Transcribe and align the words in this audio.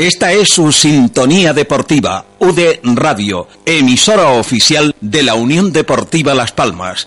Esta 0.00 0.32
es 0.32 0.48
su 0.48 0.72
sintonía 0.72 1.52
deportiva, 1.52 2.24
UD 2.38 2.58
Radio, 2.94 3.46
emisora 3.66 4.30
oficial 4.30 4.96
de 4.98 5.22
la 5.22 5.34
Unión 5.34 5.74
Deportiva 5.74 6.32
Las 6.32 6.52
Palmas. 6.52 7.06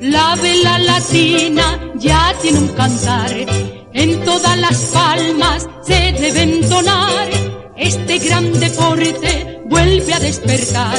La 0.00 0.36
vela 0.40 0.78
latina 0.78 1.92
ya 1.96 2.36
tiene 2.40 2.58
un 2.60 2.68
cantar, 2.68 3.32
en 3.94 4.24
todas 4.24 4.58
las 4.58 4.78
palmas 4.92 5.68
se 5.82 6.12
debe 6.12 6.42
entonar. 6.42 7.43
Este 7.76 8.18
gran 8.18 8.52
deporte 8.60 9.60
vuelve 9.66 10.12
a 10.14 10.20
despertar, 10.20 10.98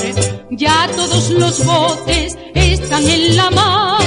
ya 0.52 0.90
todos 0.96 1.30
los 1.32 1.64
botes 1.66 2.38
están 2.54 3.04
en 3.08 3.36
la 3.38 3.50
mar. 3.52 4.04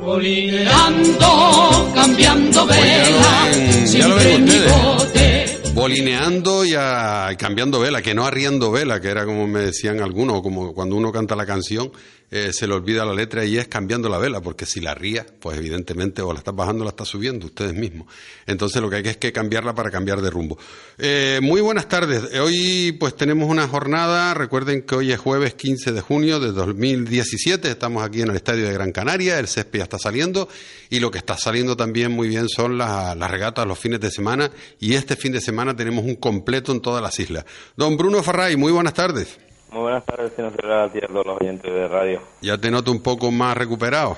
Bolineando, 0.00 1.90
cambiando 1.94 2.66
vela, 2.66 3.50
ya 3.84 4.08
lo 4.08 4.16
ven 4.16 4.48
ustedes. 4.96 5.74
Bolineando 5.74 6.64
y 6.64 6.74
a- 6.76 7.30
cambiando 7.38 7.80
vela, 7.80 8.00
que 8.02 8.14
no 8.14 8.24
arriendo 8.24 8.70
vela, 8.70 9.00
que 9.00 9.08
era 9.08 9.24
como 9.24 9.46
me 9.46 9.60
decían 9.60 10.00
algunos, 10.00 10.40
como 10.42 10.72
cuando 10.74 10.96
uno 10.96 11.12
canta 11.12 11.36
la 11.36 11.46
canción, 11.46 11.90
eh, 12.30 12.52
se 12.52 12.66
le 12.66 12.74
olvida 12.74 13.04
la 13.04 13.14
letra 13.14 13.44
y 13.44 13.56
es 13.56 13.68
cambiando 13.68 14.08
la 14.08 14.18
vela, 14.18 14.40
porque 14.40 14.66
si 14.66 14.80
la 14.80 14.94
ría, 14.94 15.24
pues 15.40 15.56
evidentemente 15.56 16.20
o 16.22 16.32
la 16.32 16.40
estás 16.40 16.54
bajando 16.54 16.82
o 16.82 16.84
la 16.84 16.90
estás 16.90 17.08
subiendo, 17.08 17.46
ustedes 17.46 17.74
mismos. 17.74 18.08
Entonces 18.46 18.82
lo 18.82 18.90
que 18.90 18.96
hay 18.96 19.02
que 19.02 19.10
es 19.10 19.16
que 19.16 19.32
cambiarla 19.32 19.74
para 19.74 19.90
cambiar 19.90 20.20
de 20.20 20.30
rumbo. 20.30 20.58
Eh, 20.98 21.38
muy 21.42 21.60
buenas 21.60 21.88
tardes. 21.88 22.24
Eh, 22.32 22.40
Hoy 22.40 22.92
pues 22.92 23.14
tenemos 23.14 23.50
una 23.50 23.68
jornada, 23.68 24.32
recuerden 24.34 24.82
que 24.82 24.94
hoy 24.94 25.12
es 25.12 25.18
jueves 25.18 25.54
15 25.54 25.92
de 25.92 26.00
junio 26.00 26.40
de 26.40 26.52
2017, 26.52 27.70
estamos 27.70 28.02
aquí 28.02 28.22
en 28.22 28.30
el 28.30 28.36
Estadio 28.36 28.66
de 28.66 28.72
Gran 28.72 28.92
Canaria, 28.92 29.38
el 29.38 29.48
césped 29.48 29.80
ya 29.80 29.84
está 29.84 29.98
saliendo 29.98 30.48
y 30.88 31.00
lo 31.00 31.10
que 31.10 31.18
está 31.18 31.36
saliendo 31.36 31.76
también 31.76 32.12
muy 32.12 32.28
bien 32.28 32.48
son 32.48 32.78
las, 32.78 33.16
las 33.16 33.30
regatas 33.30 33.66
los 33.66 33.78
fines 33.78 34.00
de 34.00 34.10
semana 34.10 34.50
y 34.80 34.94
este 34.94 35.16
fin 35.16 35.32
de 35.32 35.40
semana 35.40 35.76
tenemos 35.76 36.04
un 36.04 36.16
completo 36.16 36.72
en 36.72 36.80
todas 36.80 37.02
las 37.02 37.18
islas. 37.20 37.44
Don 37.76 37.96
Bruno 37.96 38.22
Farray, 38.22 38.56
muy 38.56 38.72
buenas 38.72 38.94
tardes. 38.94 39.47
Muy 39.70 39.82
buenas 39.82 40.04
tardes, 40.04 40.32
señor 40.34 40.52
Ferrer, 40.52 40.72
a 40.72 40.88
todos 40.88 41.26
los 41.26 41.40
oyentes 41.40 41.72
de 41.72 41.88
radio. 41.88 42.20
Ya 42.40 42.56
te 42.56 42.70
noto 42.70 42.90
un 42.90 43.02
poco 43.02 43.30
más 43.30 43.56
recuperado. 43.56 44.16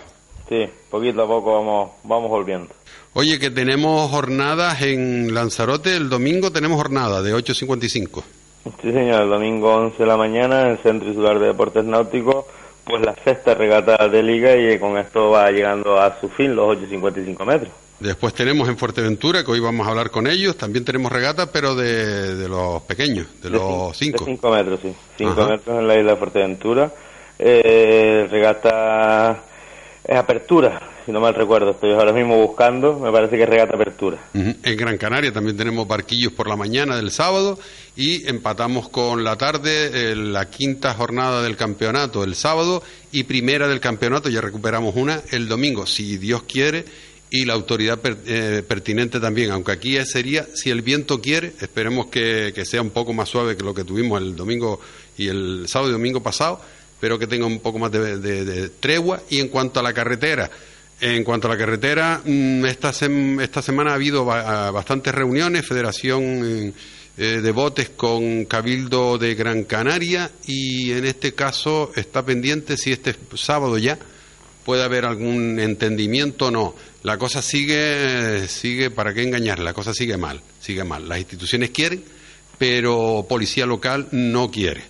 Sí, 0.49 0.69
poquito 0.91 1.23
a 1.23 1.27
poco 1.27 1.55
vamos, 1.55 1.91
vamos 2.05 2.29
volviendo. 2.29 2.75
Oye, 3.15 3.39
que 3.39 3.51
tenemos 3.51 4.11
jornadas 4.11 4.83
en 4.83 5.35
Lanzarote, 5.35 5.97
el 5.97 6.09
domingo 6.09 6.53
tenemos 6.53 6.77
jornada 6.77 7.23
de 7.23 7.35
8.55. 7.35 8.23
Sí, 8.81 8.93
señor, 8.93 9.23
el 9.23 9.31
domingo 9.31 9.75
11 9.75 9.99
de 9.99 10.07
la 10.07 10.17
mañana 10.17 10.63
en 10.63 10.69
el 10.69 10.79
Centro 10.79 11.09
Insular 11.09 11.39
de 11.39 11.47
Deportes 11.49 11.85
Náuticos, 11.85 12.45
pues 12.85 13.03
la 13.03 13.15
sexta 13.25 13.55
regata 13.55 14.09
de 14.09 14.23
liga 14.23 14.57
y 14.57 14.79
con 14.79 14.99
esto 14.99 15.31
va 15.31 15.51
llegando 15.51 16.01
a 16.01 16.21
su 16.21 16.29
fin 16.29 16.55
los 16.55 16.77
8.55 16.79 17.45
metros. 17.45 17.73
Después 18.01 18.33
tenemos 18.35 18.69
en 18.69 18.79
Fuerteventura, 18.79 19.45
que 19.45 19.51
hoy 19.51 19.61
vamos 19.61 19.87
a 19.87 19.91
hablar 19.91 20.11
con 20.11 20.27
ellos, 20.27 20.57
también 20.57 20.85
tenemos 20.85 21.13
regata, 21.13 21.53
pero 21.53 21.75
de, 21.75 22.35
de 22.35 22.49
los 22.49 22.83
pequeños, 22.83 23.27
de, 23.43 23.51
los 23.51 23.93
cin- 23.93 24.15
5. 24.17 24.25
De 24.25 24.31
5 24.33 24.51
metros, 24.51 24.81
sí. 24.83 24.95
5 25.19 25.31
Ajá. 25.33 25.47
metros 25.51 25.79
en 25.79 25.87
la 25.87 25.99
isla 25.99 26.13
de 26.13 26.17
Fuerteventura. 26.17 26.93
Eh, 27.39 28.27
regata 28.31 29.43
es 30.03 30.17
apertura, 30.17 30.81
si 31.05 31.13
no 31.13 31.21
mal 31.21 31.35
recuerdo. 31.35 31.73
Estoy 31.73 31.93
ahora 31.93 32.13
mismo 32.13 32.37
buscando, 32.39 32.99
me 32.99 33.13
parece 33.13 33.37
que 33.37 33.43
es 33.43 33.49
regata 33.49 33.75
apertura. 33.75 34.17
En 34.35 34.77
Gran 34.77 34.97
Canaria 34.97 35.31
también 35.33 35.57
tenemos 35.59 35.87
barquillos 35.87 36.33
por 36.33 36.49
la 36.49 36.57
mañana 36.57 36.97
del 36.97 37.11
sábado 37.11 37.59
y 37.97 38.27
empatamos 38.29 38.89
con 38.89 39.25
la 39.25 39.37
tarde 39.37 40.13
eh, 40.13 40.17
la 40.17 40.49
quinta 40.51 40.95
jornada 40.95 41.43
del 41.43 41.57
campeonato 41.57 42.25
el 42.25 42.35
sábado 42.35 42.83
y 43.13 43.25
primera 43.25 43.69
del 43.69 43.81
campeonato, 43.81 44.29
ya 44.31 44.41
recuperamos 44.41 44.97
una 44.97 45.21
el 45.33 45.49
domingo, 45.49 45.87
si 45.87 46.17
Dios 46.17 46.43
quiere, 46.45 46.85
y 47.31 47.45
la 47.45 47.55
autoridad 47.55 47.99
per- 48.01 48.19
eh, 48.27 48.63
pertinente 48.67 49.21
también, 49.21 49.51
aunque 49.53 49.73
aquí 49.73 49.97
sería, 50.05 50.47
si 50.55 50.71
el 50.71 50.83
viento 50.83 51.21
quiere, 51.21 51.53
esperemos 51.61 52.07
que, 52.07 52.53
que 52.55 52.65
sea 52.65 52.83
un 52.83 52.91
poco 52.91 53.13
más 53.13 53.29
suave 53.29 53.57
que 53.57 53.63
lo 53.65 53.73
que 53.73 53.85
tuvimos 53.85 54.21
el 54.21 54.35
domingo 54.35 54.81
y 55.17 55.29
el 55.29 55.65
sábado 55.69 55.91
y 55.91 55.93
domingo 55.93 56.23
pasado, 56.23 56.61
pero 56.99 57.19
que 57.19 57.27
tenga 57.29 57.47
un 57.47 57.61
poco 57.61 57.79
más 57.79 57.93
de, 57.93 58.19
de- 58.19 58.45
de 58.45 58.69
tregua. 58.69 59.23
Y 59.31 59.39
en 59.41 59.49
cuanto 59.49 59.79
a 59.81 59.83
la 59.83 59.93
carretera, 59.93 60.51
en 61.01 61.23
cuanto 61.25 61.47
a 61.47 61.51
la 61.53 61.57
carretera, 61.57 62.21
mm, 62.25 62.65
esta, 62.67 62.91
sem- 62.93 63.41
esta 63.41 63.63
semana 63.63 63.93
ha 63.93 63.95
habido 63.95 64.31
ah, 64.31 64.71
bastantes 64.73 65.15
reuniones, 65.15 65.65
Federación 65.67 66.23
eh, 66.45 66.73
eh, 67.17 67.41
de 67.43 67.53
Botes 67.53 67.91
con 67.91 68.45
Cabildo 68.45 69.19
de 69.19 69.35
Gran 69.35 69.65
Canaria 69.65 70.31
y 70.47 70.91
en 70.93 71.05
este 71.05 71.33
caso 71.35 71.93
está 71.95 72.25
pendiente 72.25 72.77
si 72.77 72.93
este 72.93 73.15
sábado 73.35 73.79
ya 73.79 73.99
puede 74.65 74.83
haber 74.83 75.05
algún 75.07 75.59
entendimiento 75.61 76.47
o 76.47 76.51
no. 76.51 76.75
La 77.03 77.17
cosa 77.17 77.41
sigue, 77.41 78.47
sigue, 78.49 78.91
¿para 78.91 79.15
qué 79.15 79.23
engañar? 79.23 79.59
La 79.59 79.73
cosa 79.73 79.95
sigue 79.95 80.19
mal, 80.19 80.43
sigue 80.61 80.85
mal. 80.85 81.09
Las 81.09 81.19
instituciones 81.19 81.71
quieren, 81.71 82.05
pero 82.59 83.25
policía 83.29 83.65
local 83.65 84.09
no 84.11 84.51
quiere. 84.51 84.83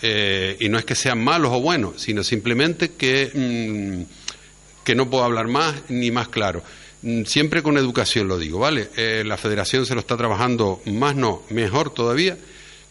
Eh, 0.00 0.56
y 0.60 0.68
no 0.68 0.78
es 0.78 0.84
que 0.84 0.94
sean 0.94 1.22
malos 1.22 1.50
o 1.52 1.60
buenos, 1.60 2.00
sino 2.00 2.24
simplemente 2.24 2.92
que, 2.92 3.30
mm, 3.34 4.82
que 4.84 4.94
no 4.94 5.10
puedo 5.10 5.24
hablar 5.24 5.48
más 5.48 5.74
ni 5.88 6.10
más 6.10 6.28
claro. 6.28 6.62
Mm, 7.02 7.24
Siempre 7.24 7.62
con 7.62 7.76
educación 7.76 8.28
lo 8.28 8.38
digo, 8.38 8.58
¿vale? 8.58 8.88
Eh, 8.96 9.22
la 9.26 9.36
federación 9.36 9.84
se 9.84 9.94
lo 9.94 10.00
está 10.00 10.16
trabajando 10.16 10.80
más, 10.86 11.16
no, 11.16 11.42
mejor 11.50 11.92
todavía, 11.92 12.38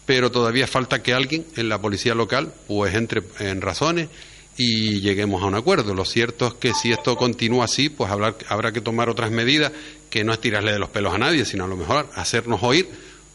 pero 0.06 0.32
todavía 0.32 0.68
falta 0.68 1.02
que 1.02 1.14
alguien 1.14 1.46
en 1.56 1.68
la 1.68 1.82
policía 1.82 2.14
local 2.14 2.54
pues 2.68 2.94
entre 2.94 3.24
en 3.40 3.62
razones 3.62 4.09
y 4.57 5.01
lleguemos 5.01 5.44
a 5.44 5.45
un 5.45 5.56
acuerdo. 5.56 5.94
Lo 5.94 6.03
cierto 6.03 6.47
es 6.47 6.53
que 6.56 6.73
si 6.73 6.91
esto 6.91 7.16
continúa 7.16 7.66
así, 7.66 7.90
pues 7.90 8.12
habrá, 8.12 8.35
habrá 8.50 8.72
que 8.72 8.81
tomar 8.81 9.07
otras 9.07 9.31
medidas 9.31 9.72
que 10.09 10.23
no 10.23 10.34
es 10.34 10.40
tirarle 10.40 10.72
de 10.72 10.79
los 10.79 10.90
pelos 10.90 11.13
a 11.13 11.18
nadie, 11.18 11.45
sino 11.45 11.66
a 11.66 11.68
lo 11.68 11.78
mejor 11.78 12.09
hacernos 12.16 12.63
oír 12.63 12.90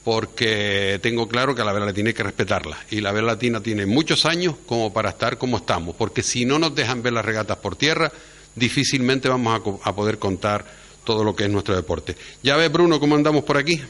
porque 0.05 0.99
tengo 1.01 1.29
claro 1.29 1.55
que 1.55 1.63
a 1.63 1.65
la 1.65 1.73
vela 1.73 1.87
latina 1.87 2.09
hay 2.09 2.15
que 2.15 2.25
respetarla 2.25 2.77
y 2.91 3.01
la 3.01 3.13
vela 3.13 3.29
latina 3.29 3.61
tiene 3.61 3.87
muchos 3.87 4.27
años 4.27 4.57
como 4.67 4.93
para 4.93 5.11
estar 5.11 5.39
como 5.39 5.59
estamos, 5.59 5.95
porque 5.95 6.25
si 6.25 6.45
no 6.45 6.59
nos 6.59 6.75
dejan 6.75 7.03
ver 7.03 7.13
las 7.13 7.25
regatas 7.25 7.59
por 7.59 7.77
tierra, 7.77 8.11
difícilmente 8.57 9.29
vamos 9.29 9.81
a, 9.85 9.95
poder 9.95 10.19
contar 10.19 10.65
todo 11.05 11.23
lo 11.23 11.37
que 11.37 11.45
es 11.45 11.51
nuestro 11.51 11.77
deporte. 11.77 12.17
Ya 12.43 12.57
ves, 12.57 12.73
Bruno, 12.73 12.99
cómo 12.99 13.15
andamos 13.15 13.45
por 13.45 13.57
aquí. 13.57 13.81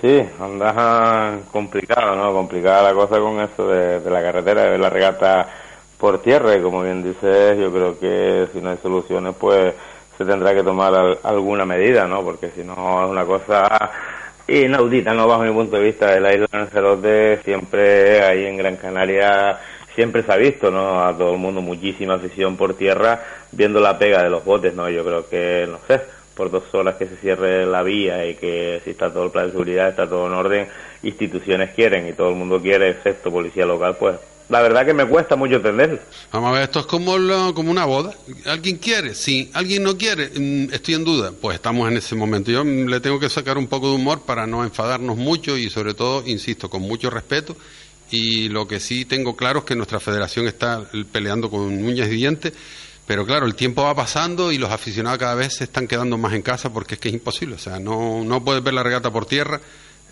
Sí, 0.00 0.22
anda 0.40 1.40
complicado, 1.52 2.16
¿no? 2.16 2.32
Complicada 2.32 2.82
la 2.82 2.94
cosa 2.94 3.18
con 3.18 3.40
eso 3.40 3.68
de, 3.68 4.00
de 4.00 4.10
la 4.10 4.22
carretera, 4.22 4.62
de 4.62 4.70
ver 4.70 4.80
la 4.80 4.90
regata 4.90 5.67
por 5.98 6.20
tierra 6.22 6.56
y 6.56 6.62
como 6.62 6.82
bien 6.82 7.02
dices, 7.02 7.58
yo 7.58 7.72
creo 7.72 7.98
que 7.98 8.46
si 8.52 8.60
no 8.60 8.70
hay 8.70 8.78
soluciones, 8.82 9.34
pues 9.38 9.74
se 10.16 10.24
tendrá 10.24 10.54
que 10.54 10.62
tomar 10.62 10.94
al- 10.94 11.18
alguna 11.22 11.64
medida, 11.64 12.06
¿no? 12.06 12.22
Porque 12.22 12.50
si 12.54 12.62
no 12.64 13.04
es 13.04 13.10
una 13.10 13.24
cosa 13.24 13.90
inaudita, 14.46 15.12
¿no? 15.12 15.26
Bajo 15.28 15.42
mi 15.42 15.52
punto 15.52 15.76
de 15.76 15.82
vista, 15.84 16.14
isla 16.16 16.28
de 16.30 16.46
Lanzarote 16.50 17.40
siempre 17.44 18.22
ahí 18.22 18.46
en 18.46 18.56
Gran 18.56 18.76
Canaria 18.76 19.58
siempre 19.94 20.22
se 20.22 20.32
ha 20.32 20.36
visto, 20.36 20.70
¿no? 20.70 21.02
A 21.04 21.16
todo 21.16 21.32
el 21.32 21.38
mundo 21.38 21.60
muchísima 21.60 22.14
afición 22.14 22.56
por 22.56 22.74
tierra 22.74 23.20
viendo 23.52 23.80
la 23.80 23.98
pega 23.98 24.22
de 24.22 24.30
los 24.30 24.44
botes, 24.44 24.74
¿no? 24.74 24.88
Yo 24.88 25.04
creo 25.04 25.28
que, 25.28 25.66
no 25.68 25.78
sé, 25.88 26.00
por 26.36 26.50
dos 26.52 26.72
horas 26.72 26.94
que 26.94 27.06
se 27.08 27.16
cierre 27.16 27.66
la 27.66 27.82
vía 27.82 28.24
y 28.24 28.36
que 28.36 28.80
si 28.84 28.90
está 28.90 29.12
todo 29.12 29.24
el 29.24 29.30
plan 29.32 29.46
de 29.46 29.50
seguridad, 29.52 29.88
está 29.88 30.08
todo 30.08 30.26
en 30.28 30.34
orden, 30.34 30.68
instituciones 31.02 31.70
quieren 31.74 32.06
y 32.08 32.12
todo 32.12 32.28
el 32.30 32.36
mundo 32.36 32.60
quiere, 32.60 32.90
excepto 32.90 33.30
policía 33.32 33.66
local, 33.66 33.96
pues 33.98 34.16
la 34.48 34.60
verdad 34.62 34.86
que 34.86 34.94
me 34.94 35.04
cuesta 35.06 35.36
mucho 35.36 35.56
entenderlo. 35.56 35.98
Vamos 36.32 36.48
a 36.48 36.52
ver, 36.52 36.62
esto 36.62 36.80
es 36.80 36.86
como, 36.86 37.18
lo- 37.18 37.52
como 37.54 37.70
una 37.70 37.84
boda. 37.84 38.14
¿Alguien 38.46 38.76
quiere? 38.78 39.14
Sí. 39.14 39.50
¿Alguien 39.54 39.82
no 39.82 39.96
quiere? 39.98 40.30
Mm, 40.38 40.72
Estoy 40.72 40.94
en 40.94 41.04
duda. 41.04 41.32
Pues 41.40 41.56
estamos 41.56 41.90
en 41.90 41.96
ese 41.98 42.14
momento. 42.14 42.50
Yo 42.50 42.64
mm, 42.64 42.86
le 42.88 43.00
tengo 43.00 43.20
que 43.20 43.28
sacar 43.28 43.58
un 43.58 43.66
poco 43.66 43.88
de 43.90 43.96
humor 43.96 44.22
para 44.22 44.46
no 44.46 44.64
enfadarnos 44.64 45.16
mucho 45.16 45.56
y 45.58 45.68
sobre 45.70 45.94
todo, 45.94 46.22
insisto, 46.26 46.70
con 46.70 46.82
mucho 46.82 47.10
respeto. 47.10 47.56
Y 48.10 48.48
lo 48.48 48.66
que 48.66 48.80
sí 48.80 49.04
tengo 49.04 49.36
claro 49.36 49.58
es 49.60 49.64
que 49.66 49.74
nuestra 49.76 50.00
federación 50.00 50.46
está 50.48 50.82
peleando 51.12 51.50
con 51.50 51.60
uñas 51.84 52.08
y 52.08 52.12
dientes. 52.16 52.52
Pero 53.06 53.24
claro, 53.26 53.46
el 53.46 53.54
tiempo 53.54 53.82
va 53.82 53.94
pasando 53.94 54.52
y 54.52 54.58
los 54.58 54.70
aficionados 54.70 55.18
cada 55.18 55.34
vez 55.34 55.54
se 55.56 55.64
están 55.64 55.86
quedando 55.86 56.18
más 56.18 56.32
en 56.34 56.42
casa 56.42 56.72
porque 56.72 56.94
es 56.94 57.00
que 57.00 57.08
es 57.08 57.14
imposible. 57.14 57.54
O 57.54 57.58
sea, 57.58 57.78
no, 57.78 58.22
no 58.24 58.44
puedes 58.44 58.62
ver 58.62 58.74
la 58.74 58.82
regata 58.82 59.10
por 59.10 59.24
tierra 59.26 59.60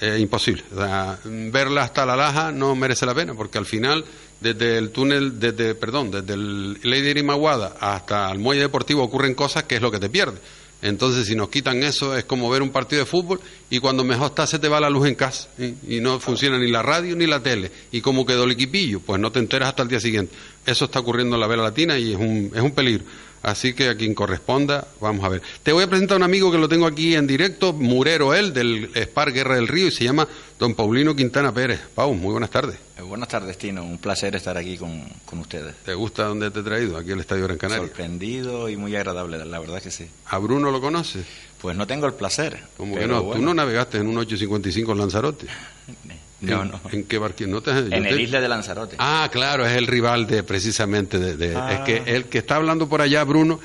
eh, 0.00 0.18
imposible. 0.20 0.62
O 0.72 0.76
sea, 0.76 1.18
verla 1.24 1.82
hasta 1.82 2.04
la 2.04 2.16
laja 2.16 2.52
no 2.52 2.74
merece 2.74 3.06
la 3.06 3.14
pena, 3.14 3.34
porque 3.34 3.58
al 3.58 3.66
final, 3.66 4.04
desde 4.40 4.78
el 4.78 4.90
túnel, 4.90 5.40
desde, 5.40 5.74
perdón, 5.74 6.10
desde 6.10 6.34
el 6.34 6.78
Lady 6.82 7.22
Maguada 7.22 7.76
hasta 7.80 8.30
el 8.30 8.38
muelle 8.38 8.62
deportivo 8.62 9.02
ocurren 9.02 9.34
cosas 9.34 9.64
que 9.64 9.76
es 9.76 9.82
lo 9.82 9.90
que 9.90 9.98
te 9.98 10.08
pierde. 10.08 10.38
Entonces, 10.82 11.26
si 11.26 11.34
nos 11.34 11.48
quitan 11.48 11.82
eso, 11.82 12.14
es 12.14 12.24
como 12.24 12.50
ver 12.50 12.60
un 12.60 12.70
partido 12.70 13.00
de 13.00 13.06
fútbol 13.06 13.40
y 13.70 13.78
cuando 13.78 14.04
mejor 14.04 14.26
está 14.26 14.46
se 14.46 14.58
te 14.58 14.68
va 14.68 14.78
la 14.78 14.90
luz 14.90 15.08
en 15.08 15.14
casa 15.14 15.48
y 15.58 16.00
no 16.00 16.20
funciona 16.20 16.58
ni 16.58 16.70
la 16.70 16.82
radio 16.82 17.16
ni 17.16 17.26
la 17.26 17.42
tele. 17.42 17.72
¿Y 17.92 18.02
cómo 18.02 18.26
quedó 18.26 18.44
el 18.44 18.50
equipillo? 18.50 19.00
Pues 19.00 19.18
no 19.18 19.32
te 19.32 19.38
enteras 19.38 19.70
hasta 19.70 19.82
el 19.82 19.88
día 19.88 20.00
siguiente. 20.00 20.34
Eso 20.66 20.84
está 20.84 21.00
ocurriendo 21.00 21.36
en 21.36 21.40
la 21.40 21.46
vela 21.46 21.62
latina 21.62 21.98
y 21.98 22.12
es 22.12 22.18
un, 22.18 22.52
es 22.54 22.60
un 22.60 22.72
peligro. 22.72 23.04
Así 23.46 23.74
que 23.74 23.88
a 23.88 23.96
quien 23.96 24.12
corresponda, 24.12 24.88
vamos 25.00 25.24
a 25.24 25.28
ver. 25.28 25.40
Te 25.62 25.70
voy 25.70 25.84
a 25.84 25.86
presentar 25.86 26.16
a 26.16 26.18
un 26.18 26.24
amigo 26.24 26.50
que 26.50 26.58
lo 26.58 26.68
tengo 26.68 26.84
aquí 26.84 27.14
en 27.14 27.28
directo, 27.28 27.72
murero 27.72 28.34
él, 28.34 28.52
del 28.52 28.90
Spar 28.96 29.32
Guerra 29.32 29.54
del 29.54 29.68
Río, 29.68 29.86
y 29.86 29.92
se 29.92 30.02
llama 30.02 30.26
don 30.58 30.74
Paulino 30.74 31.14
Quintana 31.14 31.54
Pérez. 31.54 31.78
Pau, 31.94 32.12
muy 32.12 32.32
buenas 32.32 32.50
tardes. 32.50 32.76
Eh, 32.98 33.02
buenas 33.02 33.28
tardes, 33.28 33.56
Tino. 33.56 33.84
Un 33.84 33.98
placer 33.98 34.34
estar 34.34 34.58
aquí 34.58 34.76
con, 34.76 35.00
con, 35.24 35.38
ustedes. 35.38 35.76
¿Te 35.84 35.94
gusta 35.94 36.24
dónde 36.24 36.50
te 36.50 36.58
he 36.58 36.62
traído? 36.64 36.96
Aquí 36.96 37.12
el 37.12 37.20
Estadio 37.20 37.44
Gran 37.44 37.56
Canaria. 37.56 37.86
Sorprendido 37.86 38.68
y 38.68 38.76
muy 38.76 38.96
agradable, 38.96 39.38
la 39.44 39.60
verdad 39.60 39.80
que 39.80 39.92
sí. 39.92 40.08
¿A 40.24 40.38
Bruno 40.38 40.72
lo 40.72 40.80
conoces? 40.80 41.24
Pues 41.60 41.76
no 41.76 41.86
tengo 41.86 42.06
el 42.06 42.14
placer. 42.14 42.58
¿Cómo 42.76 42.96
que 42.96 43.06
no? 43.06 43.22
Tú 43.30 43.38
no 43.38 43.54
navegaste 43.54 43.98
en 43.98 44.08
un 44.08 44.18
855 44.18 44.90
en 44.90 44.98
Lanzarote. 44.98 45.46
No, 46.40 46.62
¿En, 46.62 46.70
no. 46.70 46.80
¿En 46.92 47.04
qué 47.04 47.18
barquillo? 47.18 47.48
¿No 47.48 47.60
te, 47.62 47.70
en 47.70 47.92
el 47.92 48.20
isla 48.20 48.40
de 48.40 48.48
Lanzarote. 48.48 48.96
Ah, 48.98 49.28
claro, 49.32 49.66
es 49.66 49.74
el 49.76 49.86
rival 49.86 50.26
de 50.26 50.42
precisamente 50.42 51.18
de, 51.18 51.36
de 51.36 51.56
ah. 51.56 51.72
es 51.72 51.80
que 51.80 52.14
el 52.14 52.26
que 52.26 52.38
está 52.38 52.56
hablando 52.56 52.88
por 52.88 53.00
allá, 53.00 53.24
Bruno, 53.24 53.58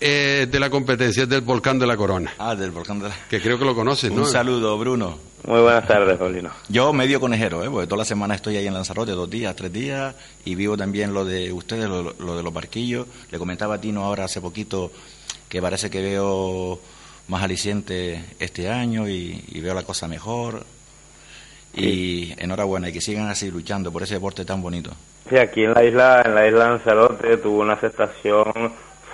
eh, 0.00 0.46
de 0.50 0.60
la 0.60 0.70
competencia, 0.70 1.24
es 1.24 1.28
del 1.28 1.42
volcán 1.42 1.78
de 1.78 1.86
la 1.86 1.96
Corona. 1.96 2.32
Ah, 2.38 2.54
del 2.54 2.70
volcán 2.70 2.98
de 2.98 3.08
la 3.08 3.16
Que 3.28 3.40
creo 3.40 3.58
que 3.58 3.64
lo 3.64 3.74
conoces, 3.74 4.10
¿no? 4.10 4.22
Un 4.22 4.30
saludo, 4.30 4.76
Bruno. 4.78 5.18
Muy 5.46 5.60
buenas 5.60 5.86
tardes, 5.86 6.16
Paulino. 6.16 6.50
Yo 6.70 6.94
medio 6.94 7.20
conejero, 7.20 7.62
¿eh? 7.62 7.68
porque 7.68 7.86
toda 7.86 7.98
la 7.98 8.04
semana 8.06 8.34
estoy 8.34 8.56
ahí 8.56 8.66
en 8.66 8.72
Lanzarote, 8.72 9.12
dos 9.12 9.28
días, 9.28 9.54
tres 9.54 9.70
días, 9.70 10.14
y 10.46 10.54
vivo 10.54 10.76
también 10.76 11.12
lo 11.12 11.26
de 11.26 11.52
ustedes, 11.52 11.86
lo, 11.86 12.14
lo 12.18 12.36
de 12.36 12.42
los 12.42 12.52
barquillos. 12.52 13.06
Le 13.30 13.38
comentaba 13.38 13.74
a 13.74 13.80
Tino 13.80 14.04
ahora 14.04 14.24
hace 14.24 14.40
poquito 14.40 14.90
que 15.48 15.60
parece 15.60 15.90
que 15.90 16.00
veo 16.00 16.80
más 17.28 17.42
aliciente 17.42 18.24
este 18.38 18.70
año 18.70 19.06
y, 19.06 19.44
y 19.48 19.60
veo 19.60 19.74
la 19.74 19.82
cosa 19.82 20.08
mejor. 20.08 20.64
Y 21.76 22.34
enhorabuena, 22.38 22.88
y 22.88 22.92
que 22.92 23.00
sigan 23.00 23.28
así 23.28 23.50
luchando 23.50 23.90
por 23.90 24.02
ese 24.02 24.14
deporte 24.14 24.44
tan 24.44 24.62
bonito. 24.62 24.92
Sí, 25.28 25.36
aquí 25.36 25.64
en 25.64 25.72
la 25.72 25.84
isla, 25.84 26.22
en 26.24 26.34
la 26.34 26.46
isla 26.46 26.68
Lanzarote 26.68 27.38
tuvo 27.38 27.62
una 27.62 27.74
aceptación 27.74 28.52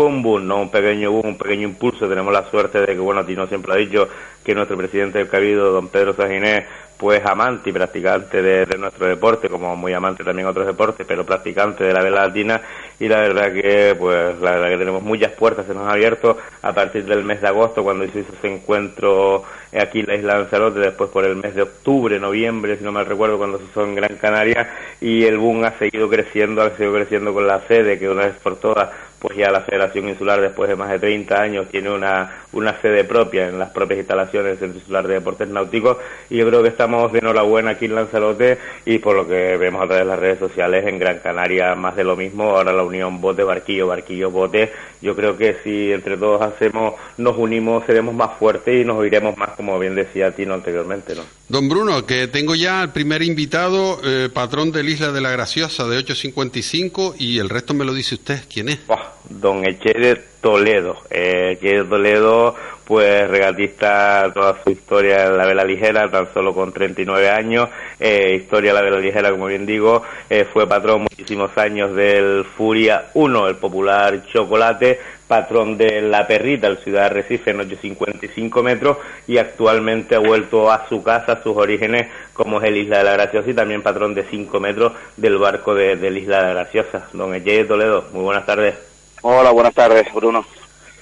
un 0.06 0.22
boom, 0.22 0.46
no 0.46 0.62
un 0.62 0.70
pequeño 0.70 1.10
boom, 1.12 1.26
un 1.26 1.38
pequeño 1.38 1.68
impulso. 1.68 2.08
Tenemos 2.08 2.32
la 2.32 2.48
suerte 2.50 2.80
de 2.80 2.86
que, 2.86 2.98
bueno, 2.98 3.24
Tino 3.24 3.46
siempre 3.46 3.72
ha 3.72 3.76
dicho 3.76 4.08
que 4.44 4.54
nuestro 4.54 4.76
presidente 4.76 5.18
del 5.18 5.28
Cabildo, 5.28 5.72
don 5.72 5.88
Pedro 5.88 6.14
Saginés, 6.14 6.64
pues 7.00 7.24
amante 7.24 7.70
y 7.70 7.72
practicante 7.72 8.42
de, 8.42 8.76
nuestro 8.76 9.06
deporte, 9.06 9.48
como 9.48 9.74
muy 9.74 9.94
amante 9.94 10.22
también 10.22 10.46
otros 10.46 10.66
deportes, 10.66 11.06
pero 11.08 11.24
practicante 11.24 11.82
de 11.82 11.94
la 11.94 12.02
vela 12.02 12.26
latina 12.26 12.60
y 12.98 13.08
la 13.08 13.20
verdad 13.20 13.54
que 13.54 13.96
pues 13.98 14.38
la 14.38 14.50
verdad 14.50 14.68
que 14.68 14.76
tenemos 14.76 15.02
muchas 15.02 15.32
puertas, 15.32 15.64
se 15.64 15.72
nos 15.72 15.88
ha 15.88 15.92
abierto 15.92 16.36
a 16.60 16.74
partir 16.74 17.06
del 17.06 17.24
mes 17.24 17.40
de 17.40 17.48
agosto 17.48 17.82
cuando 17.82 18.04
hizo 18.04 18.18
ese 18.18 18.54
encuentro 18.54 19.44
aquí 19.72 20.00
en 20.00 20.08
la 20.08 20.16
isla 20.16 20.34
de 20.34 20.40
Lanzarote, 20.40 20.80
después 20.80 21.08
por 21.08 21.24
el 21.24 21.36
mes 21.36 21.54
de 21.54 21.62
octubre, 21.62 22.20
noviembre, 22.20 22.76
si 22.76 22.84
no 22.84 22.92
me 22.92 23.02
recuerdo, 23.02 23.38
cuando 23.38 23.56
se 23.56 23.64
hizo 23.64 23.82
en 23.82 23.94
Gran 23.94 24.16
Canaria 24.16 24.68
y 25.00 25.24
el 25.24 25.38
boom 25.38 25.64
ha 25.64 25.78
seguido 25.78 26.06
creciendo, 26.10 26.60
ha 26.60 26.68
seguido 26.76 26.92
creciendo 26.92 27.32
con 27.32 27.46
la 27.46 27.60
sede 27.66 27.98
que 27.98 28.10
una 28.10 28.26
vez 28.26 28.34
por 28.42 28.56
todas 28.56 28.90
pues 29.20 29.36
ya 29.36 29.50
la 29.50 29.60
Federación 29.60 30.08
Insular 30.08 30.40
después 30.40 30.68
de 30.68 30.76
más 30.76 30.90
de 30.90 30.98
30 30.98 31.40
años 31.40 31.68
tiene 31.70 31.90
una, 31.90 32.44
una 32.52 32.80
sede 32.80 33.04
propia 33.04 33.48
en 33.48 33.58
las 33.58 33.70
propias 33.70 33.98
instalaciones 33.98 34.52
del 34.52 34.58
Centro 34.58 34.80
Insular 34.80 35.06
de 35.06 35.14
Deportes 35.14 35.48
Náuticos 35.48 35.98
y 36.30 36.38
yo 36.38 36.48
creo 36.48 36.62
que 36.62 36.70
estamos 36.70 37.12
de 37.12 37.18
enhorabuena 37.18 37.72
aquí 37.72 37.84
en 37.84 37.94
Lanzarote 37.94 38.58
y 38.86 38.98
por 38.98 39.14
lo 39.14 39.28
que 39.28 39.56
vemos 39.58 39.82
a 39.82 39.86
través 39.86 40.04
de 40.04 40.10
las 40.10 40.18
redes 40.18 40.38
sociales 40.38 40.86
en 40.86 40.98
Gran 40.98 41.18
Canaria 41.18 41.74
más 41.74 41.96
de 41.96 42.04
lo 42.04 42.16
mismo, 42.16 42.56
ahora 42.56 42.72
la 42.72 42.82
unión 42.82 43.20
bote, 43.20 43.42
barquillo, 43.44 43.86
barquillo, 43.86 44.30
bote, 44.30 44.72
yo 45.02 45.14
creo 45.14 45.36
que 45.36 45.56
si 45.62 45.92
entre 45.92 46.16
todos 46.16 46.42
hacemos, 46.42 46.94
nos 47.18 47.36
unimos, 47.36 47.84
seremos 47.86 48.14
más 48.14 48.38
fuertes 48.38 48.82
y 48.82 48.84
nos 48.84 48.98
oiremos 48.98 49.36
más, 49.36 49.50
como 49.50 49.78
bien 49.78 49.94
decía 49.94 50.34
Tino 50.34 50.54
anteriormente, 50.54 51.14
¿no? 51.14 51.22
Don 51.48 51.68
Bruno, 51.68 52.06
que 52.06 52.28
tengo 52.28 52.54
ya 52.54 52.82
el 52.82 52.90
primer 52.90 53.22
invitado, 53.22 54.00
eh, 54.04 54.28
patrón 54.32 54.70
del 54.72 54.88
Isla 54.88 55.10
de 55.10 55.20
la 55.20 55.30
Graciosa 55.30 55.84
de 55.88 55.96
855 55.96 57.16
y 57.18 57.38
el 57.38 57.48
resto 57.48 57.74
me 57.74 57.84
lo 57.84 57.92
dice 57.92 58.14
usted, 58.14 58.40
¿quién 58.52 58.68
es? 58.68 58.78
Oh, 58.86 58.98
don 59.28 59.64
Eche 59.64 60.16
Toledo, 60.40 60.96
eh, 61.10 61.58
Eche 61.60 61.84
Toledo 61.84 62.54
pues 62.90 63.30
regatista 63.30 64.32
toda 64.34 64.56
su 64.64 64.70
historia 64.70 65.26
en 65.26 65.38
la 65.38 65.46
vela 65.46 65.62
ligera, 65.62 66.10
tan 66.10 66.26
solo 66.34 66.52
con 66.52 66.72
39 66.72 67.30
años, 67.30 67.68
eh, 68.00 68.34
historia 68.34 68.72
de 68.72 68.74
la 68.74 68.82
vela 68.82 68.98
ligera, 68.98 69.30
como 69.30 69.46
bien 69.46 69.64
digo, 69.64 70.02
eh, 70.28 70.44
fue 70.52 70.66
patrón 70.66 71.02
muchísimos 71.02 71.56
años 71.56 71.94
del 71.94 72.44
Furia 72.44 73.04
1, 73.14 73.46
el 73.46 73.54
popular 73.54 74.24
chocolate, 74.26 74.98
patrón 75.28 75.78
de 75.78 76.02
La 76.02 76.26
Perrita, 76.26 76.66
el 76.66 76.78
Ciudad 76.78 77.04
de 77.04 77.22
Recife, 77.22 77.52
en 77.52 77.60
855 77.60 78.60
metros, 78.64 78.96
y 79.28 79.38
actualmente 79.38 80.16
ha 80.16 80.18
vuelto 80.18 80.68
a 80.72 80.88
su 80.88 81.00
casa, 81.04 81.34
a 81.34 81.42
sus 81.44 81.56
orígenes, 81.56 82.08
como 82.32 82.60
es 82.60 82.64
el 82.66 82.76
Isla 82.76 82.98
de 82.98 83.04
la 83.04 83.12
Graciosa, 83.12 83.50
y 83.50 83.54
también 83.54 83.82
patrón 83.82 84.16
de 84.16 84.24
5 84.24 84.58
metros 84.58 84.94
del 85.16 85.38
barco 85.38 85.76
de, 85.76 85.94
del 85.94 86.18
Isla 86.18 86.38
de 86.38 86.42
la 86.42 86.54
Graciosa. 86.54 87.06
Don 87.12 87.32
Eche 87.36 87.64
Toledo, 87.66 88.06
muy 88.12 88.24
buenas 88.24 88.44
tardes. 88.44 88.90
Hola, 89.22 89.50
buenas 89.50 89.74
tardes, 89.74 90.06
Bruno. 90.14 90.46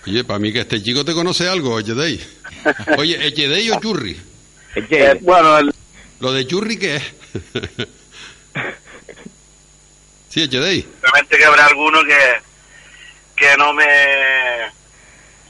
Oye, 0.07 0.25
para 0.25 0.39
mí 0.39 0.53
que 0.53 0.61
este 0.61 0.83
chico 0.83 1.05
te 1.05 1.15
conoce 1.15 1.49
algo, 1.49 1.79
Echedey. 1.79 2.21
Oye, 2.99 3.27
¿Echedey 3.27 3.71
o 3.71 3.81
Churri? 3.81 4.21
Eh, 4.75 5.19
bueno, 5.21 5.59
el... 5.59 5.73
¿Lo 6.21 6.33
de 6.33 6.47
Churri 6.47 6.79
qué 6.79 6.97
es? 6.97 7.03
sí, 10.31 10.43
Echedey. 10.43 10.87
Realmente 11.03 11.37
que 11.37 11.45
habrá 11.45 11.67
alguno 11.67 12.01
que, 12.05 12.19
que 13.37 13.57
no 13.57 13.73
me 13.73 13.85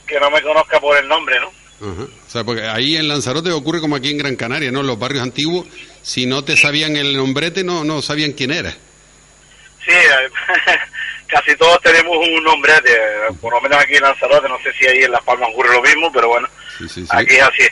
que 0.05 0.19
no 0.19 0.31
me 0.31 0.41
conozca 0.41 0.79
por 0.79 0.97
el 0.97 1.07
nombre, 1.07 1.39
¿no? 1.39 1.51
Ajá. 1.91 2.03
O 2.03 2.29
sea, 2.29 2.43
porque 2.43 2.63
ahí 2.63 2.97
en 2.97 3.07
Lanzarote 3.07 3.51
ocurre 3.51 3.79
como 3.79 3.95
aquí 3.95 4.09
en 4.09 4.17
Gran 4.17 4.35
Canaria, 4.35 4.71
¿no? 4.71 4.83
Los 4.83 4.99
barrios 4.99 5.23
antiguos, 5.23 5.67
si 6.01 6.25
no 6.25 6.43
te 6.43 6.57
sabían 6.57 6.95
el 6.95 7.15
nombrete, 7.15 7.63
no, 7.63 7.83
no 7.83 8.01
sabían 8.01 8.33
quién 8.33 8.51
era. 8.51 8.71
Sí, 8.71 9.91
casi 11.29 11.55
todos 11.55 11.79
tenemos 11.81 12.17
un 12.17 12.43
nombrete, 12.43 12.91
por 13.39 13.53
lo 13.53 13.61
menos 13.61 13.77
aquí 13.81 13.95
en 13.95 14.01
Lanzarote, 14.03 14.49
no 14.49 14.57
sé 14.63 14.71
si 14.73 14.85
ahí 14.87 15.03
en 15.03 15.11
Las 15.11 15.23
Palmas 15.23 15.49
ocurre 15.51 15.73
lo 15.73 15.81
mismo, 15.81 16.11
pero 16.11 16.27
bueno, 16.29 16.47
Sí, 16.77 16.87
sí, 16.89 17.01
sí. 17.01 17.07
aquí 17.11 17.35
es 17.35 17.43
así. 17.43 17.63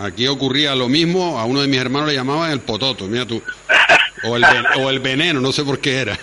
Aquí 0.00 0.28
ocurría 0.28 0.74
lo 0.76 0.88
mismo, 0.88 1.38
a 1.38 1.44
uno 1.44 1.60
de 1.62 1.66
mis 1.68 1.80
hermanos 1.80 2.08
le 2.08 2.14
llamaban 2.14 2.50
el 2.52 2.60
pototo, 2.60 3.06
mira 3.06 3.26
tú. 3.26 3.42
O 4.24 4.36
el, 4.36 4.42
ven- 4.42 4.66
o 4.84 4.90
el 4.90 4.98
veneno, 5.00 5.40
no 5.40 5.50
sé 5.52 5.64
por 5.64 5.80
qué 5.80 5.98
era. 6.00 6.18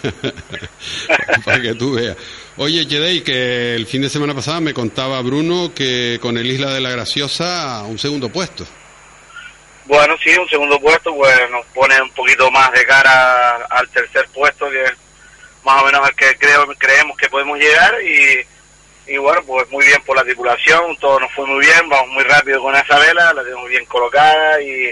Para 1.46 1.62
que 1.62 1.74
tú 1.76 1.94
veas. 1.94 2.16
Oye, 2.58 2.88
Chedey, 2.88 3.22
que 3.22 3.76
el 3.76 3.86
fin 3.88 4.02
de 4.02 4.10
semana 4.10 4.34
pasado 4.34 4.62
me 4.62 4.74
contaba 4.74 5.22
Bruno 5.22 5.72
que 5.74 6.20
con 6.22 6.38
el 6.38 6.46
Isla 6.50 6.74
de 6.74 6.82
la 6.82 6.90
Graciosa 6.92 7.84
un 7.84 7.98
segundo 8.00 8.30
puesto. 8.30 8.66
Bueno, 9.86 10.16
sí, 10.24 10.30
un 10.38 10.48
segundo 10.50 10.80
puesto, 10.80 11.14
pues 11.16 11.34
nos 11.52 11.66
pone 11.68 12.02
un 12.02 12.10
poquito 12.12 12.50
más 12.52 12.72
de 12.72 12.86
cara 12.86 13.58
al 13.70 13.88
tercer 13.90 14.28
puesto, 14.34 14.70
que 14.70 14.84
es 14.84 14.92
más 15.66 15.82
o 15.82 15.86
menos 15.86 16.06
al 16.06 16.16
que 16.16 16.38
creo, 16.38 16.66
creemos 16.78 17.18
que 17.18 17.28
podemos 17.28 17.58
llegar 17.58 17.96
y, 18.02 19.18
bueno, 19.18 19.42
pues 19.46 19.70
muy 19.72 19.86
bien 19.86 20.02
por 20.06 20.16
la 20.16 20.24
tripulación, 20.24 20.96
todo 20.98 21.20
nos 21.20 21.32
fue 21.34 21.46
muy 21.46 21.60
bien, 21.60 21.90
vamos 21.90 22.10
muy 22.10 22.24
rápido 22.24 22.62
con 22.62 22.76
esa 22.76 23.00
vela, 23.00 23.34
la 23.34 23.44
tenemos 23.44 23.68
bien 23.68 23.86
colocada 23.86 24.62
y, 24.62 24.92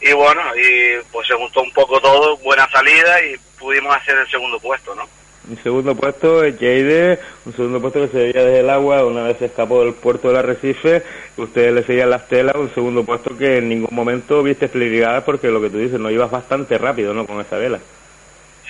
y 0.00 0.12
bueno, 0.12 0.40
y 0.56 1.02
pues 1.12 1.28
se 1.28 1.34
juntó 1.34 1.62
un 1.62 1.72
poco 1.72 2.00
todo, 2.00 2.36
buena 2.38 2.68
salida 2.70 3.22
y 3.22 3.36
pudimos 3.58 3.94
hacer 3.94 4.16
el 4.16 4.28
segundo 4.30 4.58
puesto, 4.58 4.94
¿no? 4.94 5.06
Un 5.48 5.62
segundo 5.62 5.94
puesto, 5.94 6.40
Jade, 6.40 7.20
un 7.44 7.54
segundo 7.54 7.80
puesto 7.80 8.00
que 8.00 8.08
se 8.08 8.18
veía 8.18 8.44
desde 8.44 8.60
el 8.60 8.70
agua, 8.70 9.04
una 9.04 9.22
vez 9.22 9.38
se 9.38 9.44
escapó 9.44 9.84
del 9.84 9.94
puerto 9.94 10.28
del 10.28 10.38
Arrecife, 10.38 11.04
ustedes 11.36 11.72
le 11.72 11.84
seguían 11.84 12.10
las 12.10 12.26
telas, 12.26 12.56
un 12.56 12.74
segundo 12.74 13.04
puesto 13.04 13.36
que 13.38 13.58
en 13.58 13.68
ningún 13.68 13.94
momento 13.94 14.42
viste 14.42 14.66
fligada 14.66 15.24
porque 15.24 15.48
lo 15.48 15.60
que 15.60 15.70
tú 15.70 15.78
dices, 15.78 16.00
no 16.00 16.10
ibas 16.10 16.30
bastante 16.30 16.76
rápido, 16.78 17.14
¿no?, 17.14 17.26
con 17.26 17.40
esa 17.40 17.58
vela. 17.58 17.78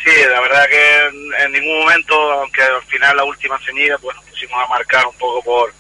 Sí, 0.07 0.13
la 0.31 0.41
verdad 0.41 0.69
que 0.69 1.43
en, 1.43 1.51
ningún 1.51 1.81
momento, 1.81 2.15
aunque 2.15 2.63
al 2.63 2.81
final 2.85 3.17
la 3.17 3.25
última 3.25 3.59
ceñida, 3.59 3.99
pues 3.99 4.15
nos 4.15 4.25
pusimos 4.27 4.63
a 4.63 4.69
marcar 4.69 5.05
un 5.05 5.17
poco 5.17 5.43
por, 5.43 5.75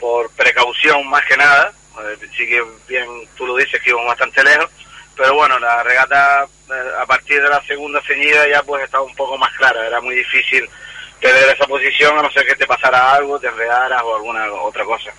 por 0.00 0.28
precaución 0.30 1.08
más 1.08 1.24
que 1.24 1.36
nada. 1.36 1.72
Eh, 2.00 2.26
sí 2.36 2.48
que 2.48 2.60
bien 2.88 3.06
tú 3.36 3.46
lo 3.46 3.54
dices 3.54 3.80
que 3.80 3.90
íbamos 3.90 4.08
bastante 4.08 4.42
lejos, 4.42 4.68
pero 5.14 5.34
bueno, 5.34 5.56
la 5.60 5.84
regata 5.84 6.48
eh, 6.68 6.90
a 6.98 7.06
partir 7.06 7.40
de 7.40 7.48
la 7.48 7.62
segunda 7.62 8.02
ceñida 8.02 8.48
ya 8.48 8.60
pues 8.64 8.82
estaba 8.82 9.04
un 9.04 9.14
poco 9.14 9.38
más 9.38 9.52
clara, 9.52 9.86
era 9.86 10.00
muy 10.00 10.16
difícil 10.16 10.68
perder 11.20 11.54
esa 11.54 11.68
posición 11.68 12.18
a 12.18 12.22
no 12.22 12.32
ser 12.32 12.44
que 12.44 12.56
te 12.56 12.66
pasara 12.66 13.14
algo, 13.14 13.38
te 13.38 13.46
enredaras 13.46 14.02
o 14.02 14.16
alguna 14.16 14.52
otra 14.52 14.84
cosa. 14.84 15.12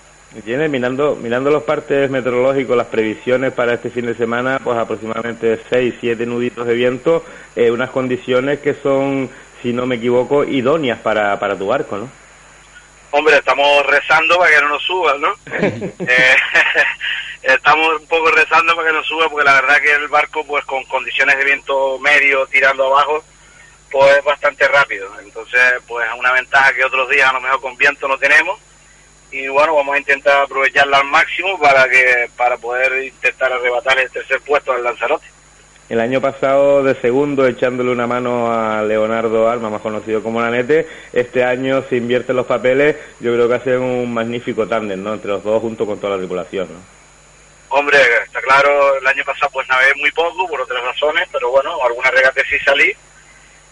Tiene, 0.44 0.68
mirando, 0.68 1.16
mirando 1.16 1.50
los 1.50 1.62
partes 1.62 2.10
meteorológicos, 2.10 2.76
las 2.76 2.88
previsiones 2.88 3.52
para 3.52 3.74
este 3.74 3.90
fin 3.90 4.06
de 4.06 4.14
semana, 4.14 4.60
pues 4.62 4.76
aproximadamente 4.76 5.60
6, 5.70 5.94
7 6.00 6.26
nuditos 6.26 6.66
de 6.66 6.74
viento, 6.74 7.24
eh, 7.54 7.70
unas 7.70 7.90
condiciones 7.90 8.60
que 8.60 8.74
son, 8.74 9.30
si 9.62 9.72
no 9.72 9.86
me 9.86 9.96
equivoco, 9.96 10.44
idóneas 10.44 10.98
para, 11.00 11.38
para 11.38 11.56
tu 11.56 11.68
barco, 11.68 11.96
¿no? 11.96 12.10
Hombre, 13.12 13.36
estamos 13.36 13.86
rezando 13.86 14.38
para 14.38 14.50
que 14.50 14.60
no 14.60 14.68
nos 14.68 14.82
suban, 14.82 15.20
¿no? 15.20 15.34
Eh, 15.98 16.36
estamos 17.42 18.00
un 18.00 18.06
poco 18.06 18.30
rezando 18.30 18.74
para 18.74 18.88
que 18.88 18.94
nos 18.94 19.06
suba 19.06 19.28
porque 19.28 19.44
la 19.44 19.54
verdad 19.54 19.80
que 19.80 19.92
el 19.92 20.08
barco 20.08 20.44
pues 20.44 20.64
con 20.64 20.84
condiciones 20.84 21.38
de 21.38 21.44
viento 21.44 21.98
medio 22.00 22.46
tirando 22.46 22.86
abajo 22.86 23.24
pues 23.90 24.16
es 24.16 24.24
bastante 24.24 24.66
rápido 24.66 25.08
entonces 25.20 25.60
pues 25.86 26.06
una 26.18 26.32
ventaja 26.32 26.74
que 26.74 26.84
otros 26.84 27.08
días 27.08 27.30
a 27.30 27.34
lo 27.34 27.40
mejor 27.40 27.60
con 27.60 27.76
viento 27.76 28.08
no 28.08 28.18
tenemos 28.18 28.58
y 29.30 29.48
bueno 29.48 29.74
vamos 29.74 29.94
a 29.94 29.98
intentar 29.98 30.42
aprovecharla 30.42 30.98
al 30.98 31.04
máximo 31.04 31.58
para 31.58 31.88
que 31.88 32.30
para 32.36 32.56
poder 32.56 33.04
intentar 33.04 33.52
arrebatar 33.52 33.98
el 33.98 34.10
tercer 34.10 34.40
puesto 34.40 34.72
al 34.72 34.84
Lanzarote 34.84 35.26
el 35.88 36.00
año 36.00 36.20
pasado 36.20 36.82
de 36.82 37.00
segundo 37.00 37.46
echándole 37.46 37.92
una 37.92 38.08
mano 38.08 38.52
a 38.52 38.82
Leonardo 38.82 39.48
Alma, 39.48 39.70
más 39.70 39.80
conocido 39.80 40.20
como 40.20 40.40
Lanete. 40.40 40.88
Este 41.12 41.44
año 41.44 41.84
se 41.88 41.96
invierten 41.96 42.34
los 42.34 42.46
papeles. 42.46 42.96
Yo 43.20 43.32
creo 43.32 43.48
que 43.48 43.54
hace 43.54 43.78
un 43.78 44.12
magnífico 44.12 44.66
tándem, 44.66 45.00
¿no? 45.00 45.14
Entre 45.14 45.30
los 45.30 45.44
dos 45.44 45.62
junto 45.62 45.86
con 45.86 46.00
toda 46.00 46.14
la 46.14 46.18
tripulación, 46.18 46.68
¿no? 46.72 46.96
Hombre, 47.68 47.98
está 48.24 48.40
claro, 48.40 48.96
el 48.98 49.06
año 49.06 49.24
pasado 49.24 49.50
pues 49.52 49.68
navegué 49.68 49.94
muy 49.96 50.10
poco 50.10 50.48
por 50.48 50.60
otras 50.60 50.82
razones, 50.82 51.28
pero 51.30 51.50
bueno, 51.50 51.78
algunas 51.84 52.12
regatas 52.12 52.44
sí 52.48 52.58
salí. 52.64 52.92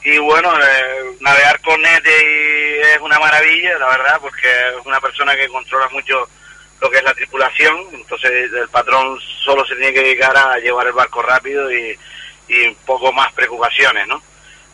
Y 0.05 0.19
bueno, 0.19 0.53
eh, 0.61 1.17
navegar 1.21 1.61
con 1.63 1.81
Nete 1.81 2.95
es 2.95 3.01
una 3.01 3.19
maravilla, 3.19 3.79
la 3.79 3.89
verdad, 3.89 4.21
porque 4.21 4.47
es 4.47 4.85
una 4.85 5.01
persona 5.01 5.35
que 5.35 5.49
controla 5.49 5.89
mucho 5.89 6.29
lo 6.81 6.91
que 6.91 6.99
es 6.99 7.05
la 7.05 7.15
tripulación, 7.15 7.87
entonces 7.93 8.53
el 8.53 8.69
patrón 8.69 9.19
solo 9.43 9.65
se 9.65 9.75
tiene 9.77 9.95
que 9.95 10.03
dedicar 10.03 10.37
a 10.37 10.59
llevar 10.59 10.87
el 10.87 10.93
barco 10.93 11.23
rápido 11.23 11.73
y, 11.73 11.99
y 12.49 12.67
un 12.67 12.75
poco 12.85 13.11
más 13.13 13.33
preocupaciones, 13.33 14.07
¿no? 14.07 14.23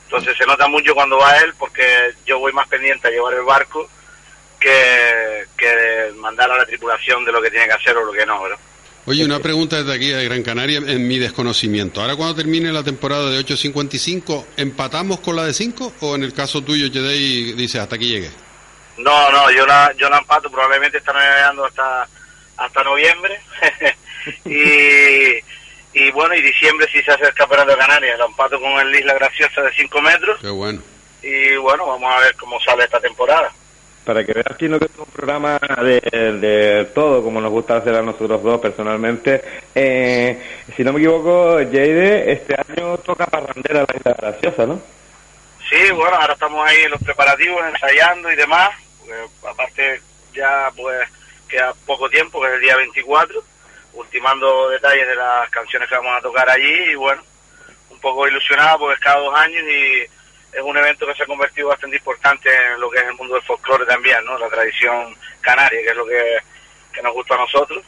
Entonces 0.05 0.37
se 0.37 0.47
nota 0.47 0.67
mucho 0.67 0.93
cuando 0.93 1.19
va 1.19 1.37
él 1.39 1.55
porque 1.57 2.15
yo 2.27 2.41
voy 2.41 2.53
más 2.53 2.67
pendiente 2.67 3.07
a 3.07 3.13
llevar 3.13 3.35
el 3.35 3.43
barco 3.43 3.89
que, 4.59 5.47
que 5.57 6.13
mandar 6.17 6.51
a 6.51 6.57
la 6.57 6.67
tripulación 6.67 7.25
de 7.25 7.31
lo 7.31 7.41
que 7.41 7.53
tiene 7.53 7.67
que 7.67 7.75
hacer 7.75 7.97
o 7.97 8.05
lo 8.05 8.13
que 8.13 8.27
no, 8.27 8.43
¿verdad? 8.43 8.59
Oye, 9.11 9.25
una 9.25 9.41
pregunta 9.41 9.75
desde 9.75 9.93
aquí 9.93 10.07
de 10.07 10.25
Gran 10.25 10.45
Canaria 10.45 10.79
en 10.79 11.09
mi 11.09 11.19
desconocimiento. 11.19 12.01
Ahora 12.01 12.15
cuando 12.15 12.37
termine 12.37 12.71
la 12.71 12.85
temporada 12.85 13.29
de 13.29 13.41
8.55, 13.41 14.47
¿empatamos 14.57 15.19
con 15.19 15.35
la 15.35 15.43
de 15.43 15.53
5 15.53 15.95
o 15.99 16.15
en 16.15 16.23
el 16.23 16.33
caso 16.33 16.63
tuyo, 16.63 16.87
Jedei, 16.93 17.55
dice 17.55 17.81
hasta 17.81 17.97
aquí 17.97 18.07
llegué? 18.07 18.31
No, 18.99 19.33
no, 19.33 19.51
yo 19.51 19.67
la, 19.67 19.93
yo 19.99 20.09
la 20.09 20.19
empato, 20.19 20.49
probablemente 20.49 20.99
está 20.99 21.13
navegando 21.13 21.65
hasta, 21.65 22.07
hasta 22.57 22.85
noviembre. 22.85 23.41
y, 24.45 26.01
y 26.01 26.11
bueno, 26.13 26.37
y 26.37 26.41
diciembre 26.41 26.87
si 26.93 27.03
se 27.03 27.11
hace 27.11 27.25
el 27.25 27.35
campeonato 27.35 27.73
de 27.73 27.79
Canarias, 27.79 28.17
la 28.17 28.27
empato 28.27 28.61
con 28.61 28.79
el 28.79 28.95
Isla 28.95 29.15
Graciosa 29.15 29.63
de 29.63 29.73
5 29.73 30.03
metros. 30.03 30.39
Qué 30.41 30.51
bueno. 30.51 30.83
Y 31.21 31.57
bueno, 31.57 31.85
vamos 31.85 32.15
a 32.15 32.21
ver 32.21 32.37
cómo 32.37 32.61
sale 32.61 32.85
esta 32.85 33.01
temporada. 33.01 33.51
Para 34.05 34.25
que 34.25 34.33
veas, 34.33 34.57
Chino, 34.59 34.79
que 34.79 34.87
es 34.87 34.99
un 34.99 35.07
programa 35.07 35.59
de, 35.59 36.91
todo, 36.95 37.23
como 37.23 37.41
nos 37.41 37.51
gusta 37.51 37.77
hacer 37.77 37.95
a 37.95 38.03
nosotros 38.03 38.43
dos 38.43 38.61
personalmente. 38.61 39.43
Eh, 39.75 40.43
si 40.75 40.83
no 40.83 40.93
me 40.93 41.01
equivoco, 41.01 41.57
Jade, 41.57 42.33
este 42.33 42.55
año 42.55 42.99
toca 42.99 43.27
parrandera 43.27 43.85
la 43.87 43.97
Isla 43.97 44.17
Graciosa, 44.19 44.67
¿no? 44.67 44.81
Sí, 45.69 45.91
bueno, 45.93 46.17
ahora 46.17 46.33
estamos 46.33 46.67
ahí 46.67 46.83
en 46.83 46.91
los 46.91 47.03
preparativos, 47.03 47.63
ensayando 47.65 48.33
y 48.33 48.37
demás. 48.37 48.71
aparte, 49.49 50.01
ya 50.35 50.71
pues 50.75 51.09
queda 51.49 51.75
poco 51.87 52.09
tiempo, 52.09 52.41
que 52.41 52.49
es 52.49 52.55
el 52.55 52.61
día 52.61 52.77
24, 52.77 53.43
ultimando 53.95 54.71
detalles 54.71 55.07
de 55.07 55.17
las 55.17 55.49
canciones 55.51 55.89
que 55.89 55.97
vamos 55.97 56.17
a 56.17 56.23
tocar 56.23 56.49
allí 56.49 56.91
y 56.91 56.95
bueno, 56.95 57.23
un 57.91 58.01
poco 58.01 58.27
ilusionado 58.27 58.79
porque 58.79 58.95
es 58.95 59.01
cada 59.01 59.21
dos 59.21 59.35
años 59.37 59.63
y 59.63 60.05
es 60.53 60.63
un 60.63 60.77
evento 60.77 61.07
que 61.07 61.15
se 61.15 61.23
ha 61.23 61.27
convertido 61.27 61.69
bastante 61.69 61.97
importante 61.97 62.49
en 62.49 62.81
lo 62.81 62.91
que 62.91 62.99
es 62.99 63.05
el 63.05 63.15
mundo 63.15 63.35
del 63.35 63.43
folclore 63.45 63.87
también, 63.87 64.25
¿no? 64.25 64.39
La 64.39 64.49
tradición 64.49 65.15
canaria, 65.41 65.81
que 65.83 65.89
es 65.89 65.97
lo 65.97 66.07
que, 66.07 66.39
que 66.93 67.03
nos 67.03 67.13
gusta 67.15 67.35
a 67.35 67.39
nosotros 67.39 67.85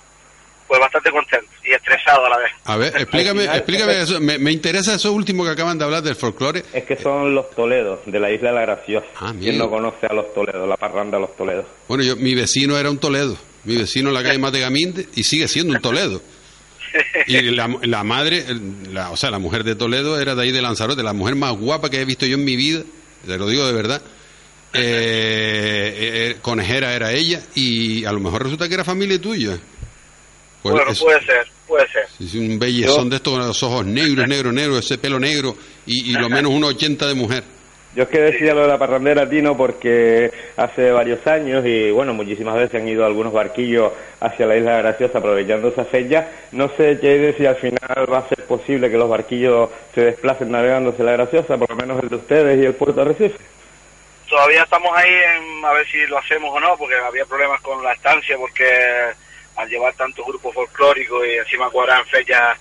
pues 0.72 0.80
bastante 0.80 1.10
contento 1.10 1.50
y 1.64 1.72
estresado 1.72 2.24
a 2.24 2.30
la 2.30 2.38
vez. 2.38 2.50
A 2.64 2.76
ver, 2.78 2.96
explícame, 2.96 3.44
explícame 3.44 4.00
eso. 4.00 4.18
Me, 4.20 4.38
me, 4.38 4.50
interesa 4.52 4.94
eso 4.94 5.12
último 5.12 5.44
que 5.44 5.50
acaban 5.50 5.76
de 5.76 5.84
hablar 5.84 6.02
del 6.02 6.16
folclore. 6.16 6.62
Es 6.72 6.84
que 6.84 6.96
son 6.96 7.34
los 7.34 7.50
Toledos, 7.50 8.00
de 8.06 8.18
la 8.18 8.30
isla 8.30 8.48
de 8.48 8.54
la 8.54 8.62
Graciosa. 8.62 9.06
Ah, 9.16 9.34
¿Quién 9.38 9.58
no 9.58 9.68
conoce 9.68 10.06
a 10.06 10.14
los 10.14 10.32
Toledos, 10.32 10.66
la 10.66 10.78
parranda 10.78 11.18
de 11.18 11.26
los 11.26 11.36
Toledos? 11.36 11.66
Bueno, 11.88 12.04
yo, 12.04 12.16
mi 12.16 12.34
vecino 12.34 12.78
era 12.78 12.88
un 12.88 12.96
Toledo. 12.96 13.36
Mi 13.64 13.76
vecino 13.76 14.08
en 14.08 14.14
la 14.14 14.22
calle 14.22 14.38
Mategaminde 14.40 15.08
y 15.14 15.24
sigue 15.24 15.46
siendo 15.46 15.74
un 15.74 15.82
Toledo. 15.82 16.22
Y 17.26 17.40
la, 17.50 17.68
la 17.82 18.04
madre, 18.04 18.44
la, 18.90 19.10
o 19.10 19.16
sea, 19.16 19.30
la 19.30 19.38
mujer 19.38 19.64
de 19.64 19.74
Toledo 19.74 20.20
era 20.20 20.34
de 20.34 20.42
ahí 20.42 20.52
de 20.52 20.62
Lanzarote, 20.62 21.02
la 21.02 21.12
mujer 21.12 21.36
más 21.36 21.52
guapa 21.52 21.90
que 21.90 22.00
he 22.00 22.04
visto 22.04 22.26
yo 22.26 22.34
en 22.34 22.44
mi 22.44 22.56
vida, 22.56 22.82
te 23.26 23.38
lo 23.38 23.48
digo 23.48 23.66
de 23.66 23.72
verdad. 23.72 24.02
Eh, 24.74 26.30
eh, 26.34 26.36
conejera 26.40 26.94
era 26.94 27.12
ella 27.12 27.42
y 27.54 28.06
a 28.06 28.12
lo 28.12 28.20
mejor 28.20 28.44
resulta 28.44 28.68
que 28.68 28.74
era 28.74 28.84
familia 28.84 29.20
tuya. 29.20 29.58
Pues 30.62 30.74
bueno, 30.74 30.90
eso, 30.90 31.04
puede 31.04 31.24
ser, 31.24 31.46
puede 31.66 31.86
ser. 31.88 32.04
Es 32.18 32.34
un 32.34 32.58
bellezón 32.58 33.10
de 33.10 33.16
estos 33.16 33.34
con 33.34 33.46
los 33.46 33.62
ojos 33.62 33.84
negros, 33.84 34.26
negro, 34.26 34.50
negro, 34.50 34.78
ese 34.78 34.96
pelo 34.96 35.18
negro 35.18 35.56
y, 35.86 36.10
y 36.10 36.12
lo 36.14 36.30
menos 36.30 36.52
unos 36.52 36.70
80 36.70 37.06
de 37.06 37.14
mujer. 37.14 37.44
Yo 37.94 38.04
es 38.04 38.08
que 38.08 38.20
decía 38.20 38.54
lo 38.54 38.62
de 38.62 38.68
la 38.68 38.78
parrandera, 38.78 39.28
Tino, 39.28 39.54
porque 39.54 40.32
hace 40.56 40.90
varios 40.92 41.26
años 41.26 41.62
y 41.66 41.90
bueno, 41.90 42.14
muchísimas 42.14 42.54
veces 42.54 42.80
han 42.80 42.88
ido 42.88 43.04
algunos 43.04 43.34
barquillos 43.34 43.92
hacia 44.18 44.46
la 44.46 44.56
Isla 44.56 44.78
Graciosa 44.78 45.18
aprovechando 45.18 45.68
esa 45.68 45.84
fecha. 45.84 46.26
No 46.52 46.70
sé, 46.70 46.96
Jade, 46.96 47.34
si 47.36 47.44
al 47.44 47.56
final 47.56 48.10
va 48.10 48.18
a 48.18 48.28
ser 48.28 48.46
posible 48.46 48.90
que 48.90 48.96
los 48.96 49.10
barquillos 49.10 49.68
se 49.94 50.06
desplacen 50.06 50.50
navegando 50.50 50.90
hacia 50.90 51.04
la 51.04 51.12
Graciosa, 51.12 51.58
por 51.58 51.68
lo 51.68 51.76
menos 51.76 52.02
el 52.02 52.08
de 52.08 52.16
ustedes 52.16 52.62
y 52.62 52.64
el 52.64 52.74
puerto 52.74 53.04
de 53.04 53.12
Recife. 53.12 53.38
Todavía 54.26 54.62
estamos 54.62 54.90
ahí 54.96 55.12
en 55.12 55.62
a 55.62 55.72
ver 55.72 55.86
si 55.86 56.06
lo 56.06 56.16
hacemos 56.16 56.50
o 56.50 56.60
no, 56.60 56.74
porque 56.78 56.94
había 56.94 57.26
problemas 57.26 57.60
con 57.60 57.84
la 57.84 57.92
estancia, 57.92 58.38
porque 58.38 58.64
al 59.56 59.68
llevar 59.68 59.92
tantos 59.92 60.24
grupos 60.26 60.54
folclóricos 60.54 61.26
y 61.26 61.32
encima 61.32 61.68
cuadrar 61.68 62.06
fechas 62.06 62.56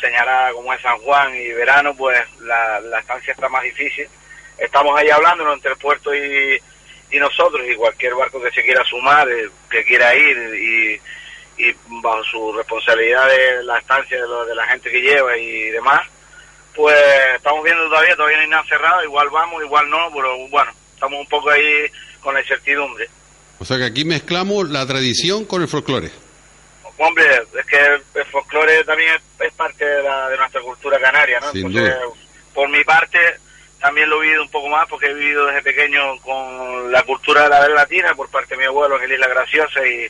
señaladas 0.00 0.52
como 0.52 0.72
es 0.72 0.80
San 0.80 0.98
Juan 0.98 1.34
y 1.34 1.48
verano, 1.48 1.96
pues 1.96 2.16
la, 2.42 2.78
la 2.78 3.00
estancia 3.00 3.32
está 3.32 3.48
más 3.48 3.64
difícil 3.64 4.08
estamos 4.58 4.98
ahí 4.98 5.08
hablando 5.10 5.52
entre 5.52 5.72
el 5.72 5.78
puerto 5.78 6.14
y, 6.14 6.60
y 7.10 7.18
nosotros 7.18 7.62
y 7.68 7.74
cualquier 7.74 8.14
barco 8.14 8.40
que 8.42 8.50
se 8.50 8.62
quiera 8.62 8.84
sumar, 8.84 9.28
eh, 9.30 9.48
que 9.70 9.84
quiera 9.84 10.14
ir 10.14 10.36
y, 10.54 11.64
y, 11.64 11.74
bajo 12.02 12.22
su 12.24 12.52
responsabilidad 12.52 13.26
de 13.28 13.62
la 13.64 13.78
estancia 13.78 14.20
de, 14.20 14.26
lo, 14.28 14.44
de 14.44 14.54
la 14.54 14.66
gente 14.66 14.90
que 14.90 15.00
lleva 15.00 15.36
y 15.36 15.70
demás, 15.70 16.00
pues 16.74 16.96
estamos 17.36 17.64
viendo 17.64 17.84
todavía, 17.88 18.14
todavía 18.14 18.36
no 18.36 18.42
hay 18.44 18.48
nada 18.50 18.64
cerrado, 18.68 19.02
igual 19.04 19.28
vamos, 19.30 19.62
igual 19.64 19.88
no, 19.90 20.10
pero 20.14 20.36
bueno, 20.48 20.70
estamos 20.94 21.20
un 21.20 21.26
poco 21.26 21.50
ahí 21.50 21.86
con 22.20 22.34
la 22.34 22.40
incertidumbre. 22.40 23.08
O 23.58 23.64
sea 23.64 23.76
que 23.78 23.84
aquí 23.86 24.04
mezclamos 24.04 24.68
la 24.68 24.86
tradición 24.86 25.44
con 25.44 25.62
el 25.62 25.68
folclore. 25.68 26.10
Hombre, 26.98 27.24
es 27.58 27.66
que 27.66 27.78
el 28.20 28.24
folclore 28.26 28.84
también 28.84 29.14
es, 29.14 29.46
es 29.46 29.52
parte 29.54 29.84
de, 29.84 30.02
la, 30.02 30.28
de 30.28 30.36
nuestra 30.36 30.60
cultura 30.60 30.98
canaria, 31.00 31.40
¿no? 31.40 31.50
Sin 31.52 31.66
Entonces, 31.66 31.94
duda. 31.94 32.14
por 32.54 32.68
mi 32.68 32.82
parte, 32.84 33.18
también 33.80 34.10
lo 34.10 34.18
he 34.20 34.26
vivido 34.26 34.42
un 34.42 34.50
poco 34.50 34.68
más 34.68 34.86
porque 34.88 35.06
he 35.06 35.14
vivido 35.14 35.46
desde 35.46 35.62
pequeño 35.62 36.18
con 36.20 36.90
la 36.90 37.02
cultura 37.04 37.44
de 37.44 37.48
la 37.50 37.60
vela 37.60 37.74
latina 37.76 38.14
por 38.14 38.28
parte 38.28 38.54
de 38.54 38.58
mi 38.58 38.64
abuelo 38.66 39.00
el 39.00 39.12
Isla 39.12 39.28
Graciosa 39.28 39.80
y, 39.86 40.08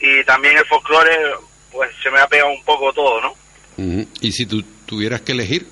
y 0.00 0.24
también 0.24 0.56
el 0.56 0.66
folclore, 0.66 1.34
pues 1.72 1.90
se 2.02 2.10
me 2.10 2.20
ha 2.20 2.28
pegado 2.28 2.50
un 2.50 2.62
poco 2.64 2.92
todo, 2.92 3.20
¿no? 3.20 3.32
Uh 3.76 3.82
-huh. 3.82 4.08
¿Y 4.20 4.32
si 4.32 4.46
tú 4.46 4.62
tuvieras 4.86 5.22
que 5.22 5.32
elegir? 5.32 5.66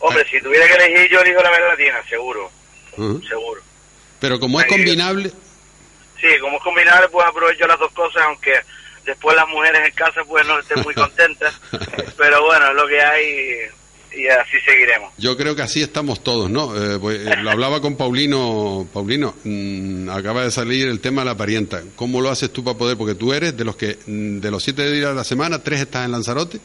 Hombre, 0.00 0.26
si 0.28 0.40
tuviera 0.40 0.66
que 0.66 0.74
elegir 0.74 1.10
yo 1.10 1.20
elijo 1.20 1.42
la 1.42 1.50
vela 1.50 1.68
latina, 1.68 2.02
seguro, 2.08 2.50
uh 2.98 3.02
-huh. 3.02 3.28
seguro. 3.28 3.62
Pero 4.20 4.38
como 4.38 4.60
es 4.60 4.66
combinable... 4.66 5.32
Sí, 6.20 6.28
como 6.40 6.56
es 6.58 6.62
combinable, 6.62 7.08
pues 7.08 7.26
aprovecho 7.26 7.66
las 7.66 7.78
dos 7.80 7.90
cosas, 7.92 8.22
aunque 8.22 8.52
después 9.04 9.34
las 9.34 9.48
mujeres 9.48 9.80
en 9.84 9.92
casa 9.92 10.22
pues 10.24 10.46
no 10.46 10.58
estén 10.60 10.80
muy 10.82 10.94
contentas, 11.04 11.58
pero 12.16 12.44
bueno, 12.44 12.68
es 12.68 12.74
lo 12.74 12.86
que 12.86 13.02
hay 13.02 13.58
y 14.16 14.26
así 14.28 14.58
seguiremos. 14.64 15.12
Yo 15.18 15.36
creo 15.36 15.54
que 15.56 15.62
así 15.62 15.82
estamos 15.82 16.22
todos, 16.22 16.50
¿no? 16.50 16.76
Eh, 16.76 16.98
pues, 16.98 17.20
lo 17.42 17.50
hablaba 17.50 17.80
con 17.80 17.96
Paulino, 17.96 18.86
Paulino, 18.92 19.34
mmm, 19.44 20.08
acaba 20.10 20.44
de 20.44 20.50
salir 20.50 20.88
el 20.88 21.00
tema 21.00 21.22
de 21.22 21.26
la 21.26 21.36
parienta. 21.36 21.82
¿Cómo 21.96 22.20
lo 22.20 22.30
haces 22.30 22.52
tú 22.52 22.62
para 22.64 22.76
poder? 22.76 22.96
Porque 22.96 23.14
tú 23.14 23.32
eres 23.32 23.56
de 23.56 23.64
los 23.64 23.76
que, 23.76 23.98
mm, 24.06 24.40
de 24.40 24.50
los 24.50 24.62
siete 24.62 24.90
días 24.90 25.10
de 25.10 25.14
la 25.14 25.24
semana, 25.24 25.62
tres 25.62 25.80
estás 25.80 26.04
en 26.04 26.12
Lanzarote, 26.12 26.60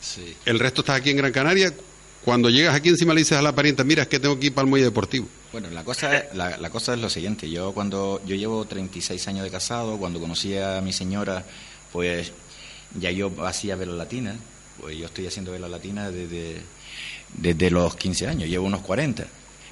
sí. 0.00 0.36
el 0.44 0.58
resto 0.58 0.82
estás 0.82 1.00
aquí 1.00 1.10
en 1.10 1.16
Gran 1.18 1.32
Canaria. 1.32 1.72
Cuando 2.24 2.48
llegas 2.48 2.74
aquí 2.74 2.88
encima 2.88 3.12
le 3.12 3.20
dices 3.20 3.36
a 3.36 3.42
la 3.42 3.54
parienta, 3.54 3.84
mira, 3.84 4.02
es 4.02 4.08
que 4.08 4.18
tengo 4.18 4.38
que 4.40 4.46
ir 4.46 4.54
para 4.54 4.64
el 4.64 4.70
muelle 4.70 4.86
deportivo. 4.86 5.28
Bueno, 5.52 5.68
la 5.70 5.84
cosa, 5.84 6.16
es, 6.16 6.34
la, 6.34 6.56
la 6.56 6.70
cosa 6.70 6.94
es 6.94 7.00
lo 7.00 7.10
siguiente, 7.10 7.50
yo 7.50 7.72
cuando, 7.72 8.22
yo 8.26 8.34
llevo 8.34 8.64
36 8.64 9.28
años 9.28 9.44
de 9.44 9.50
casado, 9.50 9.98
cuando 9.98 10.18
conocí 10.18 10.56
a 10.56 10.80
mi 10.80 10.92
señora, 10.92 11.44
pues 11.92 12.32
ya 12.98 13.10
yo 13.10 13.30
hacía 13.44 13.76
vela 13.76 13.92
latina, 13.92 14.36
pues 14.80 14.96
yo 14.96 15.06
estoy 15.06 15.26
haciendo 15.26 15.52
vela 15.52 15.68
latina 15.68 16.10
desde 16.10 16.60
desde 17.34 17.70
los 17.70 17.96
15 17.96 18.28
años, 18.28 18.48
llevo 18.48 18.66
unos 18.66 18.80
40. 18.80 19.24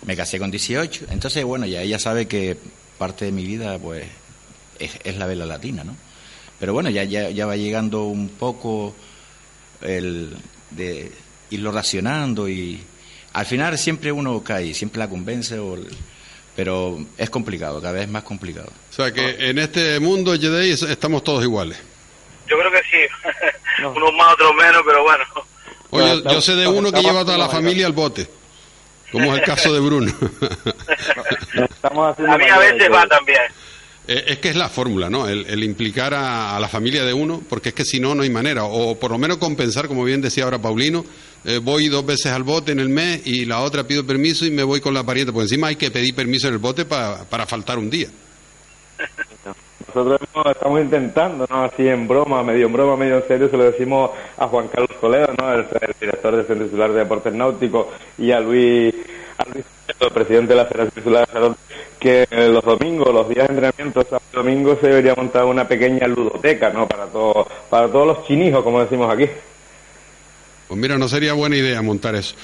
Me 0.07 0.17
casé 0.17 0.39
con 0.39 0.51
18, 0.51 1.07
entonces, 1.11 1.45
bueno, 1.45 1.65
ya 1.67 1.83
ella 1.83 1.99
sabe 1.99 2.27
que 2.27 2.57
parte 2.99 3.25
de 3.25 3.33
mi 3.33 3.47
vida, 3.47 3.79
pues, 3.79 4.05
es, 4.79 4.99
es 5.05 5.17
la 5.17 5.27
vela 5.27 5.47
latina, 5.47 5.85
¿no? 5.85 5.97
Pero 6.59 6.73
bueno, 6.73 6.91
ya, 6.91 7.05
ya, 7.05 7.31
ya 7.31 7.47
va 7.47 7.57
llegando 7.57 8.05
un 8.05 8.29
poco 8.29 8.95
el 9.81 10.37
de 10.71 11.11
irlo 11.51 11.73
racionando 11.73 12.49
y 12.49 12.83
al 13.33 13.47
final 13.47 13.79
siempre 13.79 14.13
uno 14.13 14.43
cae, 14.43 14.75
siempre 14.75 15.01
la 15.01 15.09
convence, 15.09 15.59
o, 15.59 15.77
pero 16.55 16.99
es 17.17 17.31
complicado, 17.31 17.81
cada 17.81 17.95
vez 17.95 18.09
más 18.09 18.23
complicado. 18.23 18.71
O 18.91 18.93
sea 18.93 19.13
que 19.13 19.49
en 19.51 19.59
este 19.59 19.99
mundo, 20.01 20.39
Jedei, 20.39 20.71
estamos 20.73 21.25
todos 21.25 21.43
iguales. 21.43 21.79
yo 22.49 22.59
creo 22.59 22.71
que 22.71 22.83
sí. 22.91 23.83
Unos 23.85 24.13
más, 24.15 24.35
otros 24.35 24.55
menos, 24.55 24.83
pero 24.87 25.03
bueno. 25.03 25.25
Oye, 25.95 26.23
yo 26.25 26.41
sé 26.41 26.57
de 26.57 26.67
uno 26.67 26.91
que 26.91 27.03
lleva 27.03 27.21
a 27.21 27.25
toda 27.25 27.37
la 27.37 27.51
familia 27.51 27.87
al 27.87 27.93
bote, 27.93 28.27
como 29.11 29.27
es 29.27 29.41
el 29.41 29.45
caso 29.45 29.75
de 29.75 29.81
Bruno. 29.81 30.11
a 31.83 32.39
mí 32.39 32.45
a 32.51 32.59
veces 32.59 32.91
va 32.91 33.07
también. 33.07 33.43
Eh, 34.09 34.25
es 34.29 34.39
que 34.39 34.49
es 34.49 34.57
la 34.57 34.71
fórmula, 34.71 35.11
¿no? 35.11 35.29
El, 35.29 35.63
implicar 35.63 36.15
a, 36.15 36.59
la 36.59 36.69
familia 36.69 37.05
de 37.05 37.13
uno, 37.13 37.43
porque 37.47 37.69
es 37.69 37.75
que 37.75 37.85
si 37.85 38.01
no, 38.01 38.15
no 38.15 38.23
hay 38.23 38.31
manera. 38.31 38.65
O 38.65 38.99
por 38.99 39.11
lo 39.11 39.19
menos 39.19 39.37
compensar, 39.37 39.87
como 39.87 40.03
bien 40.03 40.23
decía 40.23 40.45
ahora 40.45 40.59
Paulino, 40.61 41.05
eh, 41.45 41.61
voy 41.63 41.89
dos 41.89 42.07
veces 42.07 42.33
al 42.33 42.43
bote 42.43 42.73
en 42.73 42.81
el 42.81 42.89
mes 42.89 43.21
y 43.27 43.45
la 43.45 43.61
otra 43.61 43.87
pido 43.87 44.07
permiso 44.07 44.47
y 44.47 44.51
me 44.51 44.63
voy 44.63 44.81
con 44.81 44.95
la 44.95 45.05
pariente. 45.05 45.31
Porque 45.31 45.45
encima 45.45 45.67
hay 45.67 45.77
que 45.77 45.91
pedir 45.91 46.15
permiso 46.15 46.49
en 46.49 46.55
el 46.55 46.59
bote 46.59 46.87
para 46.87 47.47
faltar 47.47 47.79
un 47.79 47.91
día. 47.91 48.09
Nosotros 49.95 50.21
estamos 50.51 50.81
intentando, 50.81 51.47
¿no? 51.49 51.65
Así 51.65 51.87
en 51.87 52.09
broma, 52.09 52.43
medio 52.43 52.67
en 52.67 52.73
broma, 52.73 52.97
medio 52.97 53.17
en 53.17 53.29
serio, 53.29 53.49
se 53.51 53.57
lo 53.57 53.65
decimos 53.65 54.11
a 54.39 54.47
Juan 54.49 54.69
Carlos 54.69 54.99
Toledo, 55.01 55.29
¿no? 55.39 55.53
El, 55.53 55.67
director 56.01 56.37
del 56.37 56.47
Centro 56.47 56.67
Titular 56.67 56.93
de 56.93 56.99
Deportes 57.01 57.35
Náuticos, 57.35 57.87
y 58.17 58.31
a 58.33 58.41
Luis, 58.41 58.95
a 59.39 59.45
el 60.05 60.11
presidente 60.11 60.55
de 60.55 60.57
la 60.57 60.65
Federación 60.67 60.95
Titular 60.95 61.27
de 61.27 61.33
Salón, 61.33 61.57
que 61.99 62.27
los 62.31 62.65
domingos, 62.65 63.13
los 63.13 63.29
días 63.29 63.49
de 63.49 63.55
entrenamiento, 63.55 64.03
sábado 64.03 64.25
domingo, 64.33 64.79
se 64.81 64.89
debería 64.89 65.15
montar 65.15 65.45
una 65.45 65.69
pequeña 65.69 66.07
ludoteca, 66.07 66.71
¿no? 66.71 66.89
Para, 66.89 67.07
todo, 67.07 67.47
para 67.69 67.89
todos 67.89 68.07
los 68.07 68.27
chinijos, 68.27 68.65
como 68.65 68.81
decimos 68.81 69.13
aquí. 69.13 69.29
Pues 70.69 70.81
mira, 70.81 70.97
no 70.97 71.07
sería 71.07 71.35
buena 71.35 71.57
idea 71.57 71.83
montar 71.83 72.15
eso. 72.15 72.35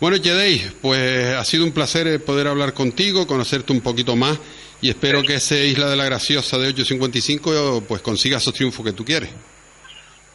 Bueno, 0.00 0.16
Yedei, 0.16 0.60
pues 0.82 1.34
ha 1.36 1.44
sido 1.44 1.64
un 1.64 1.72
placer 1.72 2.06
eh, 2.08 2.18
poder 2.18 2.48
hablar 2.48 2.74
contigo, 2.74 3.26
conocerte 3.26 3.72
un 3.72 3.80
poquito 3.80 4.16
más 4.16 4.38
y 4.80 4.90
espero 4.90 5.22
que 5.22 5.36
ese 5.36 5.66
Isla 5.66 5.88
de 5.88 5.96
la 5.96 6.04
Graciosa 6.04 6.58
de 6.58 6.74
8.55 6.74 7.84
pues 7.86 8.02
consiga 8.02 8.38
esos 8.38 8.54
triunfos 8.54 8.84
que 8.84 8.92
tú 8.92 9.04
quieres. 9.04 9.30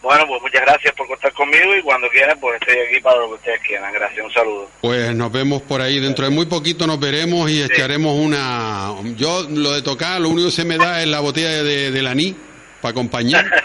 Bueno, 0.02 0.26
pues 0.28 0.42
muchas 0.42 0.62
gracias 0.62 0.96
por 0.96 1.08
contar 1.08 1.32
conmigo 1.34 1.76
y 1.76 1.82
cuando 1.84 2.10
quieran 2.10 2.40
pues 2.40 2.60
estoy 2.60 2.76
aquí 2.88 3.00
para 3.02 3.20
lo 3.20 3.28
que 3.28 3.34
ustedes 3.36 3.62
quieran. 3.62 3.94
Gracias, 3.94 4.26
un 4.26 4.34
saludo. 4.34 4.70
Pues 4.82 5.14
nos 5.16 5.32
vemos 5.32 5.62
por 5.62 5.80
ahí, 5.80 6.00
dentro 6.00 6.26
de 6.26 6.32
muy 6.32 6.48
poquito 6.48 6.88
nos 6.88 7.00
veremos 7.00 7.52
y 7.52 7.62
echaremos 7.62 8.18
una... 8.18 8.96
Yo 9.16 9.48
lo 9.50 9.74
de 9.74 9.84
tocar, 9.84 10.20
lo 10.20 10.30
único 10.30 10.48
que 10.48 10.56
se 10.56 10.66
me 10.66 10.78
da 10.78 11.02
es 11.02 11.08
la 11.08 11.20
botella 11.20 11.64
de, 11.64 11.92
de 11.92 12.02
Laní 12.02 12.36
para 12.82 12.92
acompañar. 12.92 13.46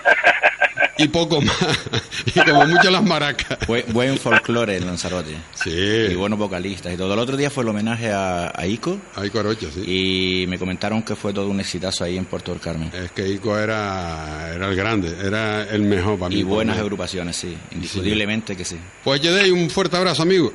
y 0.98 1.08
poco 1.08 1.40
más. 1.40 1.56
y 2.26 2.40
como 2.40 2.66
mucho 2.66 2.90
las 2.90 3.02
maracas. 3.02 3.58
Buen, 3.66 4.18
folclore 4.18 4.76
en 4.76 4.86
Lanzarote. 4.86 5.34
Sí. 5.54 5.70
Y 5.70 6.14
buenos 6.14 6.38
vocalistas 6.38 6.92
y 6.92 6.96
todo. 6.96 7.12
El 7.12 7.18
otro 7.18 7.36
día 7.36 7.50
fue 7.50 7.62
el 7.62 7.70
homenaje 7.70 8.10
a, 8.12 8.52
Ico. 8.66 8.98
A 9.14 9.24
Ico 9.24 9.40
Arocha, 9.40 9.68
sí. 9.72 10.42
Y 10.42 10.46
me 10.46 10.58
comentaron 10.58 11.02
que 11.02 11.16
fue 11.16 11.32
todo 11.32 11.48
un 11.48 11.60
exitazo 11.60 12.04
ahí 12.04 12.16
en 12.16 12.24
Puerto 12.24 12.52
del 12.52 12.60
Carmen. 12.60 12.90
Es 12.92 13.12
que 13.12 13.28
Ico 13.28 13.58
era, 13.58 14.52
era 14.54 14.68
el 14.68 14.76
grande, 14.76 15.16
era 15.22 15.64
el 15.64 15.82
mejor 15.82 16.18
para 16.18 16.30
mí. 16.30 16.36
Y 16.36 16.42
buenas 16.42 16.78
agrupaciones, 16.78 17.36
sí. 17.36 17.56
Indiscutiblemente 17.72 18.56
que 18.56 18.64
sí. 18.64 18.78
Pues 19.04 19.20
Yedei, 19.20 19.50
un 19.50 19.70
fuerte 19.70 19.96
abrazo, 19.96 20.22
amigo. 20.22 20.52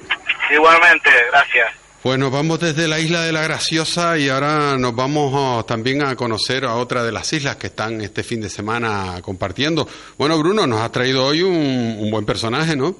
Igualmente, 0.51 1.09
gracias. 1.31 1.80
Pues 2.01 2.17
nos 2.17 2.31
vamos 2.31 2.59
desde 2.59 2.87
la 2.87 2.99
isla 2.99 3.21
de 3.21 3.31
la 3.31 3.43
Graciosa 3.43 4.17
y 4.17 4.27
ahora 4.27 4.75
nos 4.75 4.95
vamos 4.95 5.31
oh, 5.35 5.63
también 5.63 6.01
a 6.01 6.15
conocer 6.15 6.65
a 6.65 6.77
otra 6.77 7.03
de 7.03 7.11
las 7.11 7.31
islas 7.31 7.57
que 7.57 7.67
están 7.67 8.01
este 8.01 8.23
fin 8.23 8.41
de 8.41 8.49
semana 8.49 9.21
compartiendo. 9.21 9.87
Bueno, 10.17 10.35
Bruno, 10.39 10.65
nos 10.65 10.81
has 10.81 10.91
traído 10.91 11.23
hoy 11.27 11.43
un, 11.43 12.09
buen 12.09 12.25
personaje, 12.25 12.75
¿no? 12.75 12.95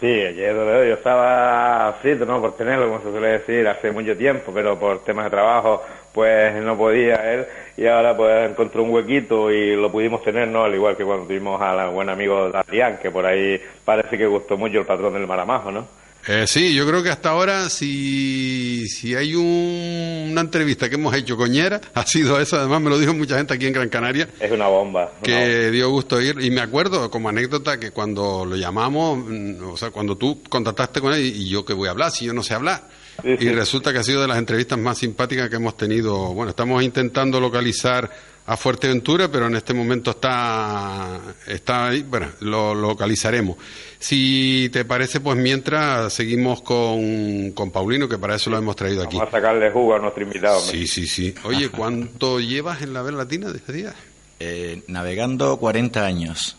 Sí, 0.00 0.06
ayer 0.06 0.54
yo 0.54 0.92
estaba 0.92 1.94
frito, 2.02 2.26
¿no? 2.26 2.42
Por 2.42 2.54
tenerlo, 2.54 2.88
como 2.88 2.98
se 2.98 3.10
suele 3.10 3.38
decir, 3.38 3.66
hace 3.66 3.90
mucho 3.90 4.14
tiempo, 4.18 4.52
pero 4.52 4.78
por 4.78 5.02
temas 5.02 5.24
de 5.24 5.30
trabajo, 5.30 5.82
pues 6.12 6.54
no 6.56 6.76
podía 6.76 7.32
él. 7.32 7.46
Y 7.78 7.86
ahora 7.86 8.14
pues 8.14 8.50
encontró 8.50 8.82
un 8.82 8.90
huequito 8.90 9.50
y 9.50 9.74
lo 9.76 9.90
pudimos 9.90 10.22
tener, 10.22 10.48
¿no? 10.48 10.64
Al 10.64 10.74
igual 10.74 10.94
que 10.94 11.06
cuando 11.06 11.24
tuvimos 11.24 11.58
al 11.58 11.88
buen 11.88 12.10
amigo 12.10 12.50
Adrián, 12.52 12.98
que 13.00 13.10
por 13.10 13.24
ahí 13.24 13.58
parece 13.82 14.18
que 14.18 14.26
gustó 14.26 14.58
mucho 14.58 14.78
el 14.78 14.84
patrón 14.84 15.14
del 15.14 15.26
Maramajo, 15.26 15.72
¿no? 15.72 16.01
Eh, 16.26 16.46
sí, 16.46 16.74
yo 16.74 16.86
creo 16.86 17.02
que 17.02 17.10
hasta 17.10 17.30
ahora, 17.30 17.68
si, 17.68 18.86
si 18.88 19.14
hay 19.14 19.34
una 19.34 20.40
entrevista 20.40 20.88
que 20.88 20.94
hemos 20.94 21.14
hecho 21.14 21.36
coñera, 21.36 21.80
ha 21.94 22.06
sido 22.06 22.40
esa. 22.40 22.60
Además, 22.60 22.80
me 22.80 22.90
lo 22.90 22.98
dijo 22.98 23.12
mucha 23.14 23.36
gente 23.36 23.54
aquí 23.54 23.66
en 23.66 23.72
Gran 23.72 23.88
Canaria. 23.88 24.28
Es 24.38 24.50
una 24.50 24.68
bomba. 24.68 25.12
Que 25.22 25.70
dio 25.70 25.90
gusto 25.90 26.20
ir. 26.20 26.40
Y 26.40 26.50
me 26.50 26.60
acuerdo, 26.60 27.10
como 27.10 27.28
anécdota, 27.28 27.78
que 27.78 27.90
cuando 27.90 28.44
lo 28.44 28.56
llamamos, 28.56 29.18
mm, 29.18 29.70
o 29.72 29.76
sea, 29.76 29.90
cuando 29.90 30.16
tú 30.16 30.42
contactaste 30.48 31.00
con 31.00 31.12
él, 31.12 31.24
y 31.24 31.48
yo 31.48 31.64
que 31.64 31.72
voy 31.72 31.88
a 31.88 31.92
hablar, 31.92 32.10
si 32.10 32.24
yo 32.24 32.32
no 32.32 32.42
sé 32.42 32.54
hablar. 32.54 32.88
Y 33.24 33.48
resulta 33.50 33.92
que 33.92 33.98
ha 33.98 34.02
sido 34.02 34.22
de 34.22 34.28
las 34.28 34.38
entrevistas 34.38 34.78
más 34.78 34.98
simpáticas 34.98 35.48
que 35.48 35.56
hemos 35.56 35.76
tenido. 35.76 36.32
Bueno, 36.34 36.50
estamos 36.50 36.82
intentando 36.82 37.40
localizar 37.40 38.10
a 38.46 38.56
Fuerteventura, 38.56 39.30
pero 39.30 39.46
en 39.46 39.54
este 39.54 39.72
momento 39.72 40.10
está, 40.10 41.20
está 41.46 41.88
ahí, 41.88 42.02
bueno, 42.02 42.28
lo, 42.40 42.74
localizaremos. 42.74 43.56
Si 43.98 44.68
te 44.72 44.84
parece, 44.84 45.20
pues 45.20 45.36
mientras 45.36 46.12
seguimos 46.12 46.62
con, 46.62 47.52
con 47.52 47.70
Paulino, 47.70 48.08
que 48.08 48.18
para 48.18 48.34
eso 48.34 48.50
lo 48.50 48.58
hemos 48.58 48.74
traído 48.74 49.04
aquí. 49.04 49.16
Vamos 49.16 49.32
a 49.32 49.36
sacarle 49.36 49.70
jugo 49.70 49.94
a 49.94 49.98
nuestro 50.00 50.24
invitado. 50.24 50.60
Sí, 50.60 50.86
sí, 50.86 51.06
sí. 51.06 51.34
Oye, 51.44 51.68
¿cuánto 51.68 52.40
llevas 52.40 52.82
en 52.82 52.94
la 52.94 53.02
Vela 53.02 53.18
Latina 53.18 53.50
de 53.50 53.58
este 53.58 53.72
día? 53.72 53.94
Eh, 54.40 54.82
navegando 54.88 55.56
40 55.58 56.04
años. 56.04 56.56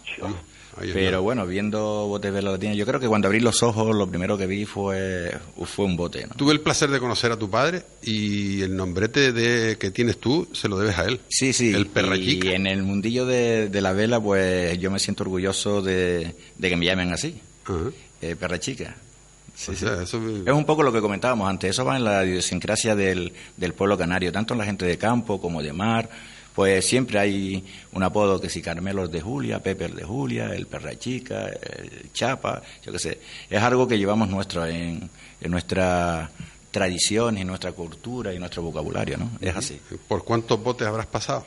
Pero 0.79 1.21
bueno, 1.21 1.45
viendo 1.45 2.07
botes 2.07 2.33
de 2.33 2.41
latina, 2.41 2.73
yo 2.73 2.85
creo 2.85 2.99
que 2.99 3.07
cuando 3.07 3.27
abrí 3.27 3.39
los 3.39 3.61
ojos, 3.63 3.95
lo 3.95 4.07
primero 4.07 4.37
que 4.37 4.47
vi 4.47 4.65
fue, 4.65 5.31
fue 5.65 5.85
un 5.85 5.95
bote. 5.95 6.27
Tuve 6.35 6.53
el 6.53 6.61
placer 6.61 6.89
de 6.89 6.99
conocer 6.99 7.31
a 7.31 7.37
tu 7.37 7.49
padre 7.49 7.83
y 8.01 8.61
el 8.61 8.75
nombrete 8.75 9.31
de, 9.31 9.77
que 9.77 9.91
tienes 9.91 10.17
tú 10.17 10.47
se 10.51 10.67
lo 10.67 10.77
debes 10.77 10.97
a 10.97 11.05
él. 11.05 11.19
Sí, 11.29 11.53
sí. 11.53 11.73
El 11.73 11.87
perrachica. 11.87 12.47
Y 12.47 12.51
en 12.53 12.67
el 12.67 12.83
mundillo 12.83 13.25
de, 13.25 13.69
la 13.81 13.93
vela, 13.93 14.19
pues 14.19 14.77
yo 14.79 14.89
me 14.89 14.99
siento 14.99 15.23
orgulloso 15.23 15.81
de, 15.81 16.35
que 16.59 16.75
me 16.75 16.85
llamen 16.85 17.11
así. 17.11 17.39
Eh, 18.21 18.35
perra 18.35 18.59
chica. 18.59 18.95
Es 19.55 20.51
un 20.51 20.65
poco 20.65 20.81
lo 20.81 20.91
que 20.91 20.99
comentábamos 20.99 21.47
antes, 21.47 21.69
eso 21.69 21.85
va 21.85 21.95
en 21.95 22.03
la 22.03 22.25
idiosincrasia 22.25 22.95
del, 22.95 23.31
del 23.55 23.73
pueblo 23.73 23.97
canario, 23.97 24.31
tanto 24.31 24.55
en 24.55 24.57
la 24.57 24.65
gente 24.65 24.85
de 24.85 24.97
campo 24.97 25.39
como 25.39 25.61
de 25.61 25.71
mar 25.71 26.09
pues 26.53 26.85
siempre 26.85 27.19
hay 27.19 27.65
un 27.93 28.03
apodo 28.03 28.39
que 28.39 28.49
si 28.49 28.61
Carmelo 28.61 29.05
es 29.05 29.11
de 29.11 29.21
Julia, 29.21 29.59
Pepe 29.61 29.85
es 29.85 29.95
de 29.95 30.03
Julia, 30.03 30.53
el 30.53 30.67
Perra 30.67 30.97
Chica, 30.97 31.47
el 31.47 32.11
Chapa, 32.13 32.61
yo 32.85 32.91
qué 32.91 32.99
sé. 32.99 33.19
Es 33.49 33.61
algo 33.61 33.87
que 33.87 33.97
llevamos 33.97 34.29
nuestro 34.29 34.65
en, 34.65 35.09
nuestra 35.41 36.29
tradición 36.69 37.37
y 37.37 37.43
nuestra 37.43 37.71
cultura 37.71 38.33
y 38.33 38.39
nuestro 38.39 38.61
vocabulario, 38.61 39.17
¿no? 39.17 39.31
Es 39.41 39.55
así. 39.55 39.79
¿Por 40.07 40.23
cuántos 40.23 40.61
botes 40.61 40.87
habrás 40.87 41.07
pasado? 41.07 41.45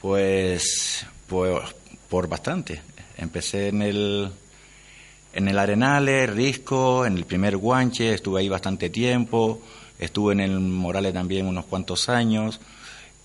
Pues, 0.00 1.06
pues 1.26 1.60
por 2.08 2.28
bastante. 2.28 2.80
Empecé 3.16 3.68
en 3.68 3.82
el 3.82 4.30
en 5.32 5.48
el 5.48 5.58
Arenales, 5.58 6.30
Risco, 6.30 7.06
en 7.06 7.16
el 7.16 7.24
primer 7.24 7.56
Guanche, 7.56 8.14
estuve 8.14 8.40
ahí 8.40 8.48
bastante 8.48 8.90
tiempo, 8.90 9.60
estuve 9.98 10.32
en 10.32 10.40
el 10.40 10.58
Morales 10.58 11.12
también 11.12 11.46
unos 11.46 11.66
cuantos 11.66 12.08
años 12.08 12.60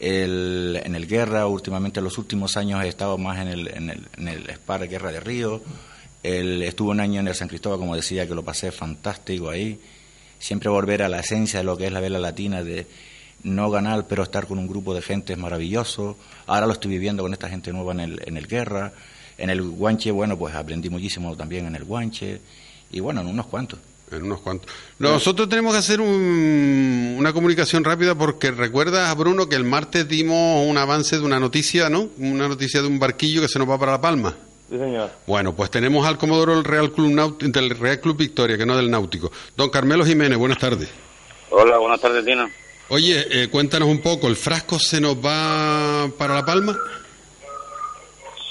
el, 0.04 0.82
en 0.84 0.96
el 0.96 1.08
Guerra, 1.08 1.48
últimamente 1.48 2.00
en 2.00 2.04
los 2.04 2.18
últimos 2.18 2.58
años 2.58 2.84
he 2.84 2.90
estado 2.90 3.18
más 3.18 3.40
en 3.40 3.48
el, 3.48 3.68
en 3.70 3.90
el, 3.90 4.08
en 4.18 4.28
el 4.28 4.50
Spar 4.50 4.88
Guerra 4.88 5.12
de 5.12 5.20
Río. 5.20 5.62
El, 6.22 6.62
estuve 6.62 6.92
un 6.92 7.00
año 7.00 7.22
en 7.22 7.28
el 7.28 7.36
San 7.36 7.48
Cristóbal, 7.48 7.80
como 7.80 7.96
decía, 7.96 8.28
que 8.28 8.36
lo 8.36 8.44
pasé 8.44 8.72
fantástico 8.72 9.50
ahí. 9.50 9.80
Siempre 10.40 10.70
volver 10.70 11.04
a 11.04 11.10
la 11.10 11.20
esencia 11.20 11.60
de 11.60 11.66
lo 11.66 11.78
que 11.78 11.88
es 11.88 11.92
la 11.94 12.02
vela 12.02 12.20
latina, 12.20 12.64
de 12.64 12.86
no 13.44 13.72
ganar, 13.72 14.08
pero 14.08 14.24
estar 14.24 14.46
con 14.46 14.60
un 14.60 14.68
grupo 14.68 14.94
de 14.94 15.02
gente 15.02 15.34
es 15.34 15.40
maravilloso. 15.40 16.18
Ahora 16.48 16.66
lo 16.66 16.74
estoy 16.74 16.92
viviendo 16.92 17.24
con 17.24 17.32
esta 17.32 17.50
gente 17.50 17.72
nueva 17.72 17.94
en 17.94 18.00
el, 18.02 18.22
en 18.26 18.36
el 18.36 18.48
Guerra. 18.48 18.92
En 19.38 19.50
el 19.50 19.62
Guanche, 19.62 20.12
bueno, 20.12 20.38
pues 20.38 20.54
aprendí 20.54 20.90
muchísimo 20.90 21.36
también 21.36 21.66
en 21.66 21.76
el 21.76 21.86
Guanche. 21.86 22.42
Y 22.92 23.00
bueno, 23.00 23.22
en 23.22 23.28
unos 23.28 23.48
cuantos 23.48 23.80
en 24.14 24.24
unos 24.24 24.42
cuantos. 24.42 24.72
Nosotros 25.00 25.50
tenemos 25.50 25.74
que 25.74 25.80
hacer 25.80 26.02
una 26.02 27.34
comunicación 27.34 27.84
rápida 27.84 28.16
porque 28.16 28.52
recuerdas, 28.52 29.16
Bruno, 29.18 29.50
que 29.50 29.56
el 29.56 29.64
martes 29.64 30.08
dimos 30.08 30.66
un 30.68 30.78
avance 30.78 31.18
de 31.18 31.24
una 31.24 31.40
noticia, 31.40 31.90
¿no? 31.90 32.10
Una 32.18 32.48
noticia 32.48 32.82
de 32.82 32.88
un 32.88 33.00
barquillo 33.00 33.42
que 33.42 33.48
se 33.48 33.60
nos 33.60 33.70
va 33.70 33.78
para 33.78 33.94
La 33.94 34.02
Palma. 34.02 34.36
Sí, 34.70 34.78
señor. 34.78 35.12
Bueno, 35.28 35.54
pues 35.56 35.70
tenemos 35.70 36.08
al 36.08 36.18
Comodoro 36.18 36.56
del 36.56 36.64
Real 36.64 36.92
Club, 36.92 37.38
del 37.40 37.70
Real 37.72 38.00
Club 38.00 38.18
Victoria, 38.18 38.58
que 38.58 38.66
no 38.66 38.76
del 38.76 38.90
Náutico. 38.90 39.32
Don 39.56 39.70
Carmelo 39.70 40.06
Jiménez, 40.06 40.38
buenas 40.38 40.58
tardes. 40.58 40.90
Hola, 41.50 41.78
buenas 41.78 42.02
tardes, 42.02 42.26
Tino. 42.26 42.50
Oye, 42.90 43.26
eh, 43.30 43.48
cuéntanos 43.50 43.88
un 43.88 44.02
poco, 44.02 44.28
¿el 44.28 44.36
frasco 44.36 44.80
se 44.80 45.00
nos 45.00 45.16
va 45.16 46.10
para 46.18 46.36
La 46.36 46.46
Palma? 46.46 46.78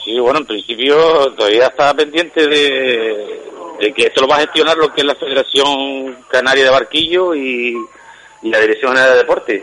Sí, 0.04 0.18
bueno, 0.18 0.40
en 0.40 0.46
principio 0.46 0.96
todavía 1.34 1.66
está 1.66 1.94
pendiente 1.94 2.46
de, 2.46 3.42
que 3.78 4.06
esto 4.06 4.20
lo 4.20 4.28
va 4.28 4.36
a 4.36 4.40
gestionar 4.40 4.76
lo 4.76 4.92
que 4.92 5.00
es 5.00 5.06
la 5.06 5.14
Federación 5.14 6.24
Canaria 6.28 6.64
de 6.64 6.70
Barquillo 6.70 7.34
y, 7.34 7.76
la 8.42 8.58
Dirección 8.58 8.92
General 8.92 9.12
de 9.12 9.18
Deportes. 9.18 9.62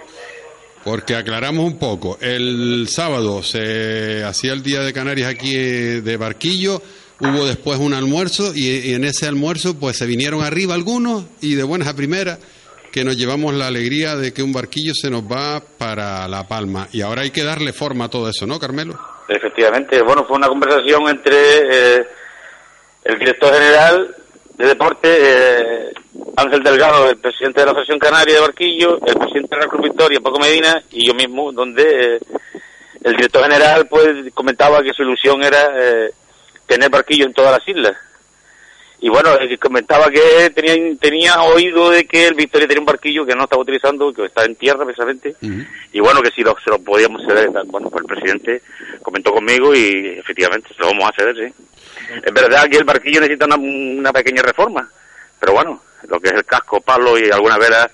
Porque 0.83 1.15
aclaramos 1.15 1.65
un 1.65 1.77
poco, 1.77 2.17
el 2.21 2.87
sábado 2.87 3.43
se 3.43 4.23
hacía 4.23 4.53
el 4.53 4.63
Día 4.63 4.79
de 4.81 4.93
Canarias 4.93 5.29
aquí 5.29 5.53
eh, 5.55 6.01
de 6.01 6.17
Barquillo, 6.17 6.81
hubo 7.19 7.45
después 7.45 7.79
un 7.79 7.93
almuerzo 7.93 8.53
y, 8.55 8.93
en 8.93 9.03
ese 9.03 9.27
almuerzo 9.27 9.77
pues 9.77 9.97
se 9.97 10.05
vinieron 10.05 10.41
arriba 10.41 10.73
algunos 10.73 11.25
y 11.41 11.55
de 11.55 11.63
buenas 11.63 11.89
a 11.89 11.95
primeras 11.95 12.39
que 12.91 13.03
nos 13.03 13.17
llevamos 13.17 13.53
la 13.53 13.67
alegría 13.67 14.15
de 14.15 14.33
que 14.33 14.41
un 14.41 14.51
barquillo 14.51 14.93
se 14.95 15.11
nos 15.11 15.23
va 15.23 15.61
para 15.77 16.27
La 16.27 16.47
Palma 16.47 16.87
y 16.91 17.01
ahora 17.01 17.21
hay 17.21 17.31
que 17.31 17.43
darle 17.43 17.73
forma 17.73 18.05
a 18.05 18.09
todo 18.09 18.29
eso, 18.29 18.47
¿no, 18.47 18.57
Carmelo? 18.57 18.97
Efectivamente, 19.27 20.01
bueno, 20.01 20.25
fue 20.25 20.37
una 20.37 20.47
conversación 20.47 21.07
entre 21.07 21.37
eh, 21.69 22.07
el 23.03 23.19
director 23.19 23.53
general 23.53 24.15
de 24.59 24.65
deporte, 24.65 25.07
eh, 25.09 25.93
Ángel 26.35 26.61
Delgado, 26.61 27.09
el 27.09 27.17
presidente 27.17 27.61
de 27.61 27.65
la 27.65 27.71
Asociación 27.71 27.99
Canaria 27.99 28.35
de 28.35 28.41
Barquillo, 28.41 28.99
el 29.05 29.15
presidente 29.15 29.55
de 29.55 29.61
la 29.61 29.69
Club 29.69 29.83
Victoria, 29.83 30.19
Paco 30.19 30.37
Medina, 30.37 30.83
y 30.91 31.07
yo 31.07 31.13
mismo, 31.13 31.53
donde 31.53 32.15
eh, 32.15 32.19
el 33.03 33.15
director 33.15 33.43
general 33.43 33.87
pues 33.87 34.33
comentaba 34.33 34.83
que 34.83 34.93
su 34.93 35.03
ilusión 35.03 35.41
era 35.43 35.71
eh, 35.75 36.11
tener 36.67 36.89
barquillo 36.89 37.25
en 37.25 37.33
todas 37.33 37.57
las 37.57 37.67
islas. 37.67 37.95
Y 38.99 39.07
bueno, 39.07 39.29
comentaba 39.61 40.09
que 40.09 40.49
tenía, 40.53 40.75
tenía 40.99 41.41
oído 41.43 41.89
de 41.89 42.05
que 42.05 42.27
el 42.27 42.33
Victoria 42.33 42.67
tenía 42.67 42.81
un 42.81 42.85
barquillo 42.85 43.25
que 43.25 43.33
no 43.33 43.45
estaba 43.45 43.61
utilizando, 43.61 44.11
que 44.11 44.25
está 44.25 44.43
en 44.43 44.57
tierra 44.57 44.83
precisamente, 44.83 45.37
y 45.93 46.01
bueno, 46.01 46.21
que 46.21 46.31
si 46.31 46.43
lo, 46.43 46.53
se 46.61 46.69
lo 46.69 46.79
podíamos 46.79 47.25
ceder, 47.25 47.49
bueno, 47.67 47.89
pues 47.89 48.01
el 48.01 48.07
presidente 48.07 48.61
comentó 49.01 49.31
conmigo 49.31 49.73
y 49.73 50.17
efectivamente 50.19 50.73
se 50.75 50.81
lo 50.81 50.87
vamos 50.87 51.09
a 51.09 51.15
ceder, 51.15 51.35
sí. 51.37 51.63
Es 52.23 52.33
verdad 52.33 52.67
que 52.69 52.77
el 52.77 52.83
barquillo 52.83 53.21
necesita 53.21 53.45
una, 53.45 53.55
una 53.55 54.13
pequeña 54.13 54.41
reforma, 54.41 54.89
pero 55.39 55.53
bueno, 55.53 55.81
lo 56.07 56.19
que 56.19 56.29
es 56.29 56.35
el 56.35 56.45
casco, 56.45 56.81
palo 56.81 57.17
y 57.17 57.29
alguna 57.29 57.57
vela 57.57 57.89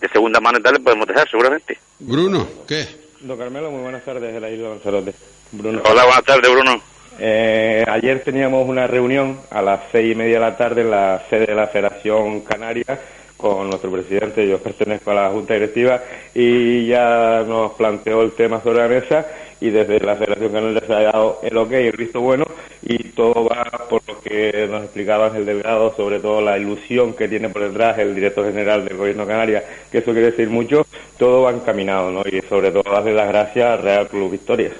de 0.00 0.08
segunda 0.08 0.40
mano 0.40 0.58
y 0.58 0.62
tal 0.62 0.74
le 0.74 0.80
podemos 0.80 1.06
dejar 1.06 1.28
seguramente. 1.28 1.78
Bruno, 1.98 2.46
¿qué? 2.66 2.86
Don 3.20 3.38
Carmelo, 3.38 3.70
muy 3.70 3.82
buenas 3.82 4.04
tardes 4.04 4.32
de 4.32 4.40
la 4.40 4.50
isla 4.50 4.70
Lanzarote. 4.70 5.14
Bruno. 5.52 5.82
Hola, 5.84 6.04
buenas 6.04 6.24
tardes, 6.24 6.50
Bruno. 6.50 6.82
Eh, 7.18 7.84
ayer 7.88 8.22
teníamos 8.24 8.68
una 8.68 8.86
reunión 8.86 9.40
a 9.50 9.62
las 9.62 9.80
seis 9.92 10.12
y 10.12 10.14
media 10.14 10.34
de 10.34 10.40
la 10.40 10.56
tarde 10.56 10.82
en 10.82 10.90
la 10.90 11.22
sede 11.30 11.46
de 11.46 11.54
la 11.54 11.68
Federación 11.68 12.40
Canaria 12.40 13.00
con 13.36 13.68
nuestro 13.68 13.90
presidente, 13.90 14.48
yo 14.48 14.58
pertenezco 14.58 15.10
a 15.10 15.14
la 15.14 15.28
Junta 15.28 15.54
Directiva, 15.54 16.00
y 16.34 16.86
ya 16.86 17.44
nos 17.46 17.72
planteó 17.72 18.22
el 18.22 18.32
tema 18.32 18.62
sobre 18.62 18.78
la 18.78 18.88
mesa 18.88 19.26
y 19.64 19.70
desde 19.70 19.98
la 20.00 20.14
Federación 20.16 20.52
Canaria 20.52 20.82
se 20.86 20.92
ha 20.92 21.02
dado 21.04 21.40
el 21.42 21.56
ok, 21.56 21.72
el 21.72 21.96
visto 21.96 22.20
bueno, 22.20 22.44
y 22.82 22.98
todo 23.12 23.46
va 23.48 23.64
por 23.88 24.02
lo 24.06 24.20
que 24.20 24.68
nos 24.70 24.82
explicaba 24.84 25.28
Ángel 25.28 25.46
Delgado, 25.46 25.94
sobre 25.96 26.18
todo 26.20 26.42
la 26.42 26.58
ilusión 26.58 27.14
que 27.14 27.28
tiene 27.28 27.48
por 27.48 27.62
detrás 27.62 27.98
el 27.98 28.14
director 28.14 28.44
general 28.44 28.84
del 28.84 28.98
Gobierno 28.98 29.26
Canaria, 29.26 29.64
que 29.90 29.98
eso 29.98 30.12
quiere 30.12 30.32
decir 30.32 30.50
mucho, 30.50 30.86
todo 31.18 31.44
va 31.44 31.52
encaminado, 31.52 32.10
¿no? 32.10 32.20
Y 32.30 32.42
sobre 32.46 32.72
todo 32.72 32.82
darle 32.92 33.14
las 33.14 33.28
gracias 33.28 33.66
al 33.70 33.82
Real 33.82 34.08
Club 34.08 34.32
Victorias. 34.32 34.74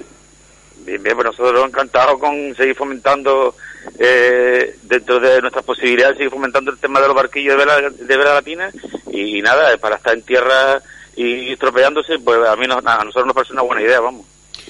Bien, 0.85 1.01
bien, 1.01 1.15
pues 1.15 1.25
nosotros 1.25 1.65
encantados 1.67 2.19
con 2.19 2.53
seguir 2.55 2.75
fomentando, 2.75 3.55
eh, 3.97 4.75
dentro 4.83 5.19
de 5.19 5.41
nuestras 5.41 5.65
posibilidades, 5.65 6.17
seguir 6.17 6.29
fomentando 6.29 6.69
el 6.69 6.77
tema 6.77 7.01
de 7.01 7.07
los 7.07 7.15
barquillos 7.15 7.57
de 7.57 7.65
vela, 7.65 7.89
de 7.89 8.17
vela 8.17 8.35
latina 8.35 8.69
y, 9.11 9.41
nada, 9.41 9.75
para 9.77 9.95
estar 9.95 10.13
en 10.13 10.21
tierra 10.21 10.79
y 11.15 11.53
estropeándose, 11.53 12.19
pues 12.19 12.37
a 12.47 12.55
mí 12.55 12.67
nos- 12.67 12.85
a 12.85 13.03
nosotros 13.03 13.25
nos 13.25 13.33
parece 13.33 13.53
una 13.53 13.63
buena 13.63 13.81
idea, 13.81 13.99
vamos, 13.99 14.27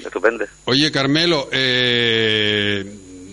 estupendo. 0.08 0.46
Oye, 0.66 0.92
Carmelo, 0.92 1.50
eh, 1.52 2.86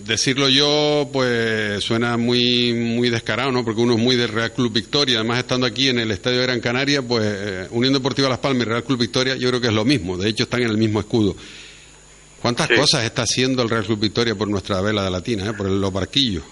decirlo 0.04 0.48
yo, 0.48 1.08
pues 1.12 1.82
suena 1.84 2.16
muy 2.16 2.72
muy 2.74 3.08
descarado, 3.10 3.52
¿no? 3.52 3.64
Porque 3.64 3.80
uno 3.80 3.94
es 3.94 3.98
muy 4.00 4.16
del 4.16 4.28
Real 4.28 4.52
Club 4.52 4.72
Victoria. 4.72 5.18
Además, 5.18 5.38
estando 5.38 5.66
aquí 5.66 5.88
en 5.88 5.98
el 6.00 6.10
Estadio 6.10 6.38
de 6.38 6.42
Gran 6.46 6.60
Canaria, 6.60 7.02
pues 7.02 7.22
eh, 7.24 7.68
Unión 7.70 7.92
Deportiva 7.92 8.28
Las 8.28 8.38
Palmas 8.38 8.66
y 8.66 8.70
Real 8.70 8.84
Club 8.84 8.98
Victoria, 9.00 9.36
yo 9.36 9.48
creo 9.48 9.60
que 9.60 9.68
es 9.68 9.72
lo 9.74 9.84
mismo. 9.84 10.16
De 10.16 10.28
hecho, 10.28 10.44
están 10.44 10.62
en 10.62 10.70
el 10.70 10.76
mismo 10.76 11.00
escudo. 11.00 11.36
¿Cuántas 12.40 12.66
Sí. 12.68 12.74
cosas 12.74 13.04
está 13.04 13.22
haciendo 13.22 13.62
el 13.62 13.70
Real 13.70 13.84
Club 13.84 14.00
Victoria 14.00 14.34
por 14.34 14.48
nuestra 14.48 14.80
vela 14.80 15.04
de 15.04 15.10
latina, 15.10 15.50
eh? 15.50 15.52
por 15.56 15.66
el- 15.66 15.80
los 15.80 15.92
barquillos? 15.92 16.42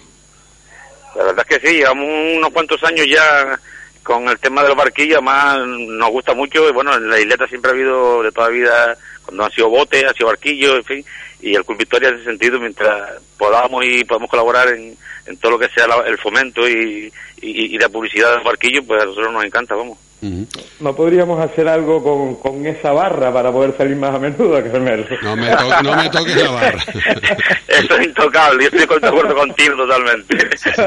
La 1.17 1.25
verdad 1.25 1.45
es 1.49 1.59
que 1.59 1.67
sí, 1.67 1.75
llevamos 1.75 2.07
unos 2.37 2.49
cuantos 2.51 2.81
años 2.85 3.05
ya 3.13 3.59
con 4.01 4.29
el 4.29 4.39
tema 4.39 4.63
de 4.63 4.69
los 4.69 4.77
barquillos, 4.77 5.17
además 5.17 5.59
nos 5.67 6.09
gusta 6.09 6.33
mucho, 6.33 6.67
y 6.69 6.71
bueno, 6.71 6.95
en 6.95 7.09
la 7.09 7.19
isleta 7.19 7.45
siempre 7.47 7.71
ha 7.71 7.73
habido 7.73 8.23
de 8.23 8.31
toda 8.31 8.47
vida, 8.47 8.97
cuando 9.23 9.45
han 9.45 9.51
sido 9.51 9.69
botes, 9.69 10.03
ha 10.03 10.13
sido 10.13 10.27
barquillos, 10.27 10.75
en 10.75 10.83
fin, 10.83 11.05
y 11.41 11.55
el 11.55 11.65
Club 11.65 11.77
Victoria 11.77 12.09
en 12.09 12.15
ese 12.15 12.25
sentido, 12.25 12.59
mientras 12.59 13.21
podamos 13.37 13.85
y 13.85 14.03
podamos 14.03 14.29
colaborar 14.29 14.69
en, 14.69 14.95
en 15.25 15.37
todo 15.37 15.53
lo 15.53 15.59
que 15.59 15.69
sea 15.69 15.87
la- 15.87 16.03
el 16.07 16.17
fomento 16.17 16.67
y, 16.67 17.11
y, 17.41 17.75
y 17.75 17.77
la 17.79 17.89
publicidad 17.89 18.29
de 18.31 18.35
los 18.37 18.45
barquillos, 18.45 18.83
pues 18.85 19.01
a 19.01 19.05
nosotros 19.05 19.31
nos 19.33 19.43
encanta, 19.43 19.75
vamos. 19.75 19.97
Ujú. 20.21 20.47
¿No 20.81 20.95
podríamos 20.95 21.43
hacer 21.43 21.67
algo 21.67 22.03
con, 22.03 22.35
con 22.35 22.65
esa 22.67 22.91
barra 22.91 23.33
para 23.33 23.51
poder 23.51 23.75
salir 23.75 23.95
más 23.95 24.13
a 24.13 24.19
menudo, 24.19 24.53
Carmelo? 24.71 25.05
No 25.23 25.35
me, 25.35 25.49
to- 25.49 25.83
no 25.83 25.95
me 25.95 26.09
toques 26.09 26.35
la 26.35 26.51
barra. 26.51 26.83
Eso 27.67 27.95
es 27.97 28.07
intocable, 28.07 28.63
yo 28.71 28.77
estoy 28.77 28.99
de 28.99 29.07
acuerdo 29.07 29.35
contigo 29.35 29.75
totalmente. 29.77 30.37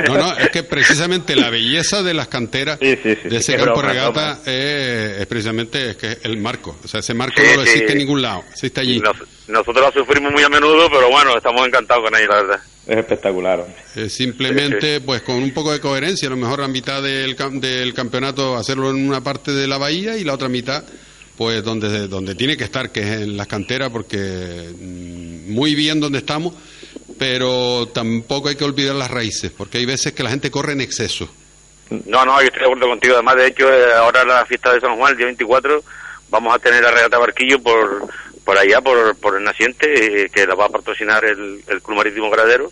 No, 0.08 0.14
no, 0.18 0.36
es 0.38 0.50
que 0.50 0.62
precisamente 0.62 1.34
la 1.34 1.50
belleza 1.50 2.02
de 2.02 2.14
las 2.14 2.28
canteras 2.28 2.78
Sí, 2.80 2.96
sí, 3.02 3.16
sí, 3.22 3.28
de 3.28 3.36
ese 3.38 3.56
campo 3.56 3.80
broma, 3.80 3.88
regata 3.92 4.38
es, 4.46 5.20
es 5.20 5.26
precisamente 5.26 5.90
es 5.90 5.96
que 5.96 6.18
el 6.22 6.36
marco. 6.38 6.76
O 6.84 6.88
sea, 6.88 7.00
ese 7.00 7.14
marco 7.14 7.40
Sí, 7.40 7.46
no 7.50 7.56
lo 7.56 7.62
existe 7.62 7.86
sí. 7.86 7.92
en 7.92 7.98
ningún 7.98 8.22
lado, 8.22 8.44
existe 8.50 8.80
allí. 8.80 9.02
Nosotros 9.48 9.84
la 9.84 9.92
sufrimos 9.92 10.32
muy 10.32 10.42
a 10.42 10.48
menudo, 10.48 10.88
pero 10.90 11.10
bueno, 11.10 11.36
estamos 11.36 11.66
encantados 11.66 12.04
con 12.04 12.14
ella, 12.18 12.26
la 12.28 12.42
verdad. 12.42 12.60
Es 12.86 12.98
espectacular. 12.98 13.60
hombre. 13.60 13.74
Eh, 13.96 14.08
simplemente, 14.10 15.00
pues 15.00 15.22
con 15.22 15.36
un 15.36 15.52
poco 15.52 15.72
de 15.72 15.80
coherencia, 15.80 16.28
a 16.28 16.30
lo 16.30 16.36
mejor 16.36 16.60
a 16.62 16.68
mitad 16.68 17.02
del, 17.02 17.36
cam- 17.36 17.60
del 17.60 17.94
campeonato 17.94 18.56
hacerlo 18.56 18.90
en 18.90 19.06
una 19.08 19.22
parte 19.22 19.52
de 19.52 19.66
la 19.66 19.78
bahía 19.78 20.16
y 20.16 20.24
la 20.24 20.34
otra 20.34 20.48
mitad, 20.48 20.84
pues 21.36 21.62
donde, 21.64 22.08
donde 22.08 22.34
tiene 22.34 22.56
que 22.56 22.64
estar, 22.64 22.90
que 22.92 23.00
es 23.00 23.22
en 23.22 23.36
las 23.36 23.46
canteras, 23.46 23.90
porque 23.90 24.70
mm, 24.78 25.52
muy 25.52 25.74
bien 25.74 25.98
donde 26.00 26.18
estamos, 26.18 26.54
pero 27.18 27.88
tampoco 27.88 28.48
hay 28.48 28.56
que 28.56 28.64
olvidar 28.64 28.94
las 28.94 29.10
raíces, 29.10 29.50
porque 29.50 29.78
hay 29.78 29.86
veces 29.86 30.12
que 30.12 30.22
la 30.22 30.30
gente 30.30 30.50
corre 30.50 30.72
en 30.72 30.80
exceso. 30.80 31.28
No, 31.90 32.24
no, 32.24 32.40
yo 32.40 32.46
estoy 32.46 32.60
de 32.60 32.66
acuerdo 32.66 32.88
contigo. 32.88 33.14
Además, 33.14 33.36
de 33.36 33.46
hecho, 33.46 33.72
eh, 33.72 33.92
ahora 33.94 34.24
la 34.24 34.44
fiesta 34.46 34.72
de 34.72 34.80
San 34.80 34.96
Juan, 34.96 35.12
el 35.12 35.16
día 35.18 35.26
24, 35.26 35.82
vamos 36.30 36.54
a 36.54 36.58
tener 36.58 36.82
la 36.82 36.90
regata 36.90 37.18
Barquillo 37.18 37.60
por, 37.62 38.08
por 38.44 38.58
allá, 38.58 38.80
por, 38.80 39.16
por 39.16 39.36
el 39.36 39.44
naciente, 39.44 40.24
eh, 40.24 40.30
que 40.30 40.46
la 40.46 40.54
va 40.54 40.66
a 40.66 40.70
patrocinar 40.70 41.24
el, 41.24 41.62
el 41.66 41.82
Club 41.82 41.96
Marítimo 41.96 42.30
Gradero, 42.30 42.70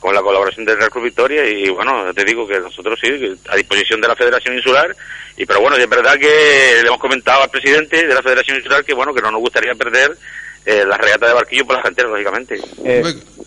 con 0.00 0.14
la 0.14 0.20
colaboración 0.20 0.64
del 0.64 0.76
Real 0.76 0.90
Club 0.90 1.04
Victoria. 1.04 1.48
Y 1.48 1.68
bueno, 1.70 2.12
te 2.12 2.24
digo 2.24 2.46
que 2.46 2.60
nosotros 2.60 2.98
sí, 3.00 3.08
que 3.08 3.34
a 3.48 3.56
disposición 3.56 4.00
de 4.00 4.08
la 4.08 4.16
Federación 4.16 4.56
Insular. 4.56 4.94
Y 5.36 5.46
pero 5.46 5.60
bueno, 5.60 5.76
es 5.76 5.88
verdad 5.88 6.14
que 6.14 6.80
le 6.82 6.86
hemos 6.86 7.00
comentado 7.00 7.42
al 7.42 7.50
presidente 7.50 8.06
de 8.06 8.14
la 8.14 8.22
Federación 8.22 8.56
Insular 8.56 8.84
que 8.84 8.94
bueno, 8.94 9.14
que 9.14 9.22
no 9.22 9.30
nos 9.30 9.40
gustaría 9.40 9.74
perder 9.74 10.16
eh, 10.64 10.84
la 10.84 10.96
regata 10.96 11.28
de 11.28 11.34
Barquillo 11.34 11.64
por 11.64 11.76
las 11.76 11.84
canteras, 11.84 12.10
lógicamente. 12.10 12.60
Eh, 12.84 13.02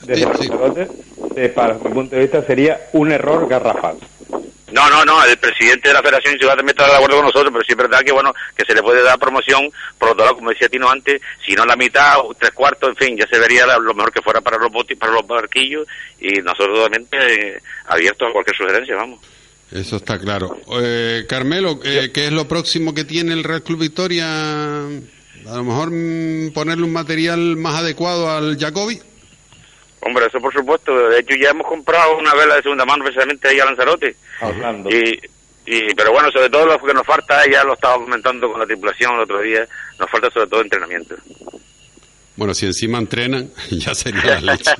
desde 0.05 0.37
sí, 0.37 0.49
eh, 1.35 1.49
para 1.49 1.73
mi 1.73 1.89
punto 1.89 2.15
de 2.15 2.21
vista, 2.21 2.41
sería 2.43 2.89
un 2.93 3.11
error 3.11 3.47
garrafal. 3.47 3.97
No, 4.71 4.89
no, 4.89 5.05
no, 5.05 5.23
el 5.23 5.37
presidente 5.37 5.89
de 5.89 5.93
la 5.93 6.01
Federación 6.01 6.37
Ciudad 6.37 6.55
también 6.55 6.75
está 6.77 6.87
de 6.87 6.95
acuerdo 6.95 7.17
con 7.17 7.25
nosotros, 7.25 7.51
pero 7.51 7.63
sí 7.65 7.71
es 7.71 7.77
verdad 7.77 8.01
que, 8.01 8.11
bueno, 8.11 8.33
que 8.55 8.65
se 8.65 8.73
le 8.73 8.81
puede 8.81 9.03
dar 9.03 9.17
promoción, 9.19 9.71
por 9.97 10.09
otro 10.09 10.25
lado, 10.25 10.37
como 10.37 10.49
decía 10.49 10.69
Tino 10.69 10.89
antes, 10.89 11.21
si 11.45 11.53
no 11.53 11.65
la 11.65 11.75
mitad 11.75 12.19
o 12.19 12.33
tres 12.33 12.51
cuartos, 12.51 12.89
en 12.89 12.95
fin, 12.95 13.17
ya 13.17 13.27
se 13.27 13.39
vería 13.39 13.65
lo 13.65 13.93
mejor 13.93 14.11
que 14.11 14.21
fuera 14.21 14.41
para 14.41 14.57
los 14.57 14.69
para 14.97 15.13
los 15.13 15.27
barquillos 15.27 15.87
y 16.19 16.41
nosotros 16.41 16.75
totalmente 16.75 17.17
eh, 17.17 17.61
abiertos 17.87 18.29
a 18.29 18.33
cualquier 18.33 18.55
sugerencia, 18.55 18.95
vamos. 18.95 19.19
Eso 19.71 19.97
está 19.97 20.17
claro. 20.17 20.59
Eh, 20.81 21.25
Carmelo, 21.27 21.79
eh, 21.83 22.11
¿qué 22.11 22.25
es 22.25 22.31
lo 22.31 22.47
próximo 22.47 22.93
que 22.93 23.03
tiene 23.05 23.33
el 23.33 23.43
Real 23.43 23.61
Club 23.61 23.79
Victoria? 23.79 24.25
A 24.85 25.55
lo 25.55 25.63
mejor 25.63 25.91
mm, 25.91 26.51
ponerle 26.53 26.83
un 26.83 26.93
material 26.93 27.55
más 27.55 27.75
adecuado 27.75 28.29
al 28.31 28.57
Jacobi. 28.57 28.99
Hombre, 30.01 30.25
eso 30.27 30.39
por 30.39 30.53
supuesto, 30.53 31.09
de 31.09 31.19
hecho 31.19 31.35
ya 31.35 31.49
hemos 31.49 31.67
comprado 31.67 32.17
una 32.17 32.33
vela 32.33 32.55
de 32.55 32.61
segunda 32.63 32.85
mano 32.85 33.03
precisamente 33.03 33.47
ahí 33.49 33.59
a 33.59 33.65
Lanzarote. 33.65 34.15
Hablando. 34.39 34.89
Y, 34.89 35.19
y, 35.65 35.93
pero 35.93 36.11
bueno, 36.11 36.31
sobre 36.31 36.49
todo 36.49 36.65
lo 36.65 36.79
que 36.81 36.93
nos 36.93 37.05
falta, 37.05 37.43
ya 37.51 37.63
lo 37.63 37.73
estaba 37.73 37.95
comentando 37.95 38.49
con 38.51 38.59
la 38.59 38.65
tripulación 38.65 39.13
el 39.15 39.21
otro 39.21 39.41
día, 39.41 39.67
nos 39.99 40.09
falta 40.09 40.29
sobre 40.31 40.47
todo 40.47 40.61
entrenamiento. 40.61 41.15
Bueno, 42.37 42.53
si 42.53 42.65
encima 42.65 42.97
entrenan, 42.99 43.49
ya 43.69 43.93
sería 43.93 44.39
la 44.39 44.53
leche. 44.53 44.71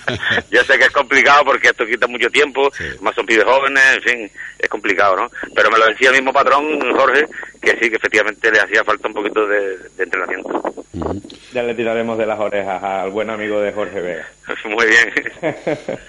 ya 0.50 0.64
sé 0.64 0.76
que 0.76 0.84
es 0.86 0.90
complicado 0.90 1.44
porque 1.44 1.68
esto 1.68 1.86
quita 1.86 2.08
mucho 2.08 2.28
tiempo, 2.28 2.68
Sí. 2.74 2.84
más 3.00 3.14
son 3.14 3.24
pibes 3.24 3.44
jóvenes, 3.44 3.84
en 3.98 4.02
fin, 4.02 4.30
es 4.58 4.68
complicado, 4.68 5.14
¿no? 5.16 5.30
Pero 5.54 5.70
me 5.70 5.78
lo 5.78 5.86
decía 5.86 6.08
el 6.10 6.16
mismo 6.16 6.32
patrón, 6.32 6.66
Jorge, 6.96 7.26
que 7.62 7.70
sí, 7.80 7.88
que 7.88 7.96
efectivamente 7.96 8.50
le 8.50 8.58
hacía 8.60 8.82
falta 8.82 9.06
un 9.06 9.14
poquito 9.14 9.46
de, 9.46 9.78
de 9.78 10.02
entrenamiento. 10.02 10.74
Ya 11.52 11.62
le 11.62 11.74
tiraremos 11.74 12.18
de 12.18 12.26
las 12.26 12.38
orejas 12.40 12.82
al 12.82 13.10
buen 13.10 13.30
amigo 13.30 13.60
de 13.60 13.72
Jorge 13.72 14.00
Vega. 14.00 14.28
Muy 14.64 14.86
bien. 14.86 15.12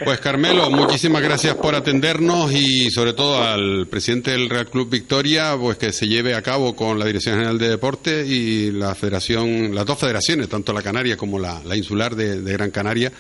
Pues 0.04 0.20
Carmelo, 0.20 0.70
muchísimas 0.70 1.22
gracias 1.22 1.56
por 1.56 1.76
atendernos 1.76 2.52
y 2.52 2.90
sobre 2.92 3.14
todo 3.14 3.42
al 3.42 3.88
presidente 3.88 4.32
del 4.32 4.50
Real 4.50 4.70
Club 4.70 4.90
Victoria, 4.90 5.56
pues 5.60 5.78
que 5.78 5.94
se 5.94 6.08
lleve 6.08 6.36
a 6.36 6.42
cabo 6.42 6.76
con 6.76 7.00
la 7.00 7.06
Dirección 7.06 7.36
General 7.36 7.58
de 7.58 7.70
Deportes 7.70 8.28
y 8.28 8.72
la 8.72 8.94
Federación, 8.94 9.74
las 9.74 9.86
dos 9.86 10.00
federaciones, 10.00 10.50
tanto 10.50 10.74
la 10.74 10.82
Canaria 10.82 11.16
como 11.16 11.40
la, 11.40 11.62
la 11.64 11.76
Insular 11.78 12.16
de, 12.16 12.42
de 12.42 12.54
Gran 12.54 12.72
Canaria, 12.72 13.12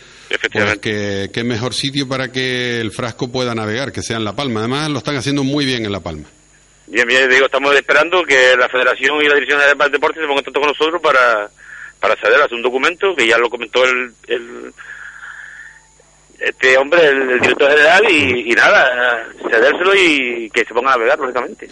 pues 0.51 0.79
que 0.79 1.29
qué 1.33 1.43
mejor 1.43 1.73
sitio 1.73 2.07
para 2.07 2.31
que 2.31 2.81
el 2.81 2.91
frasco 2.91 3.31
pueda 3.31 3.55
navegar, 3.55 3.91
que 3.91 4.01
sea 4.01 4.17
en 4.17 4.25
La 4.25 4.35
Palma. 4.35 4.61
Además 4.61 4.89
lo 4.89 4.97
están 4.97 5.15
haciendo 5.15 5.43
muy 5.43 5.65
bien 5.65 5.85
en 5.85 5.91
La 5.91 6.01
Palma. 6.01 6.27
Bien, 6.87 7.07
bien, 7.07 7.29
digo, 7.29 7.45
estamos 7.45 7.73
esperando 7.75 8.23
que 8.23 8.55
la 8.57 8.69
Federación 8.69 9.21
y 9.21 9.27
la 9.27 9.35
Dirección 9.35 9.59
de 9.59 9.89
Deportes 9.89 10.21
se 10.21 10.27
pongan 10.27 10.39
en 10.39 10.43
contacto 10.43 10.59
con 10.59 10.69
nosotros 10.69 11.01
para, 11.01 11.49
para 11.99 12.15
ceder, 12.17 12.41
hacer 12.41 12.55
un 12.55 12.61
documento, 12.61 13.15
que 13.15 13.27
ya 13.27 13.37
lo 13.37 13.49
comentó 13.49 13.83
el, 13.85 14.13
el 14.27 14.73
este 16.45 16.77
hombre, 16.77 17.07
el, 17.07 17.29
el 17.31 17.39
director 17.39 17.69
general, 17.69 18.03
y, 18.09 18.51
y 18.51 18.53
nada, 18.53 19.25
cedérselo 19.49 19.95
y 19.95 20.49
que 20.51 20.63
se 20.63 20.73
pongan 20.73 20.93
a 20.93 20.97
navegar, 20.97 21.19
lógicamente. 21.19 21.67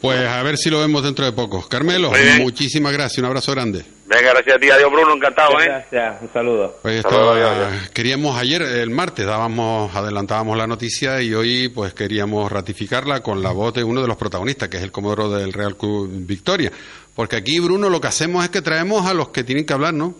Pues 0.00 0.26
a 0.26 0.42
ver 0.42 0.56
si 0.56 0.70
lo 0.70 0.78
vemos 0.80 1.02
dentro 1.02 1.24
de 1.24 1.32
poco. 1.32 1.66
Carmelo, 1.68 2.12
muchísimas 2.38 2.92
gracias, 2.92 3.18
un 3.18 3.26
abrazo 3.26 3.52
grande. 3.52 3.84
Venga, 4.06 4.32
gracias 4.34 4.56
a 4.56 4.58
ti, 4.58 4.70
adiós 4.70 4.92
Bruno, 4.92 5.14
encantado, 5.14 5.60
¿eh? 5.60 5.64
Gracias, 5.66 6.22
un 6.22 6.32
saludo. 6.32 6.78
Pues 6.80 7.04
adiós, 7.04 7.18
ah, 7.18 7.88
queríamos 7.92 8.38
ayer, 8.38 8.62
el 8.62 8.90
martes, 8.90 9.26
dábamos, 9.26 9.94
adelantábamos 9.96 10.56
la 10.56 10.66
noticia 10.66 11.20
y 11.22 11.34
hoy 11.34 11.68
pues 11.68 11.92
queríamos 11.92 12.52
ratificarla 12.52 13.20
con 13.20 13.42
la 13.42 13.50
voz 13.50 13.74
de 13.74 13.84
uno 13.84 14.02
de 14.02 14.08
los 14.08 14.16
protagonistas, 14.16 14.68
que 14.68 14.76
es 14.76 14.82
el 14.82 14.92
comodoro 14.92 15.30
del 15.30 15.52
Real 15.52 15.76
Club 15.76 16.08
Victoria. 16.10 16.70
Porque 17.14 17.36
aquí, 17.36 17.58
Bruno, 17.58 17.90
lo 17.90 18.00
que 18.00 18.08
hacemos 18.08 18.44
es 18.44 18.50
que 18.50 18.62
traemos 18.62 19.06
a 19.06 19.14
los 19.14 19.30
que 19.30 19.42
tienen 19.42 19.64
que 19.66 19.72
hablar, 19.72 19.94
¿no? 19.94 20.14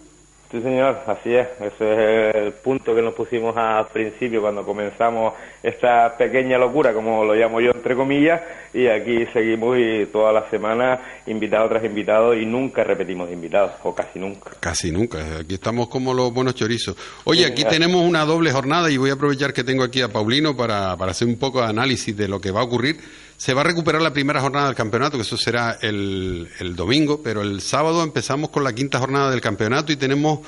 Sí, 0.50 0.60
señor, 0.62 1.00
así 1.08 1.34
es. 1.34 1.48
Ese 1.60 2.28
es 2.28 2.34
el 2.36 2.52
punto 2.52 2.94
que 2.94 3.02
nos 3.02 3.14
pusimos 3.14 3.56
al 3.56 3.88
principio 3.88 4.40
cuando 4.40 4.64
comenzamos 4.64 5.34
esta 5.60 6.16
pequeña 6.16 6.56
locura, 6.56 6.92
como 6.92 7.24
lo 7.24 7.34
llamo 7.34 7.60
yo, 7.60 7.72
entre 7.72 7.96
comillas, 7.96 8.40
y 8.72 8.86
aquí 8.86 9.26
seguimos 9.32 9.76
y 9.76 10.06
toda 10.06 10.32
la 10.32 10.48
semana 10.48 11.00
invitados 11.26 11.70
tras 11.70 11.84
invitados 11.84 12.36
y 12.36 12.46
nunca 12.46 12.84
repetimos 12.84 13.26
de 13.26 13.34
invitados, 13.34 13.72
o 13.82 13.92
casi 13.92 14.20
nunca. 14.20 14.52
Casi 14.60 14.92
nunca. 14.92 15.38
Aquí 15.40 15.54
estamos 15.54 15.88
como 15.88 16.14
los 16.14 16.32
buenos 16.32 16.54
chorizos. 16.54 16.96
Oye, 17.24 17.44
aquí 17.44 17.64
tenemos 17.64 18.02
una 18.02 18.24
doble 18.24 18.52
jornada 18.52 18.88
y 18.88 18.98
voy 18.98 19.10
a 19.10 19.14
aprovechar 19.14 19.52
que 19.52 19.64
tengo 19.64 19.82
aquí 19.82 20.00
a 20.00 20.08
Paulino 20.08 20.56
para, 20.56 20.96
para 20.96 21.10
hacer 21.10 21.26
un 21.26 21.38
poco 21.38 21.60
de 21.60 21.66
análisis 21.66 22.16
de 22.16 22.28
lo 22.28 22.40
que 22.40 22.52
va 22.52 22.60
a 22.60 22.64
ocurrir. 22.64 23.00
Se 23.36 23.52
va 23.52 23.60
a 23.60 23.64
recuperar 23.64 24.00
la 24.00 24.12
primera 24.12 24.40
jornada 24.40 24.66
del 24.66 24.74
campeonato, 24.74 25.16
que 25.18 25.22
eso 25.22 25.36
será 25.36 25.78
el, 25.82 26.48
el 26.58 26.74
domingo, 26.74 27.20
pero 27.22 27.42
el 27.42 27.60
sábado 27.60 28.02
empezamos 28.02 28.48
con 28.50 28.64
la 28.64 28.72
quinta 28.72 28.98
jornada 28.98 29.30
del 29.30 29.40
campeonato 29.42 29.92
y 29.92 29.96
tenemos 29.96 30.40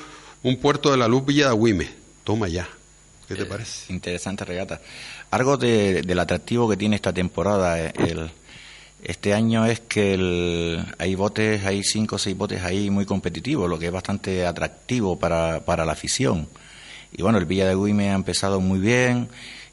un 0.43 0.57
puerto 0.57 0.91
de 0.91 0.97
la 0.97 1.07
luz 1.07 1.25
Villa 1.27 1.45
de 1.47 1.51
Agüime. 1.51 1.89
Toma 2.25 2.49
ya. 2.49 2.67
¿Qué 3.27 3.35
te 3.35 3.45
parece? 3.45 3.93
Interesante 3.93 4.45
regata. 4.47 4.81
Algo 5.31 5.59
de- 5.59 6.01
del 6.01 6.19
atractivo 6.19 6.67
que 6.71 6.79
tiene 6.79 6.97
esta 6.97 7.13
temporada 7.13 7.79
eh, 7.79 7.93
el, 7.99 8.31
este 9.03 9.35
año 9.35 9.67
es 9.67 9.81
que 9.81 10.15
el- 10.15 10.83
hay 10.99 11.15
botes, 11.15 11.67
hay 11.67 11.85
cinco 11.85 12.17
o 12.17 12.19
seis 12.19 12.35
botes 12.39 12.63
ahí 12.63 12.89
muy 12.89 13.05
competitivos, 13.05 13.69
lo 13.69 13.79
que 13.79 13.87
es 13.87 13.93
bastante 13.93 14.47
atractivo 14.47 15.19
para, 15.19 15.61
para 15.67 15.85
la 15.85 15.93
afición. 15.93 16.49
Y 17.13 17.21
bueno, 17.21 17.37
el 17.37 17.45
Villa 17.45 17.67
de 17.67 17.73
Agüime 17.73 18.11
ha 18.11 18.15
empezado 18.15 18.61
muy 18.61 18.79
bien. 18.79 19.29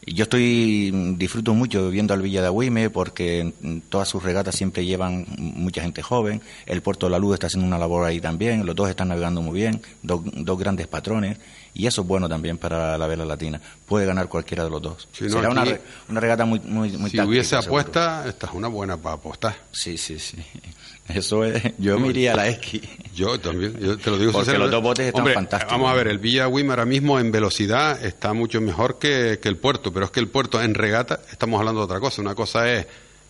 Yo 0.07 0.23
estoy 0.23 0.91
disfruto 1.17 1.55
mucho 1.55 1.89
viendo 1.89 2.13
al 2.13 2.21
Villa 2.21 2.41
de 2.41 2.47
Agüime 2.47 2.91
porque 2.91 3.39
en- 3.39 3.53
en 3.63 3.81
todas 3.81 4.07
sus 4.07 4.21
regatas 4.21 4.53
siempre 4.55 4.85
llevan 4.85 5.25
mucha 5.37 5.81
gente 5.81 6.03
joven. 6.03 6.41
El 6.67 6.81
Puerto 6.81 7.07
de 7.07 7.11
la 7.11 7.17
Luz 7.19 7.33
está 7.33 7.47
haciendo 7.47 7.65
una 7.65 7.79
labor 7.79 8.05
ahí 8.05 8.21
también. 8.21 8.65
Los 8.67 8.75
dos 8.75 8.87
están 8.89 9.07
navegando 9.07 9.41
muy 9.41 9.55
bien. 9.59 9.81
Dos, 10.03 10.21
dos 10.23 10.59
grandes 10.59 10.85
patrones. 10.87 11.37
Y 11.77 11.85
eso 11.87 12.01
es 12.01 12.07
bueno 12.07 12.27
también 12.29 12.57
para 12.57 12.97
la 12.97 13.05
vela 13.05 13.25
latina. 13.25 13.59
Puede 13.85 14.05
ganar 14.05 14.29
cualquiera 14.29 14.63
de 14.63 14.69
los 14.69 14.81
dos. 14.81 15.07
Será 15.11 15.49
una, 15.49 15.63
aquí- 15.63 15.75
una 16.09 16.19
regata 16.21 16.45
muy, 16.45 16.59
muy, 16.61 16.89
muy 16.89 17.09
Si 17.11 17.17
táctica, 17.17 17.25
hubiese 17.25 17.49
seguro. 17.49 17.67
apuesta, 17.67 18.25
esta 18.27 18.47
es 18.47 18.53
una 18.53 18.69
buena 18.69 18.95
para 18.97 19.15
apostar. 19.15 19.55
Sí, 19.73 19.97
sí, 19.97 20.17
sí. 20.17 20.37
Eso 21.09 21.43
es. 21.45 21.61
Yo 21.77 21.99
me 21.99 22.07
iría 22.07 22.31
a 22.33 22.37
la 22.37 22.49
X. 22.49 22.81
Yo 23.13 23.39
también, 23.39 23.77
yo 23.79 23.97
te 23.97 24.09
lo 24.09 24.17
digo 24.17 24.31
Porque 24.31 24.57
los 24.57 24.71
dos 24.71 24.81
botes 24.81 25.05
están 25.07 25.19
Hombre, 25.21 25.33
fantásticos. 25.35 25.71
Vamos 25.73 25.91
a 25.91 25.95
ver, 25.95 26.07
el 26.07 26.17
Villa 26.17 26.47
Wim 26.47 26.69
ahora 26.71 26.85
mismo 26.85 27.19
en 27.19 27.31
velocidad 27.31 28.03
está 28.03 28.33
mucho 28.33 28.59
mejor 28.61 28.97
que, 28.97 29.37
que 29.41 29.49
el 29.49 29.57
puerto, 29.57 29.91
pero 29.93 30.05
es 30.05 30.11
que 30.11 30.19
el 30.21 30.29
puerto 30.29 30.61
en 30.63 30.73
regata 30.73 31.19
estamos 31.31 31.59
hablando 31.59 31.81
de 31.81 31.85
otra 31.85 31.99
cosa. 31.99 32.21
Una 32.21 32.33
cosa 32.33 32.71
es 32.71 32.87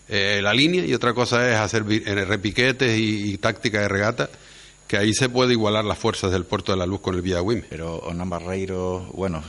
eh, 0.08 0.40
la 0.42 0.54
línea 0.54 0.86
y 0.86 0.94
otra 0.94 1.12
cosa 1.12 1.50
es 1.50 1.56
hacer 1.56 1.84
eh, 1.90 2.24
repiquetes 2.24 2.96
y, 2.96 3.32
y 3.32 3.38
táctica 3.38 3.80
de 3.80 3.88
regata, 3.88 4.30
que 4.86 4.96
ahí 4.96 5.12
se 5.12 5.28
puede 5.28 5.52
igualar 5.52 5.84
las 5.84 5.98
fuerzas 5.98 6.32
del 6.32 6.44
puerto 6.44 6.72
de 6.72 6.78
la 6.78 6.86
luz 6.86 7.00
con 7.00 7.14
el 7.14 7.22
Villa 7.22 7.42
Wim. 7.42 7.62
Pero 7.68 8.02
Hernán 8.08 8.30
Barreiro, 8.30 9.06
bueno, 9.12 9.42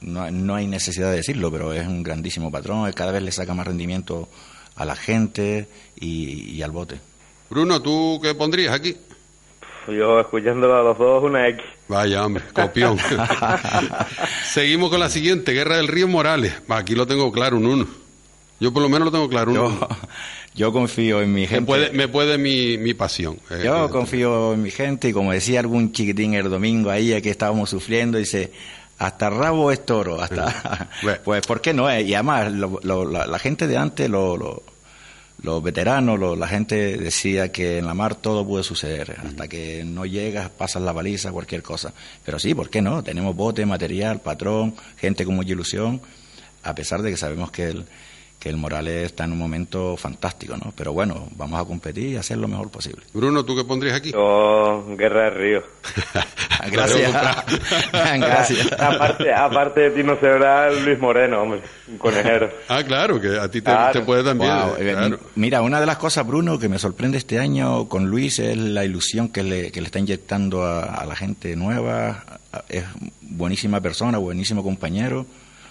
no, 0.00 0.30
no 0.30 0.54
hay 0.54 0.66
necesidad 0.66 1.10
de 1.10 1.16
decirlo, 1.16 1.50
pero 1.50 1.72
es 1.72 1.86
un 1.86 2.02
grandísimo 2.02 2.50
patrón. 2.50 2.90
Cada 2.92 3.12
vez 3.12 3.22
le 3.22 3.32
saca 3.32 3.54
más 3.54 3.66
rendimiento 3.66 4.28
a 4.76 4.84
la 4.84 4.96
gente 4.96 5.68
y, 5.98 6.52
y 6.52 6.62
al 6.62 6.70
bote. 6.70 7.00
Bruno, 7.50 7.80
¿tú 7.80 8.18
qué 8.22 8.34
pondrías 8.34 8.74
aquí? 8.74 8.96
Yo 9.88 10.18
escuchándolo 10.18 10.74
a 10.76 10.82
los 10.82 10.98
dos, 10.98 11.22
una 11.22 11.48
X. 11.48 11.64
Vaya, 11.88 12.26
hombre, 12.26 12.42
copión. 12.52 12.98
Seguimos 14.44 14.90
con 14.90 14.98
la 14.98 15.08
siguiente, 15.08 15.52
Guerra 15.52 15.76
del 15.76 15.86
Río 15.86 16.08
Morales. 16.08 16.60
Aquí 16.68 16.94
lo 16.94 17.06
tengo 17.06 17.30
claro, 17.30 17.56
un 17.56 17.66
1. 17.66 18.05
Yo 18.60 18.72
por 18.72 18.82
lo 18.82 18.88
menos 18.88 19.06
lo 19.06 19.12
tengo 19.12 19.28
claro, 19.28 19.52
Yo, 19.52 19.66
1. 19.66 19.88
yo 20.54 20.72
confío 20.72 21.20
en 21.22 21.32
mi 21.32 21.42
Me 21.42 21.46
gente. 21.46 21.66
puede, 21.66 21.90
me 21.90 22.08
puede 22.08 22.38
mi, 22.38 22.78
mi 22.78 22.94
pasión. 22.94 23.38
Eh, 23.50 23.62
Yo 23.64 23.86
eh, 23.86 23.90
confío 23.90 24.54
en 24.54 24.62
mi 24.62 24.70
gente 24.70 25.08
y 25.08 25.12
como 25.12 25.32
decía 25.32 25.60
algún 25.60 25.92
chiquitín 25.92 26.34
el 26.34 26.48
domingo 26.48 26.90
ahí 26.90 27.20
que 27.20 27.30
estábamos 27.30 27.68
sufriendo, 27.70 28.16
dice, 28.18 28.50
hasta 28.98 29.28
rabo 29.30 29.70
es 29.72 29.84
toro, 29.84 30.20
hasta... 30.22 30.88
Bueno. 31.02 31.18
pues, 31.24 31.46
¿por 31.46 31.60
qué 31.60 31.74
no? 31.74 31.90
eh? 31.90 32.02
Y 32.02 32.14
además, 32.14 32.50
lo- 32.52 32.80
lo- 32.82 33.04
la, 33.10 33.26
la 33.26 33.38
gente 33.38 33.66
de 33.66 33.76
antes, 33.76 34.08
lo- 34.08 34.36
lo- 34.38 34.62
los 35.42 35.62
veteranos, 35.62 36.38
la 36.38 36.48
gente 36.48 36.96
decía 36.96 37.52
que 37.52 37.76
en 37.76 37.84
la 37.86 37.92
mar 37.92 38.14
todo 38.14 38.46
puede 38.46 38.64
suceder, 38.64 39.16
hasta 39.22 39.46
que 39.48 39.84
no 39.84 40.06
llegas, 40.06 40.48
pasas 40.48 40.80
la 40.80 40.92
baliza, 40.92 41.30
cualquier 41.30 41.62
cosa. 41.62 41.92
Pero 42.24 42.38
sí, 42.38 42.54
¿por 42.54 42.70
qué 42.70 42.80
no? 42.80 43.04
Tenemos 43.04 43.36
bote, 43.36 43.66
material, 43.66 44.20
patrón, 44.20 44.74
gente 44.96 45.26
con 45.26 45.34
mucha 45.36 45.50
ilusión, 45.52 46.00
a 46.62 46.74
pesar 46.74 47.02
de 47.02 47.10
que 47.10 47.18
sabemos 47.18 47.50
que 47.50 47.64
el, 47.68 47.84
que 48.38 48.48
el 48.50 48.56
Morales 48.56 49.06
está 49.06 49.24
en 49.24 49.32
un 49.32 49.38
momento 49.38 49.96
fantástico, 49.96 50.56
¿no? 50.56 50.72
Pero 50.76 50.92
bueno, 50.92 51.28
vamos 51.36 51.60
a 51.60 51.64
competir 51.64 52.10
y 52.10 52.16
hacer 52.16 52.38
lo 52.38 52.46
mejor 52.48 52.70
posible. 52.70 53.02
Bruno, 53.12 53.44
¿tú 53.44 53.56
qué 53.56 53.64
pondrías 53.64 53.96
aquí? 53.96 54.12
Yo, 54.12 54.84
Guerra 54.96 55.24
del 55.30 55.34
Río. 55.34 55.62
Gracias. 56.70 57.12
Gracias. 57.92 58.72
aparte, 58.80 59.32
aparte 59.32 59.80
de 59.80 59.90
ti 59.90 60.02
no 60.02 60.18
se 60.18 60.26
verá 60.26 60.70
Luis 60.70 60.98
Moreno, 60.98 61.42
hombre, 61.42 61.62
un 61.88 61.98
conejero. 61.98 62.50
Ah, 62.68 62.82
claro, 62.84 63.20
que 63.20 63.38
a 63.38 63.48
ti 63.50 63.60
te, 63.60 63.70
Claro. 63.70 63.92
te 63.92 64.00
puede 64.04 64.24
también. 64.24 64.50
Wow, 64.50 64.74
eh, 64.78 64.92
claro. 64.92 65.20
Mira, 65.36 65.62
una 65.62 65.80
de 65.80 65.86
las 65.86 65.96
cosas, 65.98 66.26
Bruno, 66.26 66.58
que 66.58 66.68
me 66.68 66.78
sorprende 66.78 67.16
este 67.18 67.38
año 67.38 67.88
con 67.88 68.06
Luis 68.10 68.38
es 68.38 68.56
la 68.56 68.84
ilusión 68.84 69.28
que 69.28 69.42
le, 69.42 69.70
que 69.70 69.80
le 69.80 69.86
está 69.86 69.98
inyectando 69.98 70.64
a, 70.64 70.82
a 70.84 71.06
la 71.06 71.14
gente 71.16 71.54
nueva. 71.56 72.24
Es 72.68 72.84
buenísima 73.22 73.80
persona, 73.80 74.18
buenísimo 74.18 74.62
compañero. 74.62 75.26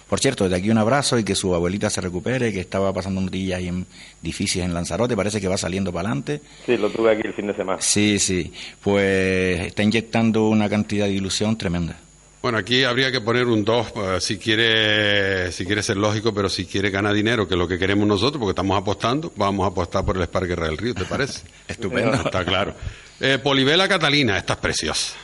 Por 0.08 0.20
cierto, 0.20 0.44
desde 0.44 0.56
aquí 0.58 0.70
un 0.70 0.78
abrazo 0.78 1.18
y 1.18 1.24
que 1.24 1.34
su 1.34 1.52
abuelita 1.54 1.90
se 1.90 2.00
recupere, 2.00 2.52
que 2.52 2.60
estaba 2.60 2.92
pasando 2.92 3.20
un 3.20 3.28
día 3.28 3.56
ahí 3.56 3.66
en- 3.68 3.86
difícil 4.22 4.62
en 4.62 4.72
Lanzarote, 4.72 5.16
parece 5.16 5.40
que 5.40 5.48
va 5.48 5.56
saliendo 5.58 5.92
para 5.92 6.08
adelante. 6.08 6.40
Sí, 6.64 6.76
lo 6.76 6.88
tuve 6.90 7.10
aquí 7.12 7.22
el 7.26 7.34
fin 7.34 7.48
de 7.48 7.54
semana. 7.54 7.80
Sí, 7.82 8.18
sí, 8.20 8.52
pues 8.82 9.60
está 9.66 9.82
inyectando 9.82 10.48
una 10.48 10.68
cantidad 10.68 11.06
de 11.06 11.12
ilusión 11.12 11.58
tremenda. 11.58 11.98
Bueno, 12.40 12.58
aquí 12.58 12.84
habría 12.84 13.10
que 13.10 13.20
poner 13.20 13.46
un 13.46 13.64
2 13.64 13.88
si 14.20 14.38
quiere 14.38 15.50
si 15.50 15.66
quiere 15.66 15.82
ser 15.82 15.96
lógico, 15.96 16.32
pero 16.32 16.48
si 16.48 16.64
quiere 16.66 16.90
ganar 16.90 17.12
dinero, 17.12 17.48
que 17.48 17.54
es 17.54 17.58
lo 17.58 17.66
que 17.66 17.76
queremos 17.76 18.06
nosotros, 18.06 18.38
porque 18.38 18.50
estamos 18.52 18.78
apostando, 18.78 19.32
vamos 19.34 19.64
a 19.64 19.70
apostar 19.70 20.04
por 20.04 20.16
el 20.16 20.22
Spark 20.22 20.46
Guerra 20.46 20.66
del 20.66 20.78
Río, 20.78 20.94
¿te 20.94 21.04
parece? 21.06 21.42
Estupendo. 21.66 22.14
Está 22.14 22.44
claro. 22.44 22.74
Eh, 23.18 23.38
Polivela 23.42 23.88
Catalina, 23.88 24.38
esta 24.38 24.52
es 24.52 24.58
preciosa. 24.60 25.14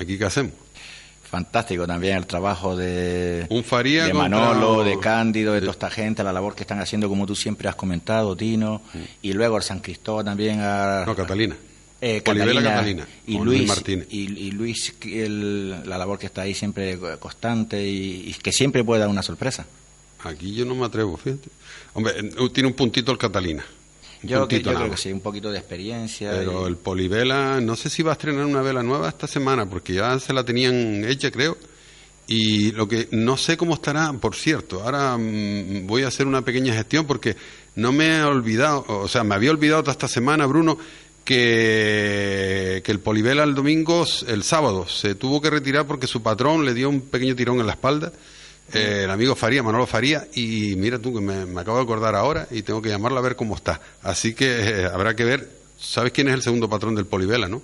¿Aquí 0.00 0.18
qué 0.18 0.24
hacemos? 0.24 0.52
Fantástico 1.30 1.86
también 1.86 2.16
el 2.16 2.26
trabajo 2.26 2.74
de, 2.76 3.46
Un 3.50 3.62
Faría 3.62 4.04
de 4.06 4.10
contra- 4.10 4.28
Manolo, 4.28 4.82
de 4.82 4.98
Cándido, 4.98 5.52
de 5.52 5.60
toda 5.60 5.72
esta 5.72 5.88
gente, 5.90 6.24
la 6.24 6.32
labor 6.32 6.56
que 6.56 6.62
están 6.64 6.80
haciendo, 6.80 7.08
como 7.08 7.24
tú 7.24 7.36
siempre 7.36 7.68
has 7.68 7.76
comentado, 7.76 8.34
Tino, 8.36 8.82
y 9.22 9.32
luego 9.32 9.56
el 9.56 9.62
San 9.62 9.78
Cristóbal 9.78 10.24
también. 10.24 10.58
A, 10.60 11.04
No, 11.06 11.14
Catalina. 11.14 11.56
eh, 12.00 12.20
Catalina, 12.24 13.06
y 13.28 13.38
Luis, 13.38 13.68
Martínez. 13.68 14.08
y, 14.10 14.22
y 14.46 14.50
Luis, 14.50 14.92
el- 15.02 15.88
la 15.88 15.96
labor 15.98 16.18
que 16.18 16.26
está 16.26 16.42
ahí 16.42 16.52
siempre 16.54 16.98
constante 17.20 17.86
y, 17.86 18.28
y 18.30 18.34
que 18.34 18.50
siempre 18.50 18.82
puede 18.82 18.98
dar 19.00 19.08
una 19.08 19.22
sorpresa. 19.22 19.66
Aquí 20.24 20.52
yo 20.54 20.64
no 20.64 20.74
me 20.74 20.84
atrevo, 20.84 21.16
fíjate. 21.16 21.48
Hombre, 21.94 22.12
eh, 22.18 22.32
tiene 22.52 22.66
un 22.68 22.74
puntito 22.74 23.12
el 23.12 23.18
Catalina. 23.18 23.64
Yo, 24.22 24.46
que- 24.46 24.60
yo 24.62 24.74
creo 24.74 24.90
que 24.90 24.96
sí, 24.96 25.10
un 25.12 25.20
poquito 25.20 25.50
de 25.50 25.58
experiencia. 25.58 26.30
Pero 26.32 26.64
y- 26.64 26.68
el 26.68 26.76
Polivela, 26.76 27.60
no 27.60 27.74
sé 27.76 27.88
si 27.90 28.02
va 28.02 28.10
a 28.10 28.14
estrenar 28.14 28.44
una 28.44 28.60
vela 28.62 28.82
nueva 28.82 29.08
esta 29.08 29.26
semana, 29.26 29.68
porque 29.68 29.94
ya 29.94 30.18
se 30.18 30.32
la 30.32 30.44
tenían 30.44 31.04
hecha, 31.04 31.30
creo. 31.30 31.56
Y 32.26 32.70
lo 32.72 32.86
que 32.86 33.08
no 33.10 33.36
sé 33.36 33.56
cómo 33.56 33.74
estará, 33.74 34.12
por 34.12 34.36
cierto, 34.36 34.82
ahora 34.84 35.16
mm, 35.18 35.86
voy 35.86 36.02
a 36.04 36.08
hacer 36.08 36.26
una 36.26 36.42
pequeña 36.42 36.72
gestión 36.74 37.06
porque 37.06 37.34
no 37.74 37.92
me 37.92 38.18
he 38.18 38.22
olvidado, 38.22 38.84
o 38.88 39.08
sea, 39.08 39.24
me 39.24 39.34
había 39.34 39.50
olvidado 39.50 39.82
toda 39.82 39.92
esta 39.92 40.06
semana, 40.08 40.46
Bruno, 40.46 40.78
que, 41.24 42.82
que 42.84 42.92
el 42.92 43.00
Polivela 43.00 43.42
el 43.44 43.54
domingo, 43.54 44.04
el 44.26 44.42
sábado, 44.42 44.86
se 44.86 45.14
tuvo 45.14 45.40
que 45.40 45.50
retirar 45.50 45.86
porque 45.86 46.06
su 46.06 46.22
patrón 46.22 46.64
le 46.64 46.74
dio 46.74 46.88
un 46.88 47.00
pequeño 47.00 47.34
tirón 47.34 47.60
en 47.60 47.66
la 47.66 47.72
espalda, 47.72 48.12
eh, 48.74 49.02
el 49.04 49.10
amigo 49.10 49.34
Faría, 49.36 49.62
Manolo 49.62 49.86
Faría, 49.86 50.26
y 50.34 50.74
mira 50.76 50.98
tú 50.98 51.14
que 51.14 51.20
me, 51.20 51.46
me 51.46 51.60
acabo 51.60 51.78
de 51.78 51.84
acordar 51.84 52.14
ahora 52.14 52.46
y 52.50 52.62
tengo 52.62 52.80
que 52.82 52.88
llamarla 52.88 53.18
a 53.20 53.22
ver 53.22 53.36
cómo 53.36 53.54
está. 53.56 53.80
Así 54.02 54.34
que 54.34 54.60
eh, 54.60 54.84
habrá 54.86 55.14
que 55.16 55.24
ver, 55.24 55.50
¿sabes 55.78 56.12
quién 56.12 56.28
es 56.28 56.34
el 56.34 56.42
segundo 56.42 56.68
patrón 56.68 56.94
del 56.94 57.06
Polivela, 57.06 57.48
no? 57.48 57.62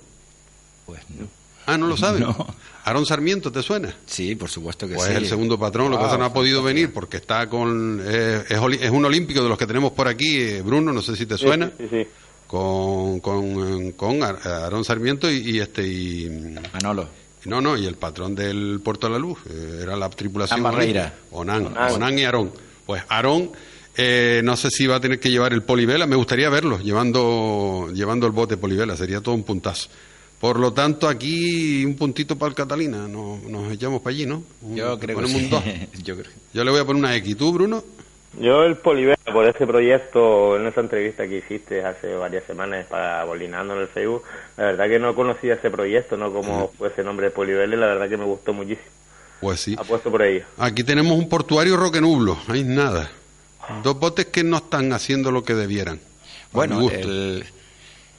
Pues 0.85 1.01
no. 1.17 1.27
Ah, 1.65 1.77
¿no 1.77 1.87
lo 1.87 1.97
sabes? 1.97 2.21
No. 2.21 2.47
Aarón 2.85 3.05
Sarmiento, 3.05 3.51
¿te 3.51 3.61
suena? 3.61 3.93
Sí, 4.05 4.35
por 4.35 4.49
supuesto 4.49 4.87
que 4.87 4.93
Pues 4.95 5.07
sí. 5.07 5.11
es 5.11 5.17
el 5.17 5.25
segundo 5.27 5.59
patrón, 5.59 5.91
lo 5.91 5.97
que 5.97 6.03
pasa 6.03 6.11
es 6.13 6.15
que 6.15 6.19
no 6.21 6.25
ha 6.25 6.33
podido 6.33 6.63
venir 6.63 6.93
porque 6.93 7.17
está 7.17 7.49
con... 7.49 8.01
eh, 8.05 8.43
es, 8.47 8.89
un 8.89 9.03
olímpico 9.03 9.43
de 9.43 9.49
los 9.49 9.57
que 9.57 9.67
tenemos 9.67 9.91
por 9.91 10.07
aquí, 10.07 10.37
eh, 10.39 10.61
Bruno, 10.61 10.93
no 10.93 11.01
sé 11.01 11.17
si 11.17 11.25
te 11.25 11.37
suena, 11.37 11.67
Sí, 11.77 11.87
sí, 11.89 12.03
sí. 12.03 12.07
con, 12.47 13.19
con, 13.19 13.91
con 13.91 14.23
Ar- 14.23 14.39
Aarón 14.47 14.85
Sarmiento 14.85 15.29
y, 15.29 15.39
y 15.57 15.59
este... 15.59 15.85
Y, 15.85 16.29
Manolo. 16.73 17.09
No, 17.47 17.61
no, 17.61 17.77
y 17.77 17.85
el 17.85 17.95
patrón 17.95 18.35
del 18.35 18.79
Puerto 18.83 19.07
de 19.07 19.13
la 19.13 19.19
Luz, 19.19 19.39
eh, 19.49 19.79
era 19.81 19.95
la 19.95 20.09
tripulación... 20.09 20.59
Onan, 21.31 21.67
Onan. 21.67 21.91
Onan 21.93 22.19
y 22.19 22.23
Aarón. 22.25 22.51
Pues 22.85 23.03
Aarón, 23.09 23.51
eh, 23.97 24.41
no 24.43 24.55
sé 24.55 24.69
si 24.69 24.85
va 24.87 24.97
a 24.97 24.99
tener 24.99 25.19
que 25.19 25.29
llevar 25.31 25.53
el 25.53 25.63
polivela, 25.63 26.05
me 26.05 26.15
gustaría 26.15 26.49
verlo, 26.49 26.79
llevando, 26.79 27.89
llevando 27.93 28.27
el 28.27 28.33
bote 28.33 28.57
polivela, 28.57 28.95
sería 28.95 29.21
todo 29.21 29.35
un 29.35 29.43
puntazo. 29.43 29.89
Por 30.39 30.59
lo 30.59 30.71
tanto, 30.71 31.07
aquí 31.09 31.83
un 31.83 31.95
puntito 31.95 32.37
para 32.37 32.49
el 32.49 32.55
Catalina, 32.55 33.07
nos, 33.07 33.41
nos 33.43 33.71
echamos 33.73 34.01
para 34.01 34.13
allí, 34.15 34.25
¿no? 34.27 34.43
Un- 34.61 34.75
Yo 34.75 34.99
creo 34.99 35.19
que 35.19 35.27
sí. 35.27 35.35
un 35.35 35.49
dos. 35.49 35.63
Yo 36.03 36.15
creo. 36.15 36.31
Yo 36.53 36.63
le 36.63 36.69
voy 36.71 36.79
a 36.79 36.85
poner 36.85 36.99
una 37.03 37.15
X. 37.15 37.35
¿Tú, 37.37 37.51
Bruno? 37.53 37.83
Yo 38.39 38.63
el 38.63 38.75
Polivela, 38.75 39.17
por 39.33 39.47
ese 39.47 39.65
proyecto, 39.65 40.57
en 40.57 40.67
esa 40.67 40.81
entrevista 40.81 41.27
que 41.27 41.37
hiciste 41.37 41.83
hace 41.83 42.13
varias 42.15 42.43
semanas 42.43 42.85
para 42.85 43.23
Bolinando 43.23 43.73
en 43.73 43.81
el 43.81 43.87
Facebook, 43.87 44.23
la 44.57 44.65
verdad 44.65 44.87
que 44.87 44.99
no 44.99 45.15
conocía 45.15 45.55
ese 45.55 45.71
proyecto, 45.71 46.17
¿no? 46.17 46.31
Como 46.31 46.71
fue 46.77 46.89
ese 46.89 47.03
nombre 47.03 47.27
de 47.27 47.31
Polivela 47.31 47.75
y 47.75 47.79
la 47.79 47.87
verdad 47.87 48.07
que 48.07 48.17
me 48.17 48.25
gustó 48.25 48.53
muchísimo. 48.53 48.87
Pues 49.41 49.59
sí. 49.59 49.75
Apuesto 49.77 50.11
por 50.11 50.21
ello. 50.21 50.45
Aquí 50.57 50.83
tenemos 50.83 51.17
un 51.17 51.29
portuario 51.29 51.77
roque 51.77 51.99
nublo, 51.99 52.37
hay 52.47 52.63
nada. 52.63 53.09
Dos 53.83 53.99
botes 53.99 54.27
que 54.27 54.43
no 54.43 54.57
están 54.57 54.93
haciendo 54.93 55.31
lo 55.31 55.43
que 55.43 55.53
debieran. 55.53 55.99
Bueno, 56.51 56.89
el, 56.89 57.43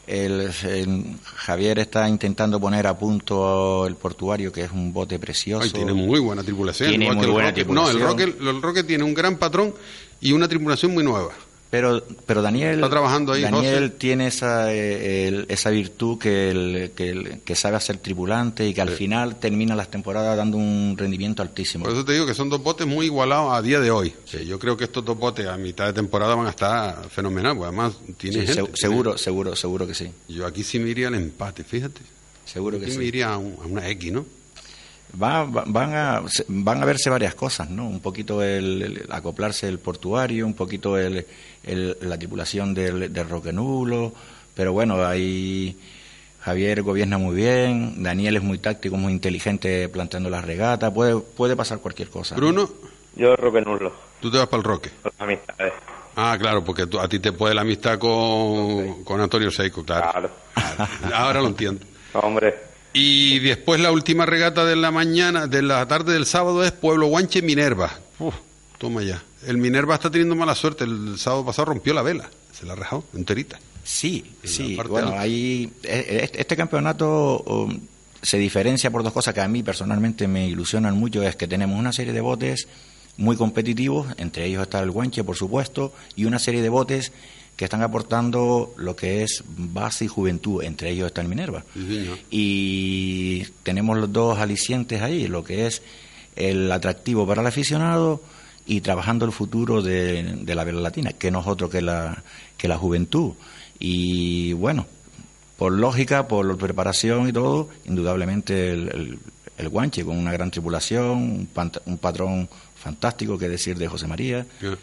el- 0.08 0.50
el- 0.64 1.04
Javier 1.36 1.78
está 1.78 2.08
intentando 2.08 2.58
poner 2.58 2.86
a 2.86 2.98
punto 2.98 3.86
el 3.86 3.94
portuario, 3.96 4.50
que 4.50 4.62
es 4.62 4.70
un 4.72 4.92
bote 4.92 5.18
precioso. 5.18 5.62
Ay, 5.64 5.70
tiene 5.70 5.92
muy 5.92 6.18
buena 6.18 6.42
tripulación. 6.42 6.88
Tiene 6.90 7.12
muy 7.12 7.24
el 7.24 7.30
buena 7.30 7.50
Roque. 7.50 7.64
No, 7.66 7.90
el 7.90 7.96
tripulación. 7.96 8.02
Roque, 8.38 8.50
el 8.50 8.62
Roque 8.62 8.82
tiene 8.84 9.04
un 9.04 9.14
gran 9.14 9.36
patrón 9.36 9.74
y 10.20 10.32
una 10.32 10.48
tripulación 10.48 10.92
muy 10.94 11.04
nueva. 11.04 11.30
Pero, 11.70 12.02
pero 12.24 12.40
Daniel, 12.40 12.76
Está 12.76 12.88
trabajando 12.88 13.34
ahí, 13.34 13.42
Daniel 13.42 13.84
José. 13.84 13.94
tiene 13.98 14.26
esa, 14.28 14.72
eh, 14.72 15.28
el- 15.28 15.46
esa 15.50 15.68
virtud 15.68 16.18
que, 16.18 16.50
el- 16.50 16.92
que, 16.96 17.10
el- 17.10 17.40
que 17.44 17.54
sabe 17.54 17.76
hacer 17.76 17.98
tripulante 17.98 18.66
y 18.66 18.72
que 18.72 18.80
al 18.80 18.88
final 18.88 19.36
termina 19.36 19.76
las 19.76 19.90
temporadas 19.90 20.34
dando 20.34 20.56
un 20.56 20.94
rendimiento 20.96 21.42
altísimo. 21.42 21.84
Por 21.84 21.92
eso 21.92 22.06
te 22.06 22.14
digo 22.14 22.24
que 22.24 22.32
son 22.32 22.48
dos 22.48 22.62
botes 22.62 22.86
muy 22.86 23.04
igualados 23.06 23.52
a 23.52 23.60
día 23.60 23.80
de 23.80 23.90
hoy. 23.90 24.14
Sí, 24.24 24.46
yo 24.46 24.58
creo 24.58 24.78
que 24.78 24.84
estos 24.84 25.04
dos 25.04 25.18
botes 25.18 25.46
a 25.46 25.58
mitad 25.58 25.84
de 25.86 25.92
temporada 25.92 26.34
van 26.34 26.46
a 26.46 26.50
estar 26.50 27.06
fenomenal, 27.10 27.54
porque 27.54 27.68
además 27.68 27.92
tiene 28.16 28.46
Sí, 28.46 28.54
gente. 28.54 28.70
se- 28.74 28.76
seguro, 28.80 29.18
seguro, 29.18 29.54
seguro 29.54 29.86
que 29.86 29.94
sí. 29.94 30.08
Yo 30.26 30.46
aquí 30.46 30.62
sí 30.64 30.78
me 30.78 30.88
iría 30.88 31.08
al 31.08 31.16
empate, 31.16 31.64
fíjate. 31.64 32.00
Seguro 32.46 32.78
que 32.78 32.84
Aquí 32.86 32.92
sí. 32.92 32.98
me 32.98 33.04
iría 33.04 33.34
a, 33.34 33.36
un- 33.36 33.56
a 33.62 33.66
una 33.66 33.86
X, 33.90 34.10
¿no? 34.10 34.24
Va- 35.20 35.44
va- 35.44 35.64
van, 35.66 35.94
a, 35.94 36.22
se- 36.28 36.44
van 36.48 36.82
a 36.82 36.84
verse 36.84 37.08
varias 37.10 37.34
cosas, 37.34 37.70
¿no? 37.70 37.88
Un 37.88 38.00
poquito 38.00 38.42
el, 38.42 38.82
el 38.82 39.06
acoplarse 39.10 39.66
el 39.68 39.78
portuario, 39.78 40.44
un 40.46 40.54
poquito 40.54 40.98
el, 40.98 41.24
el- 41.64 41.96
la 42.02 42.18
tripulación 42.18 42.74
del, 42.74 43.12
del 43.12 43.28
Roque 43.28 43.52
Nulo, 43.52 44.12
pero 44.54 44.72
bueno, 44.72 45.02
ahí 45.06 45.76
Javier 46.40 46.82
gobierna 46.82 47.16
muy 47.18 47.34
bien, 47.36 48.02
Daniel 48.02 48.36
es 48.36 48.42
muy 48.42 48.58
táctico, 48.58 48.96
muy 48.96 49.12
inteligente 49.12 49.88
planteando 49.88 50.28
las 50.30 50.44
regatas, 50.44 50.92
puede, 50.92 51.18
puede 51.18 51.56
pasar 51.56 51.78
cualquier 51.78 52.10
cosa. 52.10 52.34
¿no? 52.34 52.40
Bruno, 52.42 52.68
Yo 53.16 53.34
Roque 53.34 53.62
Nulo, 53.62 53.92
tú 54.20 54.30
te 54.30 54.36
vas 54.38 54.46
para 54.46 54.58
el 54.58 54.64
Roque. 54.64 54.90
amistades. 55.18 55.72
Ah, 56.16 56.36
claro, 56.38 56.62
porque 56.64 56.86
tú- 56.86 56.98
a 57.00 57.08
ti 57.08 57.18
te 57.18 57.32
puede 57.32 57.54
la 57.54 57.62
amistad 57.62 57.98
con, 57.98 59.04
con 59.04 59.20
Antonio 59.20 59.50
Seiko, 59.50 59.84
claro. 59.84 60.10
Claro. 60.12 60.30
Ahora 61.14 61.40
lo 61.40 61.48
entiendo. 61.48 61.86
Hombre, 62.12 62.54
Y 62.92 63.38
después 63.40 63.80
la 63.80 63.92
última 63.92 64.26
regata 64.26 64.64
de 64.64 64.76
la 64.76 64.90
mañana, 64.90 65.46
de 65.46 65.62
la 65.62 65.86
tarde 65.86 66.14
del 66.14 66.26
sábado 66.26 66.64
es 66.64 66.72
Pueblo 66.72 67.06
Guanche 67.06 67.42
Minerva. 67.42 67.98
Uf, 68.18 68.34
toma 68.78 69.02
ya. 69.02 69.22
El 69.46 69.58
Minerva 69.58 69.94
está 69.94 70.10
teniendo 70.10 70.34
mala 70.34 70.54
suerte. 70.54 70.84
El 70.84 71.18
sábado 71.18 71.44
pasado 71.44 71.66
rompió 71.66 71.94
la 71.94 72.02
vela. 72.02 72.30
Se 72.52 72.66
la 72.66 72.72
ha 72.72 72.76
rajado 72.76 73.04
enterita. 73.14 73.60
Sí, 73.84 74.24
En 74.42 74.48
sí. 74.48 74.78
Bueno, 74.88 75.14
ahí 75.16 75.72
eh, 75.84 76.20
este, 76.24 76.40
este 76.40 76.56
campeonato 76.56 77.38
um, 77.46 77.80
se 78.20 78.36
diferencia 78.36 78.90
por 78.90 79.02
dos 79.02 79.12
cosas 79.12 79.32
que 79.32 79.40
a 79.40 79.48
mí 79.48 79.62
personalmente 79.62 80.26
me 80.28 80.46
ilusionan 80.46 80.96
mucho. 80.96 81.22
Es 81.22 81.36
que 81.36 81.46
tenemos 81.46 81.78
una 81.78 81.92
serie 81.92 82.12
de 82.12 82.20
botes 82.20 82.68
muy 83.16 83.36
competitivos, 83.36 84.06
entre 84.16 84.46
ellos 84.46 84.62
está 84.62 84.80
el 84.80 84.90
Guanche, 84.90 85.24
por 85.24 85.36
supuesto, 85.36 85.92
y 86.16 86.24
una 86.24 86.38
serie 86.38 86.62
de 86.62 86.68
botes 86.68 87.12
que 87.58 87.64
están 87.64 87.82
aportando 87.82 88.72
lo 88.76 88.94
que 88.94 89.24
es 89.24 89.42
base 89.48 90.04
y 90.04 90.08
juventud, 90.08 90.62
entre 90.62 90.90
ellos 90.90 91.08
está 91.08 91.22
el 91.22 91.28
Minerva. 91.28 91.64
Y 92.30 93.42
tenemos 93.64 93.98
los 93.98 94.12
dos 94.12 94.38
alicientes 94.38 95.02
ahí, 95.02 95.26
lo 95.26 95.42
que 95.42 95.66
es 95.66 95.82
el 96.36 96.70
atractivo 96.70 97.26
para 97.26 97.40
el 97.40 97.48
aficionado 97.48 98.22
y 98.64 98.80
trabajando 98.80 99.24
el 99.24 99.32
futuro 99.32 99.82
de, 99.82 100.22
de 100.40 100.54
la 100.54 100.62
vela 100.62 100.80
latina, 100.80 101.12
que 101.14 101.32
no 101.32 101.40
es 101.40 101.48
otro 101.48 101.68
que 101.68 101.82
la, 101.82 102.22
que 102.56 102.68
la 102.68 102.78
juventud. 102.78 103.32
Y 103.80 104.52
bueno, 104.52 104.86
por 105.56 105.72
lógica, 105.72 106.28
por 106.28 106.56
preparación 106.58 107.28
y 107.28 107.32
todo, 107.32 107.70
indudablemente 107.86 108.70
el, 108.70 108.88
el, 108.88 109.18
el 109.56 109.68
guanche 109.68 110.04
con 110.04 110.16
una 110.16 110.30
gran 110.30 110.52
tripulación, 110.52 111.08
un, 111.10 111.48
un 111.86 111.98
patrón 111.98 112.48
fantástico, 112.76 113.36
que 113.36 113.48
decir 113.48 113.76
de 113.76 113.88
José 113.88 114.06
María. 114.06 114.46
Ya. 114.62 114.78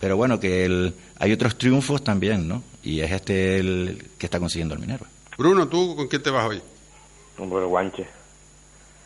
Pero 0.00 0.16
bueno, 0.16 0.38
que 0.38 0.64
el, 0.64 0.94
hay 1.18 1.32
otros 1.32 1.58
triunfos 1.58 2.04
también, 2.04 2.46
¿no? 2.46 2.62
Y 2.82 3.00
es 3.00 3.10
este 3.10 3.58
el 3.58 4.04
que 4.16 4.26
está 4.26 4.38
consiguiendo 4.38 4.74
el 4.74 4.80
Minerva. 4.80 5.06
Bruno, 5.36 5.68
¿tú 5.68 5.96
con 5.96 6.08
quién 6.08 6.22
te 6.22 6.30
vas 6.30 6.48
hoy? 6.48 6.62
por 7.36 7.62
el 7.62 7.68
guanche. 7.68 8.04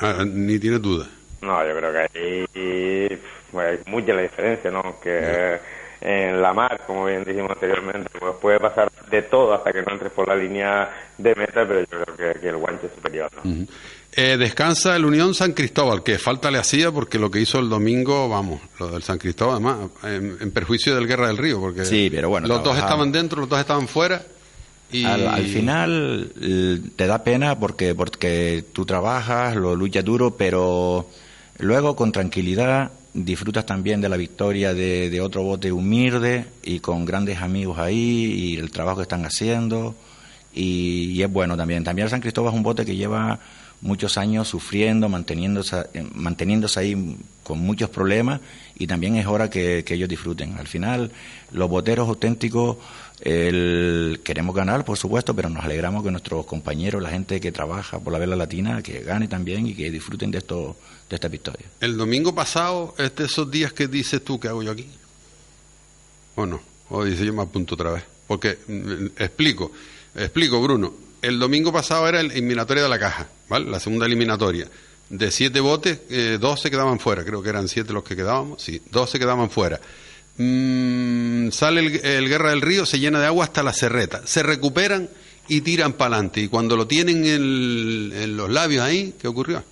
Ah, 0.01 0.25
ni 0.27 0.59
tienes 0.59 0.81
duda. 0.81 1.07
No, 1.43 1.67
yo 1.67 1.77
creo 1.77 1.93
que 1.93 2.19
ahí 2.19 3.21
pues, 3.51 3.67
hay 3.67 3.93
mucha 3.93 4.15
la 4.15 4.23
diferencia, 4.23 4.71
¿no? 4.71 4.99
Que 5.01 5.59
en 6.01 6.41
la 6.41 6.53
mar, 6.53 6.83
como 6.87 7.07
bien 7.07 7.25
dijimos 7.25 7.51
anteriormente, 7.51 8.11
pues 8.19 8.35
puede 8.41 8.59
pasar 8.59 8.91
de 9.11 9.23
todo 9.23 9.55
hasta 9.55 9.73
que 9.73 9.83
no 9.83 9.93
entres 9.93 10.13
por 10.13 10.27
la 10.27 10.35
línea 10.35 10.91
de 11.19 11.35
meta, 11.35 11.67
pero 11.67 11.81
yo 11.81 11.87
creo 11.87 12.17
que, 12.17 12.41
que 12.41 12.49
el 12.49 12.57
guanche 12.57 12.87
es 12.87 12.93
superior, 12.95 13.31
¿no? 13.37 13.67
Eh, 14.15 14.37
descansa 14.37 14.95
el 14.95 15.07
Unión 15.07 15.35
San 15.35 15.53
Cristóbal, 15.53 16.03
que 16.03 16.19
falta 16.19 16.51
le 16.51 16.59
hacía 16.59 16.93
porque 16.93 17.19
lo 17.19 17.31
que 17.31 17.41
hizo 17.41 17.59
el 17.59 17.71
domingo, 17.71 18.29
vamos, 18.29 18.61
lo 18.79 18.89
del 18.89 19.03
San 19.03 19.17
Cristóbal, 19.17 19.55
además, 19.55 19.91
en, 20.05 20.37
en 20.39 20.51
perjuicio 20.51 20.95
del 20.95 21.07
Guerra 21.07 21.29
del 21.29 21.39
Río, 21.39 21.59
porque 21.61 21.87
Sí, 21.87 22.09
pero 22.11 22.29
bueno, 22.29 22.47
los 22.47 22.63
dos 22.63 22.77
estaban 22.77 23.11
dentro, 23.11 23.41
los 23.41 23.49
dos 23.49 23.59
estaban 23.59 23.89
fuera. 23.89 24.23
Y 24.91 25.07
Al, 25.07 25.27
al 25.27 25.47
final 25.47 26.33
te 26.97 27.07
da 27.07 27.25
pena 27.25 27.59
porque, 27.59 27.95
porque 27.95 28.63
tú 28.75 28.85
trabajas, 28.85 29.57
lo 29.57 29.75
luchas 29.75 30.05
duro, 30.05 30.37
pero 30.37 31.09
luego 31.59 31.97
con 31.97 32.13
tranquilidad 32.13 32.93
disfrutas 33.15 33.65
también 33.65 34.03
de 34.03 34.11
la 34.11 34.19
victoria 34.19 34.75
de, 34.75 35.09
de 35.09 35.21
otro 35.23 35.43
bote 35.43 35.73
humilde 35.73 36.45
y 36.63 36.81
con 36.81 37.07
grandes 37.07 37.41
amigos 37.41 37.79
ahí 37.79 37.97
y 38.35 38.57
el 38.59 38.71
trabajo 38.71 38.99
que 38.99 39.03
están 39.05 39.25
haciendo. 39.25 39.95
Y, 40.55 41.13
y 41.13 41.23
es 41.23 41.33
bueno 41.33 41.57
también. 41.57 41.83
También 41.85 42.05
el 42.05 42.11
San 42.11 42.21
Cristóbal 42.21 42.53
es 42.53 42.57
un 42.59 42.63
bote 42.63 42.85
que 42.85 42.95
lleva 42.95 43.41
muchos 43.83 44.17
años 44.17 44.49
sufriendo, 44.49 45.09
manteniéndose, 45.09 45.77
eh, 45.93 46.07
manteniéndose 46.15 46.81
ahí 46.81 47.17
con 47.43 47.59
muchos 47.59 47.91
problemas 47.91 48.41
y 48.77 48.87
también 48.87 49.17
es 49.17 49.27
hora 49.27 49.51
que, 49.51 49.85
ellos 49.87 50.09
disfruten. 50.09 50.57
Al 50.59 50.67
final, 50.67 51.11
los 51.51 51.69
boteros 51.69 52.09
auténticos 52.09 52.79
queremos 53.23 54.55
ganar, 54.55 54.85
por 54.85 54.99
supuesto, 54.99 55.35
pero 55.35 55.49
nos 55.49 55.65
alegramos 55.65 56.03
que 56.03 56.11
nuestros 56.11 56.45
compañeros, 56.45 57.01
la 57.01 57.11
gente 57.11 57.41
que 57.41 57.53
trabaja 57.53 58.01
por 58.01 58.13
la 58.13 58.19
vela 58.19 58.35
latina, 58.35 58.83
que 58.83 59.01
gane 59.03 59.29
también 59.29 59.67
y 59.67 59.75
que 59.75 59.91
disfruten 59.93 60.33
de 60.33 60.39
esto, 60.39 60.77
de 61.09 61.15
esta 61.15 61.29
victoria. 61.29 61.67
el 61.81 61.97
domingo 61.97 62.35
pasado 62.35 62.97
es 62.99 63.15
de 63.15 63.27
esos 63.27 63.49
días 63.49 63.73
que 63.73 63.87
dices 63.87 64.25
tú 64.25 64.41
que 64.41 64.49
hago 64.49 64.63
yo 64.63 64.73
aquí. 64.73 64.89
¿O 66.35 66.47
no? 66.47 66.61
O 66.89 67.05
dice 67.05 67.25
yo 67.25 67.33
me 67.33 67.43
apunto 67.43 67.75
otra 67.75 67.93
vez. 67.93 68.05
Porque, 68.27 68.59
mm, 68.67 69.07
explico, 69.23 69.73
explico, 70.15 70.61
Bruno. 70.61 70.93
El 71.23 71.39
domingo 71.39 71.73
pasado 71.73 72.07
era 72.09 72.21
el 72.21 72.31
eliminatoria 72.33 72.83
de 72.83 72.89
la 72.89 72.99
caja, 72.99 73.29
¿vale? 73.49 73.71
La 73.71 73.81
segunda 73.81 74.07
eliminatoria. 74.07 74.67
De 75.09 75.31
siete 75.31 75.61
botes, 75.61 76.01
eh, 76.11 76.39
dos 76.41 76.61
se 76.61 76.71
quedaban 76.71 76.99
fuera. 76.99 77.25
Creo 77.25 77.43
que 77.43 77.49
eran 77.51 77.69
siete 77.69 77.93
los 77.93 78.03
que 78.03 78.17
quedábamos. 78.17 78.63
Sí, 78.63 78.83
dos 78.91 79.09
se 79.11 79.19
quedaban 79.19 79.51
fuera. 79.51 79.81
Mm, 80.39 81.51
sale 81.51 81.81
el, 82.03 82.29
Guerra 82.29 82.51
del 82.51 82.61
Río, 82.63 82.87
se 82.87 82.99
llena 82.99 83.21
de 83.21 83.27
agua 83.27 83.45
hasta 83.45 83.63
la 83.63 83.73
serreta. 83.73 84.23
Se 84.27 84.43
recuperan 84.43 85.09
y 85.49 85.61
tiran 85.61 85.93
para 85.93 86.17
adelante. 86.17 86.41
Y 86.41 86.49
cuando 86.49 86.77
lo 86.77 86.87
tienen 86.87 87.25
en, 87.25 88.13
en 88.15 88.37
los 88.37 88.51
labios 88.51 88.83
ahí, 88.85 89.15
¿qué 89.21 89.29
ocurrió? 89.29 89.63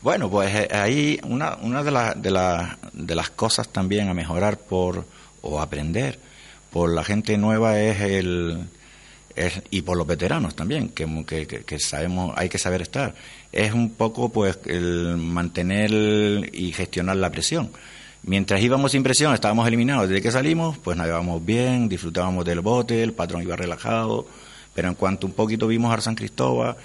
Bueno, 0.00 0.30
pues 0.30 0.54
eh, 0.54 0.68
ahí 0.72 1.20
una, 1.24 1.56
una 1.62 1.82
de, 1.82 1.90
la- 1.90 2.14
de, 2.14 2.30
la- 2.30 2.78
de 2.92 3.14
las 3.14 3.30
cosas 3.30 3.68
también 3.68 4.08
a 4.08 4.14
mejorar 4.14 4.58
por 4.58 5.04
o 5.42 5.60
aprender 5.60 6.18
por 6.70 6.90
la 6.92 7.04
gente 7.04 7.36
nueva 7.36 7.78
es 7.80 8.00
el 8.00 8.60
es- 9.36 9.62
y 9.70 9.82
por 9.82 9.96
los 9.96 10.06
veteranos 10.06 10.54
también 10.54 10.88
que, 10.90 11.06
que, 11.26 11.46
que- 11.64 11.78
sabemos 11.78 12.34
hay 12.36 12.48
que 12.48 12.58
saber 12.58 12.82
estar. 12.82 13.14
Es 13.52 13.72
un 13.72 13.90
poco 13.90 14.28
pues 14.30 14.58
el 14.66 15.16
mantener 15.18 15.90
y 16.54 16.72
gestionar 16.72 17.16
la 17.16 17.30
presión. 17.30 17.70
Mientras 18.24 18.62
íbamos 18.62 18.92
sin 18.92 19.02
presión 19.02 19.34
estábamos 19.34 19.66
eliminados. 19.66 20.08
Desde 20.08 20.22
que 20.22 20.30
salimos 20.30 20.78
pues 20.78 20.96
navegábamos 20.96 21.44
bien 21.44 21.88
disfrutábamos 21.88 22.44
del 22.44 22.60
bote 22.60 23.02
el 23.02 23.12
patrón 23.12 23.42
iba 23.42 23.56
relajado 23.56 24.26
pero 24.74 24.88
en 24.88 24.94
cuanto 24.94 25.26
un 25.26 25.34
poquito 25.34 25.66
vimos 25.66 25.92
a 25.96 26.00
San 26.00 26.14
Cristóbal 26.14 26.76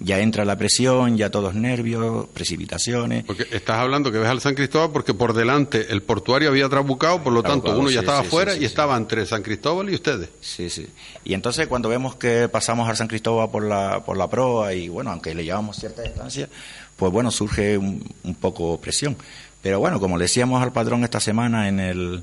ya 0.00 0.18
entra 0.20 0.44
la 0.44 0.56
presión, 0.56 1.16
ya 1.16 1.30
todos 1.30 1.54
nervios, 1.54 2.26
precipitaciones. 2.34 3.24
Porque 3.24 3.46
estás 3.50 3.78
hablando 3.78 4.10
que 4.10 4.18
ves 4.18 4.28
al 4.28 4.40
San 4.40 4.54
Cristóbal 4.54 4.90
porque 4.92 5.14
por 5.14 5.32
delante 5.32 5.92
el 5.92 6.02
portuario 6.02 6.48
había 6.48 6.68
trabucado, 6.68 7.22
por 7.22 7.32
lo 7.32 7.42
tanto 7.42 7.78
uno 7.78 7.90
ya 7.90 8.00
estaba 8.00 8.22
sí, 8.22 8.28
fuera 8.28 8.54
sí, 8.54 8.62
y 8.62 8.64
estaba 8.64 8.96
entre 8.96 9.24
San 9.26 9.42
Cristóbal 9.42 9.90
y 9.90 9.94
ustedes. 9.94 10.28
Sí, 10.40 10.68
sí. 10.68 10.88
Y 11.24 11.34
entonces 11.34 11.66
cuando 11.68 11.88
vemos 11.88 12.16
que 12.16 12.48
pasamos 12.48 12.88
al 12.88 12.96
San 12.96 13.08
Cristóbal 13.08 13.50
por 13.50 13.64
la, 13.64 14.04
por 14.04 14.16
la 14.16 14.28
proa 14.28 14.74
y 14.74 14.88
bueno, 14.88 15.10
aunque 15.10 15.34
le 15.34 15.44
llevamos 15.44 15.76
cierta 15.76 16.02
distancia, 16.02 16.48
pues 16.96 17.12
bueno, 17.12 17.30
surge 17.30 17.78
un, 17.78 18.02
un 18.24 18.34
poco 18.34 18.80
presión. 18.80 19.16
Pero 19.62 19.80
bueno, 19.80 19.98
como 19.98 20.18
le 20.18 20.24
decíamos 20.24 20.62
al 20.62 20.72
patrón 20.72 21.04
esta 21.04 21.20
semana 21.20 21.68
en 21.68 21.80
el, 21.80 22.22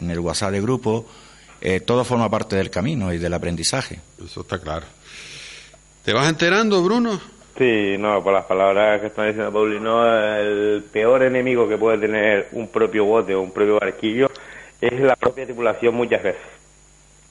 en 0.00 0.10
el 0.10 0.18
WhatsApp 0.18 0.50
de 0.50 0.60
grupo, 0.60 1.06
eh, 1.60 1.78
todo 1.78 2.04
forma 2.04 2.28
parte 2.28 2.56
del 2.56 2.70
camino 2.70 3.12
y 3.12 3.18
del 3.18 3.32
aprendizaje. 3.34 4.00
Eso 4.24 4.40
está 4.40 4.58
claro. 4.58 4.84
¿Te 6.04 6.12
vas 6.12 6.28
enterando, 6.28 6.82
Bruno? 6.82 7.20
Sí, 7.56 7.96
no, 7.98 8.22
por 8.24 8.32
las 8.32 8.44
palabras 8.46 9.00
que 9.00 9.08
está 9.08 9.24
diciendo 9.24 9.52
Paulino, 9.52 10.04
el 10.36 10.82
peor 10.90 11.22
enemigo 11.22 11.68
que 11.68 11.76
puede 11.76 11.98
tener 11.98 12.48
un 12.52 12.68
propio 12.68 13.04
bote 13.04 13.34
o 13.34 13.42
un 13.42 13.52
propio 13.52 13.78
barquillo 13.78 14.30
es 14.80 14.98
la 15.00 15.14
propia 15.16 15.44
tripulación 15.44 15.94
muchas 15.94 16.22
veces. 16.22 16.40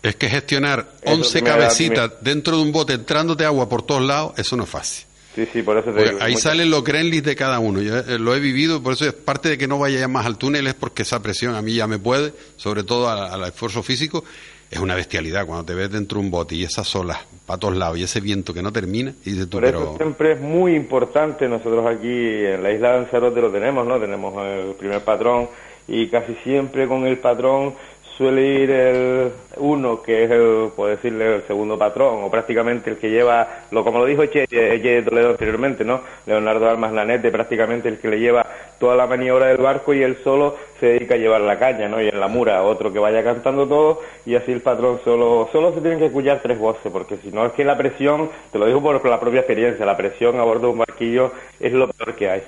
Es 0.04 0.16
que 0.16 0.30
gestionar 0.30 0.88
Eso 1.02 1.14
11 1.16 1.40
que 1.40 1.44
me 1.44 1.50
da- 1.50 1.58
cabecitas 1.58 2.12
dentro 2.22 2.58
de 2.58 2.64
un 2.64 2.72
bote 2.72 2.94
entrándote 2.94 3.46
agua 3.46 3.68
por 3.68 3.82
todos 3.84 4.02
lados, 4.04 4.34
eso 4.38 4.56
no 4.56 4.64
es 4.64 4.70
fácil. 4.70 5.06
Sí, 5.36 5.48
sí, 5.52 5.64
por 5.64 5.78
eso 5.78 5.92
te 5.92 6.04
digo. 6.04 6.18
ahí 6.22 6.36
salen 6.36 6.70
los 6.70 6.84
Grenlis 6.84 7.24
de 7.24 7.36
cada 7.36 7.60
uno. 7.60 7.82
Yo 7.82 7.98
eh, 8.00 8.20
lo 8.20 8.36
he 8.36 8.40
vivido, 8.40 8.84
por 8.84 8.94
eso 8.94 9.06
es 9.06 9.14
parte 9.14 9.50
de 9.50 9.58
que 9.58 9.68
no 9.68 9.80
vaya 9.80 10.00
ya 10.00 10.08
más 10.08 10.26
al 10.26 10.38
túnel, 10.38 10.68
es 10.68 10.74
porque 10.74 11.04
esa 11.04 11.22
presión 11.22 11.56
a 11.56 11.62
mí 11.62 11.74
ya 11.76 11.88
me 11.88 12.00
puede, 12.00 12.34
sobre 12.58 12.84
todo 12.84 13.10
al 13.10 13.44
esfuerzo 13.46 13.82
físico. 13.82 14.24
Es 14.72 14.80
una 14.80 14.96
bestialidad 14.96 15.46
cuando 15.46 15.66
te 15.66 15.76
ves 15.76 15.92
dentro 15.92 16.18
de 16.20 16.26
un 16.26 16.32
bote 16.32 16.56
y 16.56 16.64
esas 16.64 16.96
olas 16.96 17.20
para 17.46 17.60
todos 17.60 17.76
lados 17.76 17.98
y 17.98 18.04
ese 18.04 18.22
viento 18.22 18.54
que 18.54 18.62
no 18.62 18.72
termina. 18.72 19.14
Y 19.26 19.32
dices 19.32 19.50
tú, 19.50 19.58
Por 19.58 19.66
eso 19.66 19.78
pero. 19.80 19.98
siempre 19.98 20.32
es 20.32 20.40
muy 20.42 20.76
importante, 20.76 21.50
nosotros 21.50 21.86
aquí 21.86 22.08
en 22.08 22.64
la 22.64 22.72
isla 22.72 22.94
de 22.94 23.00
Lanzarote 23.02 23.42
lo 23.42 23.52
tenemos, 23.52 23.86
¿no? 23.86 24.00
Tenemos 24.00 24.34
el 24.48 24.74
primer 24.76 25.02
patrón 25.02 25.50
y 25.90 26.08
casi 26.08 26.36
siempre 26.44 26.88
con 26.88 27.06
el 27.06 27.18
patrón 27.18 27.74
suele 28.22 28.46
ir 28.46 28.70
el 28.70 29.32
uno 29.58 30.04
que 30.04 30.26
es 30.26 30.30
el, 30.30 30.70
por 30.76 30.92
decirle, 30.92 31.38
el 31.38 31.44
segundo 31.48 31.76
patrón 31.76 32.24
o 32.24 32.30
prácticamente 32.30 32.92
el 32.92 32.98
que 32.98 33.10
lleva, 33.10 33.48
lo 33.72 33.84
como 33.84 33.98
lo 33.98 34.06
dijo 34.06 34.22
Eche 34.22 34.46
de 34.46 35.02
Toledo 35.02 35.32
anteriormente, 35.32 35.84
¿no? 35.84 36.02
Leonardo 36.28 36.70
Almas 36.70 36.94
Lanete, 36.94 37.32
prácticamente 37.32 37.90
el 37.90 37.98
que 37.98 38.10
le 38.10 38.20
lleva 38.20 38.46
toda 38.78 38.96
la 38.96 39.08
maniobra 39.08 39.48
del 39.48 39.58
barco 39.58 39.96
y 39.96 40.04
él 40.04 40.20
solo 40.24 40.56
se 40.80 40.86
dedica 40.86 41.16
a 41.16 41.18
llevar 41.18 41.42
la 41.42 41.58
caña, 41.58 41.90
¿no? 41.90 42.00
Y 42.00 42.10
en 42.10 42.20
la 42.20 42.28
mura 42.28 42.62
otro 42.62 42.94
que 42.94 43.00
vaya 43.00 43.24
cantando 43.24 43.68
todo 43.68 44.02
y 44.24 44.36
así 44.36 44.52
el 44.52 44.62
patrón 44.62 45.00
solo, 45.04 45.50
solo 45.52 45.74
se 45.74 45.82
tienen 45.82 45.98
que 45.98 46.06
escuchar 46.06 46.42
tres 46.44 46.60
voces 46.60 46.92
porque 46.92 47.18
si 47.18 47.32
no 47.32 47.48
es 47.48 47.54
que 47.54 47.66
la 47.66 47.76
presión, 47.76 48.30
te 48.52 48.60
lo 48.60 48.68
digo 48.68 48.84
por 48.84 49.04
la 49.04 49.20
propia 49.20 49.40
experiencia, 49.40 49.84
la 49.84 49.98
presión 49.98 50.40
a 50.40 50.44
bordo 50.44 50.68
de 50.68 50.74
un 50.74 50.78
barquillo 50.78 51.32
es 51.60 51.74
lo 51.74 51.88
peor 51.88 52.16
que 52.16 52.30
hay. 52.30 52.44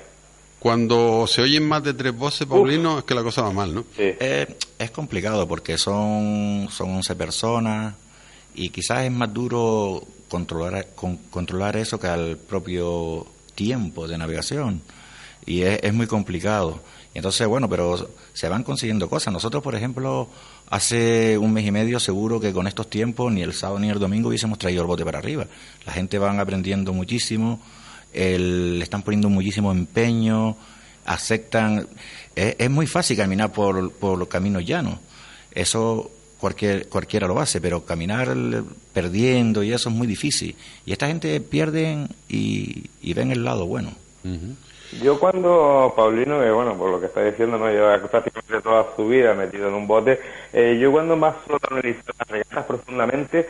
Cuando 0.64 1.26
se 1.26 1.42
oyen 1.42 1.68
más 1.68 1.84
de 1.84 1.92
tres 1.92 2.16
voces, 2.16 2.46
Paulino, 2.46 2.96
es 3.00 3.04
que 3.04 3.14
la 3.14 3.22
cosa 3.22 3.42
va 3.42 3.52
mal, 3.52 3.74
¿no? 3.74 3.84
Eh, 4.18 4.56
es 4.78 4.90
complicado 4.92 5.46
porque 5.46 5.76
son, 5.76 6.68
son 6.70 6.88
11 6.96 7.14
personas 7.16 7.94
y 8.54 8.70
quizás 8.70 9.02
es 9.04 9.12
más 9.12 9.30
duro 9.30 10.02
controlar, 10.26 10.86
con- 10.94 11.18
controlar 11.28 11.76
eso 11.76 12.00
que 12.00 12.06
al 12.06 12.38
propio 12.38 13.26
tiempo 13.54 14.08
de 14.08 14.16
navegación. 14.16 14.80
Y 15.44 15.60
es, 15.60 15.80
es 15.82 15.92
muy 15.92 16.06
complicado. 16.06 16.80
Y 17.14 17.18
entonces, 17.18 17.46
bueno, 17.46 17.68
pero 17.68 18.08
se 18.32 18.48
van 18.48 18.62
consiguiendo 18.62 19.10
cosas. 19.10 19.34
Nosotros, 19.34 19.62
por 19.62 19.74
ejemplo, 19.74 20.30
hace 20.70 21.36
un 21.36 21.52
mes 21.52 21.66
y 21.66 21.72
medio 21.72 22.00
seguro 22.00 22.40
que 22.40 22.54
con 22.54 22.66
estos 22.66 22.88
tiempos 22.88 23.30
ni 23.30 23.42
el 23.42 23.52
sábado 23.52 23.80
ni 23.80 23.90
el 23.90 23.98
domingo 23.98 24.30
hubiésemos 24.30 24.58
traído 24.58 24.80
el 24.80 24.86
bote 24.86 25.04
para 25.04 25.18
arriba. 25.18 25.44
La 25.84 25.92
gente 25.92 26.18
van 26.18 26.40
aprendiendo 26.40 26.94
muchísimo, 26.94 27.60
el- 28.14 28.78
le 28.78 28.84
están 28.84 29.02
poniendo 29.02 29.28
muchísimo 29.28 29.72
empeño, 29.72 30.56
aceptan. 31.04 31.86
Es, 32.34 32.56
es 32.58 32.70
muy 32.70 32.86
fácil 32.86 33.16
caminar 33.16 33.52
por, 33.52 33.92
por 33.92 34.18
los 34.18 34.28
caminos 34.28 34.64
llanos. 34.64 34.98
Eso 35.52 36.10
cualquier, 36.38 36.88
cualquiera 36.88 37.26
lo 37.26 37.40
hace, 37.40 37.60
pero 37.60 37.84
caminar 37.84 38.34
perdiendo 38.92 39.62
y 39.62 39.72
eso 39.72 39.88
es 39.88 39.94
muy 39.94 40.06
difícil. 40.06 40.56
Y 40.86 40.92
esta 40.92 41.06
gente 41.06 41.40
pierden 41.40 42.08
y, 42.28 42.84
y 43.02 43.14
ven 43.14 43.30
el 43.30 43.44
lado 43.44 43.66
bueno. 43.66 43.92
Yo 45.02 45.18
cuando 45.18 45.92
Paulino, 45.96 46.40
que 46.40 46.50
bueno, 46.50 46.76
por 46.76 46.90
lo 46.90 47.00
que 47.00 47.06
está 47.06 47.24
diciendo, 47.24 47.58
no 47.58 47.68
lleva 47.68 47.98
prácticamente 48.08 48.60
toda 48.62 48.86
su 48.94 49.08
vida 49.08 49.34
metido 49.34 49.68
en 49.68 49.74
un 49.74 49.86
bote, 49.86 50.20
eh, 50.52 50.78
yo 50.80 50.92
cuando 50.92 51.16
más 51.16 51.34
solo 51.46 51.58
analizo 51.70 52.00
las 52.18 52.28
regatas 52.28 52.64
profundamente, 52.64 53.48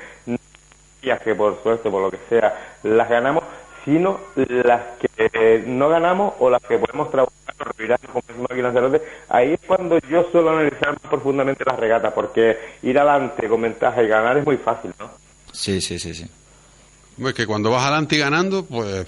que 1.23 1.35
por 1.35 1.62
suerte, 1.62 1.91
por 1.91 2.01
lo 2.03 2.11
que 2.11 2.19
sea, 2.31 2.79
las 2.83 3.09
ganamos, 3.11 3.45
sino 3.85 4.20
las 4.37 4.82
que 4.99 5.64
no 5.66 5.89
ganamos 5.89 6.35
o 6.39 6.49
las 6.51 6.62
que 6.62 6.78
podemos 6.78 7.11
trabajar 7.11 7.35
o 7.61 7.64
revirar, 7.64 8.01
como 8.07 8.22
decimos 8.26 8.47
aquí 8.51 8.59
en 8.59 8.64
Lanzarote, 8.64 9.03
ahí 9.28 9.53
es 9.53 9.61
cuando 9.66 9.99
yo 10.11 10.24
suelo 10.32 10.51
analizar 10.51 10.91
más 10.91 11.11
profundamente 11.11 11.64
las 11.64 11.78
regatas, 11.78 12.12
porque 12.12 12.59
ir 12.82 12.99
adelante 12.99 13.49
con 13.49 13.62
ventaja 13.62 14.03
y 14.03 14.09
ganar 14.09 14.39
es 14.39 14.45
muy 14.47 14.57
fácil, 14.57 14.93
¿no? 14.99 15.11
Sí, 15.53 15.80
sí, 15.80 15.99
sí, 15.99 16.14
sí. 16.14 16.26
Es 17.16 17.35
que 17.35 17.47
cuando 17.47 17.70
vas 17.70 17.82
adelante 17.85 18.16
y 18.16 18.18
ganando, 18.18 18.64
pues. 18.64 19.07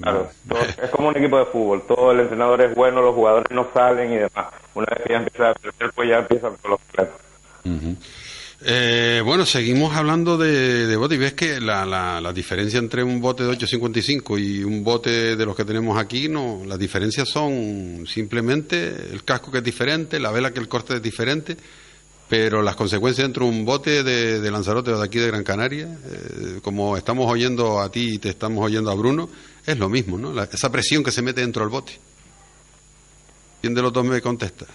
Claro, 0.00 0.30
todo- 0.48 0.62
es 0.82 0.90
como 0.90 1.08
un 1.08 1.16
equipo 1.18 1.38
de 1.38 1.44
fútbol, 1.46 1.82
todo 1.86 2.12
el 2.12 2.20
entrenador 2.20 2.62
es 2.62 2.74
bueno, 2.74 3.02
los 3.02 3.14
jugadores 3.14 3.50
no 3.50 3.66
salen 3.74 4.10
y 4.10 4.16
demás. 4.16 4.46
Una 4.74 4.86
vez 4.86 5.02
que 5.06 5.12
ya 5.12 5.18
empieza 5.18 5.50
a 5.50 5.54
perder, 5.54 5.92
pues 5.94 6.08
ya 6.08 6.18
empiezan 6.20 6.54
con 6.62 6.70
los 6.70 6.80
problemas. 6.80 7.20
Ujú. 7.64 7.96
Eh, 8.64 9.20
bueno, 9.24 9.44
seguimos 9.44 9.92
hablando 9.96 10.38
de, 10.38 10.94
bote 10.96 11.16
y 11.16 11.18
ves 11.18 11.32
que 11.32 11.60
la, 11.60 11.84
la, 11.84 12.20
la 12.20 12.32
diferencia 12.32 12.78
entre 12.78 13.02
un 13.02 13.20
bote 13.20 13.42
de 13.42 13.48
855 13.50 14.38
y 14.38 14.62
un 14.62 14.84
bote 14.84 15.34
de 15.34 15.44
los 15.46 15.56
que 15.56 15.64
tenemos 15.64 15.98
aquí, 15.98 16.28
no, 16.28 16.62
las 16.64 16.78
diferencias 16.78 17.28
son 17.28 18.04
simplemente 18.06 18.86
el 19.10 19.24
casco 19.24 19.50
que 19.50 19.58
es 19.58 19.64
diferente, 19.64 20.20
la 20.20 20.30
vela 20.30 20.52
que 20.52 20.60
el 20.60 20.68
corte 20.68 20.94
es 20.94 21.02
diferente, 21.02 21.56
pero 22.28 22.62
las 22.62 22.76
consecuencias 22.76 23.26
dentro 23.26 23.46
de 23.46 23.50
un 23.50 23.64
bote 23.64 24.04
de, 24.04 24.40
de 24.40 24.50
Lanzarote 24.52 24.92
o 24.92 24.98
de 24.98 25.04
aquí 25.04 25.18
de 25.18 25.26
Gran 25.26 25.42
Canaria, 25.42 25.86
eh, 26.06 26.60
como 26.62 26.96
estamos 26.96 27.28
oyendo 27.28 27.80
a 27.80 27.90
ti 27.90 28.12
y 28.14 28.18
te 28.18 28.28
estamos 28.28 28.64
oyendo 28.64 28.92
a 28.92 28.94
Bruno, 28.94 29.28
es 29.66 29.76
lo 29.76 29.88
mismo, 29.88 30.18
¿no? 30.18 30.32
La- 30.32 30.44
esa 30.44 30.70
presión 30.70 31.02
que 31.02 31.10
se 31.10 31.20
mete 31.20 31.40
dentro 31.40 31.62
del 31.62 31.70
bote. 31.70 31.98
¿Quién 33.60 33.74
de 33.74 33.82
los 33.82 33.92
dos 33.92 34.04
me 34.04 34.20
contesta? 34.20 34.66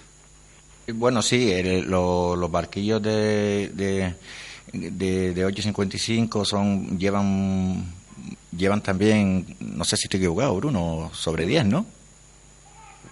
Bueno, 0.94 1.22
sí, 1.22 1.52
el- 1.52 1.90
lo- 1.90 2.36
los 2.36 2.50
barquillos 2.50 3.02
de, 3.02 3.70
de, 3.74 4.14
de, 4.72 5.34
de 5.34 5.46
855 5.46 6.46
son, 6.46 6.98
llevan, 6.98 7.84
llevan 8.56 8.82
también, 8.82 9.46
no 9.60 9.84
sé 9.84 9.98
si 9.98 10.06
estoy 10.06 10.20
equivocado, 10.20 10.56
Bruno, 10.56 11.10
sobre 11.14 11.46
10, 11.46 11.66
¿no? 11.66 11.86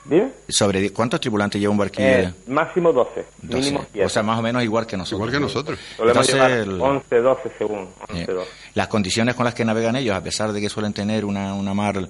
¿Bien? 0.06 0.32
Sobre 0.48 0.80
10. 0.82 0.92
¿Cuántos 0.94 1.20
tripulantes 1.20 1.60
lleva 1.60 1.72
un 1.72 1.80
barquillo? 1.80 2.08
Eh, 2.08 2.34
máximo 2.48 2.94
12, 2.94 3.26
12? 3.42 3.58
mínimo 3.58 3.86
7. 3.92 4.06
O 4.06 4.10
sea, 4.10 4.22
más 4.24 4.38
o 4.40 4.42
menos 4.42 4.64
igual 4.64 4.86
que 4.86 4.96
nosotros. 4.96 5.18
Igual 5.20 5.32
que 5.32 5.40
nosotros. 5.40 5.80
Entonces, 5.98 6.34
llevar 6.36 6.52
el- 6.52 6.80
11, 6.80 7.16
12 7.18 7.52
según, 7.58 7.88
11, 8.08 8.22
Eh, 8.24 8.26
12. 8.34 8.50
las 8.76 8.88
condiciones 8.88 9.34
con 9.36 9.46
las 9.46 9.54
que 9.56 9.66
navegan 9.66 9.96
ellos, 9.96 10.16
a 10.16 10.22
pesar 10.24 10.54
de 10.54 10.62
que 10.62 10.70
suelen 10.70 10.94
tener 10.94 11.26
una, 11.26 11.54
una 11.56 11.74
mar 11.74 12.08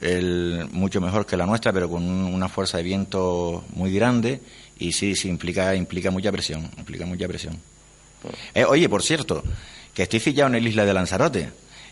el, 0.00 0.68
mucho 0.72 1.00
mejor 1.00 1.24
que 1.24 1.36
la 1.38 1.46
nuestra, 1.46 1.72
pero 1.72 1.88
con 1.88 2.02
un- 2.02 2.34
una 2.34 2.48
fuerza 2.48 2.76
de 2.78 2.82
viento 2.82 3.64
muy 3.74 3.94
grande, 3.94 4.40
y 4.78 4.92
sí, 4.92 5.14
sí, 5.16 5.28
implica, 5.28 5.74
implica 5.74 6.10
mucha 6.10 6.30
presión, 6.32 6.70
implica 6.78 7.06
mucha 7.06 7.26
presión. 7.28 7.58
Eh, 8.54 8.64
oye, 8.64 8.88
por 8.88 9.02
cierto, 9.02 9.42
que 9.94 10.02
estoy 10.02 10.20
fijado 10.20 10.48
en 10.48 10.56
el 10.56 10.66
isla 10.68 10.84
de 10.84 10.94
Lanzarote. 10.94 11.48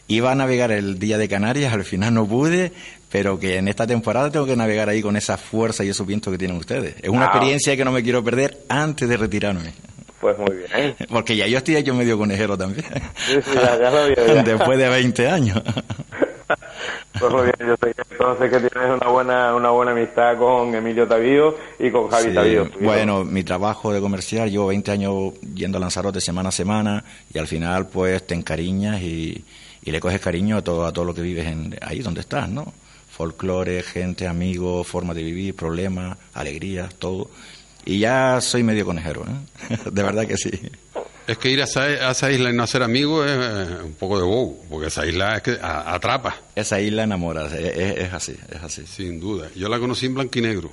Iba 0.07 0.33
a 0.33 0.35
navegar 0.35 0.71
el 0.71 0.99
día 0.99 1.17
de 1.17 1.29
Canarias, 1.29 1.73
al 1.73 1.85
final 1.85 2.13
no 2.13 2.27
pude, 2.27 2.73
pero 3.11 3.39
que 3.39 3.57
en 3.57 3.69
esta 3.69 3.87
temporada 3.87 4.31
tengo 4.31 4.45
que 4.45 4.55
navegar 4.57 4.89
ahí 4.91 5.01
con 5.01 5.17
esa 5.17 5.39
fuerza 5.39 5.83
y 5.85 5.89
esos 5.89 6.07
vientos 6.07 6.31
que 6.31 6.37
tienen 6.39 6.57
ustedes. 6.59 6.97
Es 7.01 7.09
una 7.09 7.27
Ah. 7.27 7.29
experiencia 7.29 7.75
que 7.77 7.85
no 7.87 7.93
me 7.93 8.03
quiero 8.03 8.23
perder 8.23 8.65
antes 8.69 9.09
de 9.09 9.17
retirarme. 9.17 9.73
Pues 10.21 10.37
muy 10.39 10.57
bien. 10.57 10.95
Porque 11.09 11.37
ya 11.37 11.47
yo 11.47 11.59
estoy 11.59 11.77
hecho 11.77 11.95
medio 11.95 12.19
conejero 12.19 12.57
también. 12.59 12.85
Sí, 13.27 13.35
sí, 13.45 13.51
ya, 13.55 13.79
ya 13.79 13.91
lo 13.91 14.09
ya. 14.09 14.43
Después 14.43 14.79
de 14.79 14.89
20 14.89 15.29
años. 15.29 15.63
Pues 17.19 17.33
muy 17.33 17.43
bien, 17.43 17.55
yo 17.61 17.75
sé 17.81 17.95
que 17.95 18.03
entonces 18.11 18.51
que 18.51 18.59
tienes 18.69 18.91
una 18.91 19.09
buena, 19.09 19.55
una 19.55 19.71
buena 19.71 19.93
amistad 19.93 20.37
con 20.39 20.75
Emilio 20.75 21.07
Tavío 21.07 21.55
y 21.79 21.91
con 21.91 22.09
Javi 22.09 22.29
Sí, 22.31 22.35
Tavío. 22.35 22.69
bueno, 22.81 23.25
mi 23.25 23.45
trabajo 23.45 23.93
de 23.93 24.01
comercial, 24.01 24.51
llevo 24.51 24.67
20 24.69 24.91
años 24.91 25.35
yendo 25.55 25.79
a 25.79 25.81
Lanzarote 25.81 26.21
semana 26.21 26.49
a 26.49 26.53
semana 26.53 27.05
y 27.33 27.39
al 27.39 27.47
final 27.47 27.87
pues 27.87 28.27
te 28.27 28.35
encariñas 28.35 29.01
y, 29.03 29.45
y 29.83 29.91
le 29.91 30.01
coges 30.01 30.21
cariño 30.21 30.57
a 30.59 30.63
todo, 30.63 30.87
a 30.87 30.93
todo 30.93 31.05
lo 31.05 31.15
que 31.15 31.23
vives 31.23 31.47
en, 31.47 31.77
ahí 31.83 32.01
donde 32.01 32.21
estás, 32.21 32.49
¿no? 32.49 32.73
Folclore, 33.11 33.83
gente, 33.83 34.27
amigos, 34.27 34.87
forma 34.89 35.15
de 35.15 35.23
vivir, 35.23 35.55
problemas, 35.55 36.19
alegrías, 36.35 36.93
todo. 36.97 37.31
Y 37.85 38.01
ya 38.01 38.41
soy 38.41 38.65
medio 38.65 38.85
conejero, 38.85 39.23
¿eh? 39.23 39.77
De 39.93 40.03
verdad 40.03 40.27
que 40.27 40.37
sí. 40.37 40.51
Es 41.27 41.39
que 41.39 41.51
ir 41.51 41.61
a 41.61 41.65
esa, 41.65 41.83
a 41.85 42.11
esa 42.11 42.31
isla 42.31 42.51
y 42.51 42.53
no 42.53 42.67
ser 42.67 42.83
amigo 42.83 43.25
es 43.25 43.31
eh, 43.33 43.77
un 43.83 43.95
poco 43.95 44.19
de 44.19 44.25
wow, 44.25 44.67
porque 44.69 44.89
esa 44.89 45.07
isla 45.07 45.37
es 45.37 45.43
que 45.43 45.53
a- 45.61 45.95
atrapa, 45.95 46.37
Esa 46.55 46.81
isla 46.81 47.05
enamora, 47.05 47.47
es, 47.47 47.53
es- 47.55 47.99
es 47.99 48.13
así, 48.13 48.37
es 48.51 48.63
así. 48.63 48.87
sin 48.87 49.21
duda. 49.21 49.49
Yo 49.57 49.69
la 49.71 49.79
conocí 49.79 50.05
en 50.07 50.15
blanco 50.15 50.39
y 50.39 50.43
negro. 50.43 50.71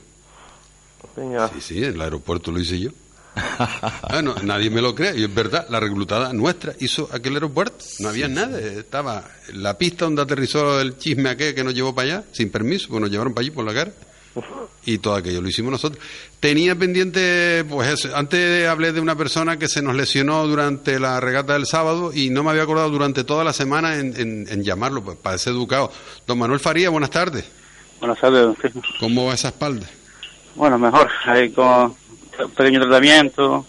Sí, 1.53 1.61
sí, 1.61 1.77
en 1.83 1.93
el 1.95 2.01
aeropuerto 2.01 2.51
lo 2.51 2.59
hice 2.59 2.79
yo. 2.79 2.89
Bueno, 4.09 4.35
nadie 4.43 4.69
me 4.69 4.81
lo 4.81 4.93
cree, 4.93 5.17
y 5.17 5.23
es 5.23 5.33
verdad, 5.33 5.65
la 5.69 5.79
reclutada 5.79 6.33
nuestra 6.33 6.73
hizo 6.79 7.07
aquel 7.13 7.35
aeropuerto, 7.35 7.77
no 7.99 8.09
había 8.09 8.27
nada, 8.27 8.59
estaba 8.59 9.23
la 9.53 9.77
pista 9.77 10.03
donde 10.05 10.21
aterrizó 10.21 10.81
el 10.81 10.97
chisme 10.97 11.29
aquel 11.29 11.55
que 11.55 11.63
nos 11.63 11.73
llevó 11.73 11.95
para 11.95 12.07
allá, 12.17 12.23
sin 12.33 12.49
permiso, 12.51 12.89
pues 12.89 12.99
nos 13.01 13.09
llevaron 13.09 13.33
para 13.33 13.41
allí 13.43 13.51
por 13.51 13.65
la 13.65 13.73
cara, 13.73 13.91
y 14.85 14.97
todo 14.97 15.15
aquello 15.15 15.41
lo 15.41 15.47
hicimos 15.49 15.71
nosotros. 15.71 16.01
Tenía 16.39 16.75
pendiente, 16.75 17.63
pues 17.69 17.89
eso, 17.89 18.15
antes 18.15 18.67
hablé 18.67 18.91
de 18.93 18.99
una 19.01 19.15
persona 19.15 19.57
que 19.59 19.67
se 19.67 19.81
nos 19.81 19.95
lesionó 19.95 20.47
durante 20.47 20.99
la 20.99 21.19
regata 21.19 21.53
del 21.53 21.65
sábado 21.65 22.11
y 22.13 22.29
no 22.29 22.43
me 22.43 22.51
había 22.51 22.63
acordado 22.63 22.89
durante 22.89 23.23
toda 23.23 23.43
la 23.43 23.53
semana 23.53 23.95
en, 23.97 24.13
en- 24.19 24.47
en 24.49 24.63
llamarlo, 24.63 25.03
pues 25.03 25.17
para 25.17 25.37
ser 25.37 25.53
educado. 25.53 25.91
Don 26.25 26.39
Manuel 26.39 26.59
Faría, 26.59 26.89
buenas 26.89 27.09
tardes. 27.11 27.45
Buenas 27.99 28.19
tardes, 28.19 28.41
don. 28.41 28.55
¿Cómo 28.99 29.25
va 29.27 29.33
esa 29.35 29.49
espalda? 29.49 29.87
Bueno, 30.55 30.77
mejor, 30.79 31.09
ahí 31.25 31.51
con 31.51 31.93
pequeño 32.57 32.79
tratamiento. 32.81 33.65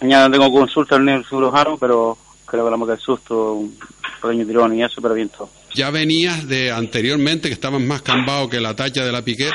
Mañana 0.00 0.30
tengo 0.30 0.52
consulta 0.52 0.96
en 0.96 1.08
el 1.08 1.24
cirujano, 1.24 1.76
pero 1.78 2.16
creo 2.46 2.64
que 2.70 2.76
la 2.76 2.86
del 2.86 2.98
susto, 2.98 3.54
un 3.54 3.78
pequeño 4.20 4.46
tirón 4.46 4.76
y 4.76 4.82
eso, 4.84 5.00
pero 5.02 5.14
bien 5.14 5.28
todo. 5.30 5.48
ya 5.74 5.90
venías 5.90 6.46
de 6.46 6.70
anteriormente 6.70 7.48
que 7.48 7.54
estabas 7.54 7.80
más 7.80 8.02
cambado 8.02 8.48
que 8.48 8.60
la 8.60 8.74
tacha 8.76 9.04
de 9.04 9.10
la 9.12 9.22
Piqué 9.22 9.50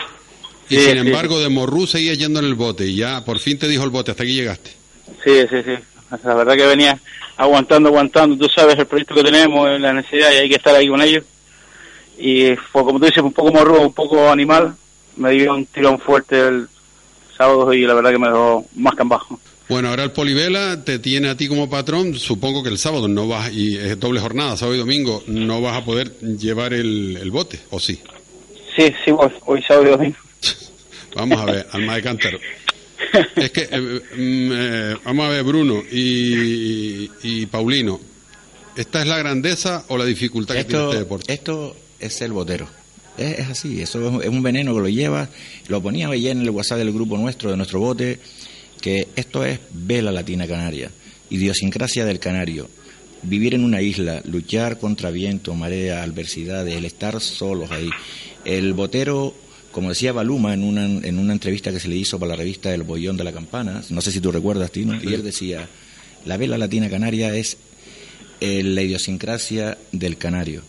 y 0.69 0.75
Sí, 0.75 0.81
sin 0.81 0.91
sí. 0.93 0.97
embargo 1.07 1.39
de 1.39 1.49
Morrú 1.49 1.87
seguías 1.87 2.17
yendo 2.17 2.39
en 2.39 2.45
el 2.45 2.55
bote 2.55 2.85
y 2.85 2.95
ya 2.97 3.23
por 3.23 3.39
fin 3.39 3.57
te 3.57 3.67
dijo 3.67 3.83
el 3.83 3.89
bote, 3.89 4.11
hasta 4.11 4.23
aquí 4.23 4.33
llegaste. 4.33 4.71
Sí, 5.23 5.41
sí, 5.49 5.57
sí. 5.63 6.17
La 6.23 6.35
verdad 6.35 6.55
que 6.55 6.65
venía 6.65 6.97
aguantando, 7.35 7.89
aguantando. 7.89 8.37
Tú 8.37 8.51
sabes 8.53 8.77
el 8.77 8.85
proyecto 8.85 9.15
que 9.15 9.23
tenemos, 9.23 9.79
la 9.79 9.93
necesidad 9.93 10.31
y 10.31 10.35
hay 10.37 10.49
que 10.49 10.55
estar 10.55 10.75
ahí 10.75 10.87
con 10.87 11.01
ellos. 11.01 11.23
Y 12.19 12.55
fue, 12.71 12.83
como 12.83 12.99
tú 12.99 13.05
dices, 13.05 13.21
un 13.23 13.33
poco 13.33 13.51
morro, 13.51 13.81
un 13.81 13.93
poco 13.93 14.29
animal. 14.29 14.75
Me 15.17 15.31
dio 15.31 15.53
un 15.53 15.65
tirón 15.65 15.99
fuerte 15.99 16.47
el 16.47 16.67
sábado 17.37 17.73
y 17.73 17.81
la 17.85 17.93
verdad 17.93 18.11
que 18.11 18.19
me 18.19 18.27
dejó 18.27 18.65
más 18.75 18.95
que 18.95 19.01
en 19.03 19.09
bajo. 19.09 19.39
Bueno, 19.69 19.89
ahora 19.89 20.03
el 20.05 20.11
Polivela 20.11 20.81
te 20.85 20.97
tiene 20.99 21.27
a 21.29 21.35
ti 21.35 21.47
como 21.49 21.69
patrón. 21.69 22.13
Supongo 22.15 22.63
que 22.63 22.69
el 22.69 22.77
sábado 22.77 23.07
no 23.09 23.27
vas, 23.27 23.51
y 23.51 23.75
es 23.75 23.99
doble 23.99 24.19
jornada, 24.21 24.55
sábado 24.55 24.75
y 24.75 24.79
domingo, 24.79 25.23
no 25.27 25.61
vas 25.61 25.75
a 25.77 25.83
poder 25.85 26.17
llevar 26.19 26.73
el, 26.73 27.17
el 27.21 27.31
bote, 27.31 27.59
¿o 27.69 27.79
sí? 27.79 27.99
Sí, 28.77 28.93
sí, 29.03 29.11
voy, 29.11 29.29
hoy 29.45 29.61
sábado 29.63 29.87
y 29.87 29.91
domingo. 29.91 30.15
Vamos 31.15 31.39
a 31.39 31.45
ver, 31.45 31.67
alma 31.71 31.95
de 31.95 32.01
cántaro. 32.01 32.39
Es 33.35 33.51
que, 33.51 33.67
eh, 33.71 34.01
mm, 34.15 34.51
eh, 34.51 34.95
vamos 35.03 35.25
a 35.25 35.29
ver, 35.29 35.43
Bruno 35.43 35.83
y, 35.91 37.09
y 37.23 37.45
Paulino, 37.45 37.99
¿esta 38.75 39.01
es 39.01 39.07
la 39.07 39.17
grandeza 39.17 39.85
o 39.87 39.97
la 39.97 40.05
dificultad 40.05 40.55
que 40.55 40.63
tiene 40.63 40.85
este 40.85 40.97
deporte? 40.99 41.33
esto 41.33 41.75
es 41.99 42.21
el 42.21 42.31
botero. 42.31 42.67
Es, 43.17 43.39
es 43.39 43.47
así, 43.49 43.81
eso 43.81 44.19
es, 44.19 44.25
es 44.25 44.29
un 44.29 44.43
veneno 44.43 44.73
que 44.73 44.81
lo 44.81 44.89
lleva. 44.89 45.29
Lo 45.67 45.81
ponía 45.81 46.07
ayer 46.09 46.31
en 46.31 46.41
el 46.41 46.49
WhatsApp 46.49 46.79
del 46.79 46.91
grupo 46.91 47.17
nuestro, 47.17 47.51
de 47.51 47.57
nuestro 47.57 47.79
bote, 47.79 48.19
que 48.81 49.07
esto 49.15 49.43
es 49.43 49.59
vela 49.71 50.11
latina 50.11 50.47
canaria, 50.47 50.91
idiosincrasia 51.29 52.05
del 52.05 52.19
canario. 52.19 52.69
Vivir 53.23 53.55
en 53.55 53.63
una 53.63 53.81
isla, 53.81 54.21
luchar 54.25 54.79
contra 54.79 55.09
viento, 55.09 55.55
marea, 55.55 56.03
adversidades, 56.03 56.75
el 56.75 56.85
estar 56.85 57.19
solos 57.19 57.71
ahí. 57.71 57.89
El 58.45 58.73
botero, 58.73 59.33
como 59.77 59.89
decía 59.89 60.11
Baluma 60.11 60.55
en 60.55 60.63
una, 60.63 60.85
en 60.85 61.19
una 61.19 61.33
entrevista 61.33 61.71
que 61.71 61.79
se 61.79 61.87
le 61.87 61.95
hizo 61.95 62.17
para 62.17 62.31
la 62.31 62.35
revista 62.35 62.73
El 62.73 62.81
Bollón 62.81 63.15
de 63.15 63.23
la 63.23 63.31
Campana, 63.31 63.83
no 63.91 64.01
sé 64.01 64.11
si 64.11 64.19
tú 64.19 64.31
recuerdas, 64.31 64.71
Tino, 64.71 64.99
y 64.99 65.13
él 65.13 65.21
decía, 65.21 65.69
la 66.25 66.35
vela 66.35 66.57
latina 66.57 66.89
canaria 66.89 67.35
es 67.35 67.57
eh, 68.41 68.63
la 68.63 68.81
idiosincrasia 68.81 69.77
del 69.91 70.17
canario, 70.17 70.63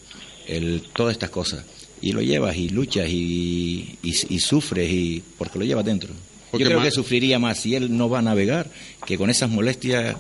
el, 0.47 0.83
todas 0.95 1.13
estas 1.13 1.31
cosas. 1.31 1.65
Y 2.03 2.13
lo 2.13 2.21
llevas 2.21 2.55
y 2.59 2.69
luchas 2.69 3.09
y, 3.09 3.97
y, 4.03 4.15
y 4.29 4.41
sufres 4.41 4.91
y 4.93 5.23
porque 5.39 5.59
lo 5.59 5.65
llevas 5.65 5.87
dentro. 5.87 6.11
Porque 6.51 6.65
Yo 6.65 6.69
creo 6.69 6.81
más- 6.81 6.89
que 6.91 6.95
sufriría 6.95 7.39
más 7.39 7.59
si 7.61 7.77
él 7.77 7.97
no 7.97 8.11
va 8.11 8.19
a 8.19 8.23
navegar 8.23 8.71
que 9.07 9.17
con 9.17 9.31
esas 9.31 9.49
molestias 9.49 10.17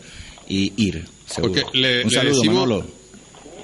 y 0.48 0.72
ir. 0.76 1.04
Seguro. 1.26 1.52
Porque 1.62 1.78
le- 1.78 2.04
Un 2.04 2.10
le 2.10 2.16
saludo, 2.16 2.36
decimos- 2.36 2.54
Manolo. 2.54 2.97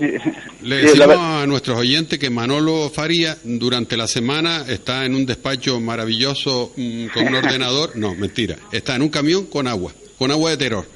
Le 0.00 0.80
Sí, 0.80 0.86
decimos 0.98 1.16
a 1.18 1.46
nuestros 1.46 1.78
oyentes 1.78 2.18
que 2.18 2.30
Manolo 2.30 2.90
Faría 2.90 3.36
durante 3.44 3.96
la 3.96 4.06
semana 4.06 4.64
está 4.68 5.04
en 5.04 5.14
un 5.14 5.24
despacho 5.26 5.78
maravilloso 5.80 6.72
mm, 6.76 7.06
con 7.08 7.26
un 7.28 7.34
ordenador. 7.36 7.92
No, 7.96 8.14
mentira. 8.14 8.56
Está 8.72 8.96
en 8.96 9.02
un 9.02 9.08
camión 9.08 9.46
con 9.46 9.66
agua, 9.68 9.92
con 10.18 10.30
agua 10.30 10.50
de 10.50 10.56
terror. 10.56 10.86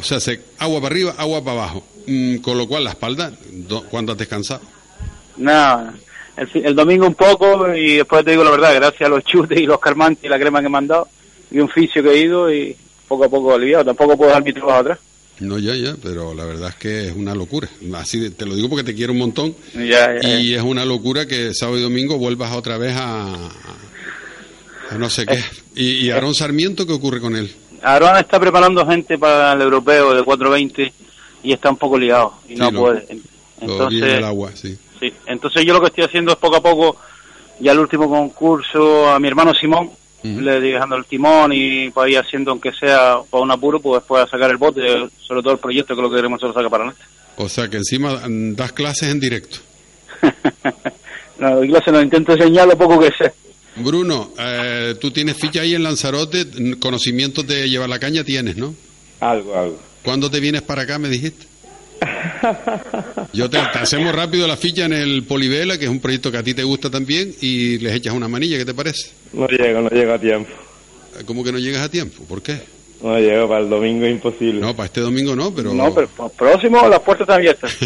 O 0.00 0.02
sea, 0.02 0.20
se, 0.20 0.40
agua 0.58 0.80
para 0.80 0.94
arriba, 0.94 1.14
agua 1.18 1.44
para 1.44 1.58
abajo. 1.60 1.84
Mm, 2.06 2.36
con 2.38 2.56
lo 2.58 2.66
cual 2.66 2.84
la 2.84 2.90
espalda, 2.90 3.32
do- 3.52 3.84
¿cuándo 3.84 4.12
has 4.12 4.18
descansado? 4.18 4.62
Nada, 5.36 5.94
el 6.54 6.74
domingo 6.74 7.06
un 7.06 7.14
poco 7.14 7.74
y 7.74 7.96
después 7.96 8.24
te 8.24 8.32
digo 8.32 8.42
la 8.44 8.50
verdad, 8.50 8.74
gracias 8.74 9.02
a 9.02 9.08
los 9.08 9.22
chutes 9.24 9.58
y 9.60 9.66
los 9.66 9.78
calmantes 9.80 10.24
y 10.24 10.28
la 10.28 10.38
crema 10.38 10.60
que 10.62 10.68
me 10.68 10.78
han 10.78 10.86
dado 10.86 11.08
y 11.50 11.58
un 11.60 11.68
fisio 11.68 12.02
que 12.02 12.10
he 12.10 12.18
ido 12.18 12.52
y 12.52 12.76
poco 13.06 13.24
a 13.24 13.28
poco 13.28 13.54
aliviado. 13.54 13.84
Tampoco 13.84 14.16
puedo 14.16 14.30
dar 14.30 14.42
mi 14.42 14.52
trabajo 14.52 14.78
atrás. 14.80 14.98
No, 15.42 15.58
ya, 15.58 15.74
ya, 15.74 15.96
pero 16.02 16.34
la 16.34 16.44
verdad 16.44 16.70
es 16.70 16.74
que 16.76 17.06
es 17.08 17.12
una 17.16 17.34
locura. 17.34 17.68
Así 17.94 18.18
de- 18.20 18.30
te 18.30 18.46
lo 18.46 18.54
digo 18.54 18.68
porque 18.68 18.84
te 18.84 18.94
quiero 18.94 19.12
un 19.12 19.18
montón. 19.18 19.54
Ya, 19.74 20.18
ya, 20.20 20.38
Y 20.40 20.54
es 20.54 20.62
una 20.62 20.84
locura 20.84 21.26
que 21.26 21.52
sábado 21.54 21.78
y 21.78 21.82
domingo 21.82 22.16
vuelvas 22.18 22.52
otra 22.52 22.78
vez 22.78 22.94
a, 22.96 23.34
a 24.90 24.98
no 24.98 25.08
sé 25.10 25.26
qué. 25.26 25.42
Y, 25.74 26.06
y 26.06 26.10
Aarón 26.10 26.34
Sarmiento, 26.34 26.86
¿qué 26.86 26.92
ocurre 26.92 27.20
con 27.20 27.34
él? 27.36 27.50
Aarón 27.82 28.16
está 28.18 28.38
preparando 28.38 28.86
gente 28.86 29.18
para 29.18 29.52
el 29.54 29.62
europeo 29.62 30.14
de 30.14 30.22
420 30.22 30.92
y 31.42 31.52
está 31.52 31.70
un 31.70 31.76
poco 31.76 31.98
liado 31.98 32.34
y 32.48 32.54
no 32.54 32.68
Sí, 32.68 32.72
lo- 32.74 32.80
puede. 32.80 33.00
Lo 33.00 33.06
en 33.10 33.22
Entonces, 33.70 34.02
el 34.18 34.24
agua, 34.24 34.50
sí. 34.54 34.76
sí. 35.00 35.12
Entonces 35.26 35.64
yo 35.64 35.72
lo 35.72 35.80
que 35.80 35.86
estoy 35.86 36.04
haciendo 36.04 36.32
es 36.32 36.38
poco 36.38 36.56
a 36.56 36.62
poco, 36.62 36.96
ya 37.60 37.72
el 37.72 37.78
último 37.78 38.08
concurso 38.08 39.08
a 39.08 39.18
mi 39.18 39.28
hermano 39.28 39.54
Simón, 39.54 39.90
le 40.22 40.60
dejando 40.60 40.96
el 40.96 41.04
timón 41.04 41.52
y 41.52 41.90
para 41.90 42.10
ir 42.10 42.18
haciendo 42.18 42.52
aunque 42.52 42.72
sea 42.72 43.16
para 43.28 43.42
un 43.42 43.50
apuro, 43.50 43.80
pues 43.80 44.00
después 44.00 44.22
a 44.22 44.28
sacar 44.28 44.50
el 44.50 44.56
bote, 44.56 44.82
sobre 45.20 45.42
todo 45.42 45.54
el 45.54 45.58
proyecto 45.58 45.94
que 45.94 46.00
es 46.00 46.02
lo 46.02 46.10
que 46.10 46.16
queremos 46.16 46.40
nosotros 46.40 46.54
sacar 46.54 46.70
para 46.70 46.84
adelante. 46.84 47.04
O 47.36 47.48
sea 47.48 47.68
que 47.68 47.78
encima 47.78 48.28
mm, 48.28 48.54
das 48.54 48.72
clases 48.72 49.08
en 49.08 49.20
directo. 49.20 49.58
No, 51.38 51.56
doy 51.56 51.68
clase, 51.68 51.90
no 51.90 52.00
intento 52.00 52.32
enseñar 52.34 52.68
lo 52.68 52.78
poco 52.78 53.00
que 53.00 53.10
sé. 53.18 53.32
Bruno, 53.74 54.32
eh, 54.38 54.94
tú 55.00 55.10
tienes 55.10 55.36
ficha 55.36 55.62
ahí 55.62 55.74
en 55.74 55.82
Lanzarote, 55.82 56.46
conocimientos 56.78 57.44
de 57.46 57.68
llevar 57.68 57.88
la 57.88 57.98
caña 57.98 58.22
tienes, 58.22 58.56
¿no? 58.56 58.76
Algo, 59.18 59.58
algo. 59.58 59.80
¿Cuándo 60.04 60.30
te 60.30 60.38
vienes 60.38 60.62
para 60.62 60.82
acá, 60.82 61.00
me 61.00 61.08
dijiste? 61.08 61.46
Yo 63.32 63.48
te, 63.48 63.58
te 63.58 63.78
hacemos 63.78 64.14
rápido 64.14 64.46
la 64.46 64.56
ficha 64.56 64.84
en 64.84 64.92
el 64.92 65.24
Polivela, 65.24 65.78
que 65.78 65.84
es 65.84 65.90
un 65.90 66.00
proyecto 66.00 66.30
que 66.30 66.38
a 66.38 66.42
ti 66.42 66.54
te 66.54 66.62
gusta 66.62 66.90
también, 66.90 67.34
y 67.40 67.78
les 67.78 67.94
echas 67.94 68.14
una 68.14 68.28
manilla, 68.28 68.58
¿qué 68.58 68.64
te 68.64 68.74
parece? 68.74 69.10
No 69.32 69.46
llego, 69.48 69.80
no 69.80 69.88
llego 69.90 70.12
a 70.12 70.18
tiempo. 70.18 70.50
¿Cómo 71.26 71.44
que 71.44 71.52
no 71.52 71.58
llegas 71.58 71.82
a 71.82 71.90
tiempo? 71.90 72.24
¿Por 72.24 72.42
qué? 72.42 72.60
No 73.02 73.18
llego, 73.18 73.48
para 73.48 73.60
el 73.60 73.68
domingo 73.68 74.06
es 74.06 74.12
imposible. 74.12 74.60
No, 74.60 74.76
para 74.76 74.86
este 74.86 75.00
domingo 75.00 75.34
no, 75.34 75.52
pero... 75.52 75.74
No, 75.74 75.92
pero 75.92 76.06
para 76.08 76.28
el 76.28 76.36
próximo 76.36 76.88
las 76.88 77.00
puertas 77.00 77.24
están 77.24 77.36
abiertas. 77.36 77.76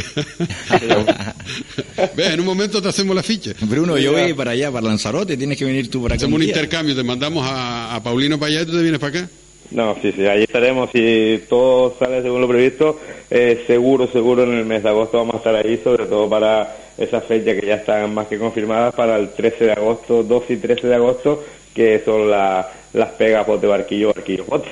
Ve, 2.16 2.26
en 2.34 2.40
un 2.40 2.46
momento 2.46 2.82
te 2.82 2.88
hacemos 2.88 3.16
la 3.16 3.22
ficha. 3.22 3.52
Bruno, 3.62 3.96
yo 3.96 4.12
voy 4.12 4.34
para 4.34 4.50
allá, 4.50 4.70
para 4.70 4.86
Lanzarote, 4.86 5.36
tienes 5.36 5.56
que 5.56 5.64
venir 5.64 5.90
tú 5.90 6.02
para 6.02 6.14
acá. 6.14 6.24
Hacemos 6.24 6.38
un 6.38 6.42
día. 6.42 6.50
intercambio, 6.54 6.94
te 6.94 7.02
mandamos 7.02 7.46
a, 7.46 7.94
a 7.94 8.02
Paulino 8.02 8.38
para 8.38 8.52
allá 8.52 8.62
y 8.62 8.66
tú 8.66 8.72
te 8.72 8.82
vienes 8.82 9.00
para 9.00 9.20
acá. 9.20 9.30
No, 9.70 9.96
sí, 10.00 10.12
sí, 10.12 10.24
ahí 10.26 10.42
estaremos. 10.44 10.90
Si 10.92 11.42
todo 11.48 11.96
sale 11.98 12.22
según 12.22 12.40
lo 12.40 12.48
previsto, 12.48 13.00
eh, 13.30 13.64
seguro, 13.66 14.08
seguro 14.10 14.44
en 14.44 14.52
el 14.54 14.64
mes 14.64 14.82
de 14.82 14.88
agosto 14.88 15.18
vamos 15.18 15.34
a 15.34 15.38
estar 15.38 15.54
ahí, 15.56 15.80
sobre 15.82 16.06
todo 16.06 16.28
para 16.28 16.76
esa 16.96 17.20
fecha 17.20 17.54
que 17.58 17.66
ya 17.66 17.74
están 17.76 18.14
más 18.14 18.26
que 18.28 18.38
confirmadas 18.38 18.94
para 18.94 19.16
el 19.16 19.30
13 19.30 19.64
de 19.66 19.72
agosto, 19.72 20.22
12 20.22 20.52
y 20.54 20.56
13 20.58 20.86
de 20.86 20.94
agosto, 20.94 21.44
que 21.74 22.00
son 22.04 22.30
la- 22.30 22.70
las 22.94 23.10
pegas 23.10 23.46
bote 23.46 23.66
barquillo, 23.66 24.12
barquillo 24.14 24.44
bote. 24.46 24.68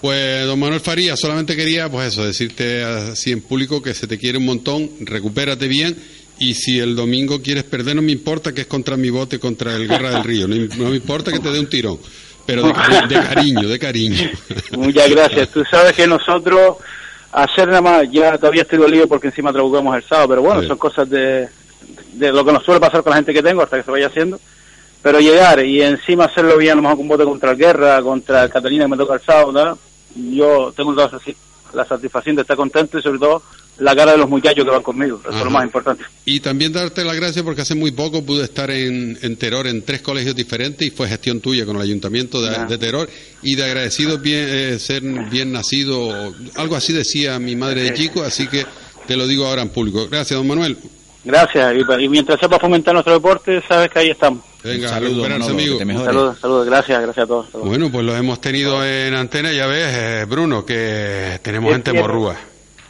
Pues, 0.00 0.46
don 0.46 0.58
Manuel 0.60 0.80
Faría, 0.80 1.16
solamente 1.16 1.56
quería, 1.56 1.88
pues 1.90 2.08
eso, 2.12 2.24
decirte 2.24 2.84
así 2.84 3.32
en 3.32 3.40
público 3.40 3.82
que 3.82 3.94
se 3.94 4.06
te 4.06 4.16
quiere 4.16 4.38
un 4.38 4.44
montón, 4.44 4.88
recupérate 5.00 5.66
bien, 5.66 5.96
y 6.38 6.54
si 6.54 6.78
el 6.78 6.94
domingo 6.94 7.42
quieres 7.42 7.64
perder, 7.64 7.96
no 7.96 8.02
me 8.02 8.12
importa 8.12 8.52
que 8.52 8.60
es 8.60 8.66
contra 8.68 8.96
mi 8.96 9.10
bote, 9.10 9.40
contra 9.40 9.74
el 9.74 9.88
Guerra 9.88 10.12
del 10.12 10.22
Río, 10.22 10.46
no 10.46 10.54
me 10.90 10.94
importa 10.96 11.32
que 11.32 11.40
te 11.40 11.50
dé 11.50 11.58
un 11.58 11.68
tirón, 11.68 11.98
pero 12.48 12.62
de, 12.62 12.72
cari- 12.72 13.08
de 13.08 13.14
cariño, 13.20 13.68
de 13.68 13.78
cariño. 13.78 14.30
Muchas 14.72 15.10
gracias. 15.10 15.48
Tú 15.50 15.62
sabes 15.70 15.92
que 15.92 16.06
nosotros, 16.06 16.76
hacer 17.30 17.68
nada 17.68 17.82
más, 17.82 18.10
ya 18.10 18.38
todavía 18.38 18.62
estoy 18.62 18.78
dolido 18.78 19.06
porque 19.06 19.26
encima 19.26 19.52
trabucamos 19.52 19.94
el 19.94 20.02
sábado, 20.02 20.28
pero 20.30 20.42
bueno, 20.42 20.62
son 20.66 20.78
cosas 20.78 21.08
de, 21.10 21.48
de 22.14 22.32
lo 22.32 22.44
que 22.44 22.52
nos 22.52 22.64
suele 22.64 22.80
pasar 22.80 23.02
con 23.02 23.10
la 23.10 23.16
gente 23.16 23.34
que 23.34 23.42
tengo 23.42 23.62
hasta 23.62 23.76
que 23.76 23.82
se 23.82 23.90
vaya 23.90 24.06
haciendo. 24.06 24.40
Pero 25.02 25.20
llegar 25.20 25.62
y 25.64 25.82
encima 25.82 26.24
hacerlo 26.24 26.56
bien, 26.56 26.72
a 26.72 26.76
lo 26.76 26.82
mejor 26.82 26.96
con 26.96 27.08
bote 27.08 27.24
contra 27.24 27.50
el 27.52 27.56
Guerra, 27.58 28.00
contra 28.02 28.44
el 28.44 28.50
Catalina 28.50 28.84
que 28.84 28.90
me 28.90 28.96
toca 28.96 29.14
el 29.14 29.20
sábado, 29.20 29.52
¿no? 29.52 29.78
yo 30.32 30.72
tengo 30.74 30.92
la 31.74 31.84
satisfacción 31.84 32.34
de 32.34 32.42
estar 32.42 32.56
contento 32.56 32.98
y 32.98 33.02
sobre 33.02 33.18
todo 33.18 33.42
la 33.78 33.94
cara 33.94 34.12
de 34.12 34.18
los 34.18 34.28
muchachos 34.28 34.64
que 34.64 34.70
van 34.70 34.82
conmigo, 34.82 35.20
eso 35.28 35.38
es 35.38 35.44
lo 35.44 35.50
más 35.50 35.64
importante. 35.64 36.04
Y 36.24 36.40
también 36.40 36.72
darte 36.72 37.04
las 37.04 37.16
gracias 37.16 37.44
porque 37.44 37.62
hace 37.62 37.74
muy 37.74 37.92
poco 37.92 38.24
pude 38.24 38.44
estar 38.44 38.70
en, 38.70 39.18
en 39.22 39.36
Teror 39.36 39.66
en 39.66 39.82
tres 39.82 40.02
colegios 40.02 40.34
diferentes 40.34 40.86
y 40.86 40.90
fue 40.90 41.08
gestión 41.08 41.40
tuya 41.40 41.64
con 41.64 41.76
el 41.76 41.82
ayuntamiento 41.82 42.42
de, 42.42 42.66
de 42.66 42.78
Teror 42.78 43.08
y 43.42 43.54
de 43.54 43.64
agradecido 43.64 44.18
bien, 44.18 44.46
eh, 44.48 44.78
ser 44.78 45.02
bien 45.02 45.52
nacido, 45.52 46.34
algo 46.56 46.76
así 46.76 46.92
decía 46.92 47.38
mi 47.38 47.54
madre 47.56 47.82
de 47.82 47.94
chico, 47.94 48.22
así 48.22 48.46
que 48.48 48.66
te 49.06 49.16
lo 49.16 49.26
digo 49.26 49.46
ahora 49.46 49.62
en 49.62 49.68
público. 49.68 50.08
Gracias, 50.10 50.36
don 50.38 50.46
Manuel. 50.46 50.76
Gracias, 51.24 51.74
y, 51.76 52.02
y 52.04 52.08
mientras 52.08 52.40
sepa 52.40 52.58
fomentar 52.58 52.94
nuestro 52.94 53.12
deporte, 53.14 53.62
sabes 53.68 53.90
que 53.90 53.98
ahí 53.98 54.10
estamos. 54.10 54.44
Venga, 54.64 54.88
Saludos, 54.88 55.48
amigo. 55.48 55.78
Saludos, 55.78 56.38
saludos, 56.40 56.66
gracias, 56.66 57.00
gracias 57.00 57.24
a 57.24 57.26
todos. 57.26 57.46
Saludos. 57.46 57.68
Bueno, 57.68 57.92
pues 57.92 58.04
lo 58.04 58.16
hemos 58.16 58.40
tenido 58.40 58.84
en 58.84 59.14
antena, 59.14 59.52
ya 59.52 59.66
ves, 59.66 59.86
eh, 59.88 60.26
Bruno, 60.28 60.64
que 60.66 61.38
tenemos 61.42 61.68
¿Qué 61.68 61.74
gente 61.74 61.90
tiene? 61.92 62.06
morrúa. 62.06 62.36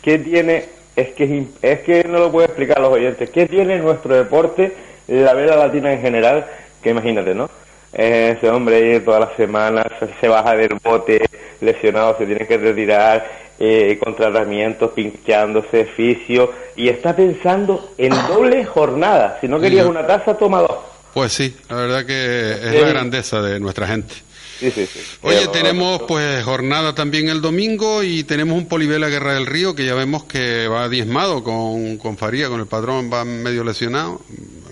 ¿Qué 0.03 0.19
tiene? 0.19 0.78
Es 0.99 1.11
que, 1.15 1.45
es 1.63 1.81
que 1.81 2.03
no 2.05 2.19
lo 2.19 2.33
puedo 2.33 2.47
explicar 2.47 2.79
a 2.79 2.83
los 2.83 2.91
oyentes. 2.93 3.31
¿Qué 3.31 3.47
tiene 3.47 3.79
nuestro 3.79 4.17
deporte, 4.17 4.73
la 5.07 5.33
vela 5.35 5.55
latina 5.57 5.93
en 5.93 6.01
general? 6.01 6.47
Que 6.83 6.91
imagínate, 6.91 7.35
¿no? 7.35 7.49
Eh, 7.93 8.35
ese 8.37 8.51
hombre 8.51 8.77
ahí 8.95 9.01
todas 9.01 9.21
las 9.21 9.37
semanas 9.37 9.87
se- 10.21 10.29
baja 10.29 10.55
del 10.57 10.77
bote, 10.83 11.23
lesionado, 11.61 12.17
se 12.19 12.27
tiene 12.27 12.47
que 12.47 12.59
retirar, 12.59 13.27
eh, 13.61 13.99
con 14.03 14.15
tratamientos, 14.17 14.91
pinchándose, 14.93 15.85
fisio, 15.87 16.53
y 16.77 16.89
está 16.89 17.15
pensando 17.15 17.93
en 17.97 18.11
doble 18.29 18.65
jornada. 18.65 19.39
Si 19.41 19.47
no 19.49 19.59
querías 19.61 19.87
una 19.87 20.07
taza, 20.07 20.37
toma 20.37 20.61
dos. 20.61 20.77
Pues 21.15 21.33
sí, 21.33 21.57
la 21.71 21.77
verdad 21.77 22.05
que 22.07 22.53
es 22.53 22.75
la 22.83 22.89
grandeza 22.89 23.41
de 23.41 23.59
nuestra 23.61 23.87
gente. 23.87 24.15
Sí, 24.59 24.71
sí, 24.71 24.87
sí. 24.87 25.01
Oye, 25.23 25.39
Pero- 25.41 25.51
tenemos 25.53 26.03
pues 26.09 26.45
jornada 26.45 26.95
también 26.95 27.29
el 27.29 27.41
domingo 27.41 28.03
y 28.03 28.25
tenemos 28.25 28.57
un 28.59 28.67
Polivela 28.67 29.09
Guerra 29.09 29.35
del 29.35 29.47
Río 29.47 29.75
que 29.75 29.87
ya 29.87 29.95
vemos 29.95 30.25
que 30.25 30.67
va 30.69 30.89
diezmado 30.89 31.45
con, 31.45 31.97
con 31.99 32.17
Faría, 32.17 32.49
con 32.49 32.59
el 32.61 32.67
padrón 32.67 33.11
va 33.13 33.25
medio 33.25 33.63
lesionado. 33.65 34.21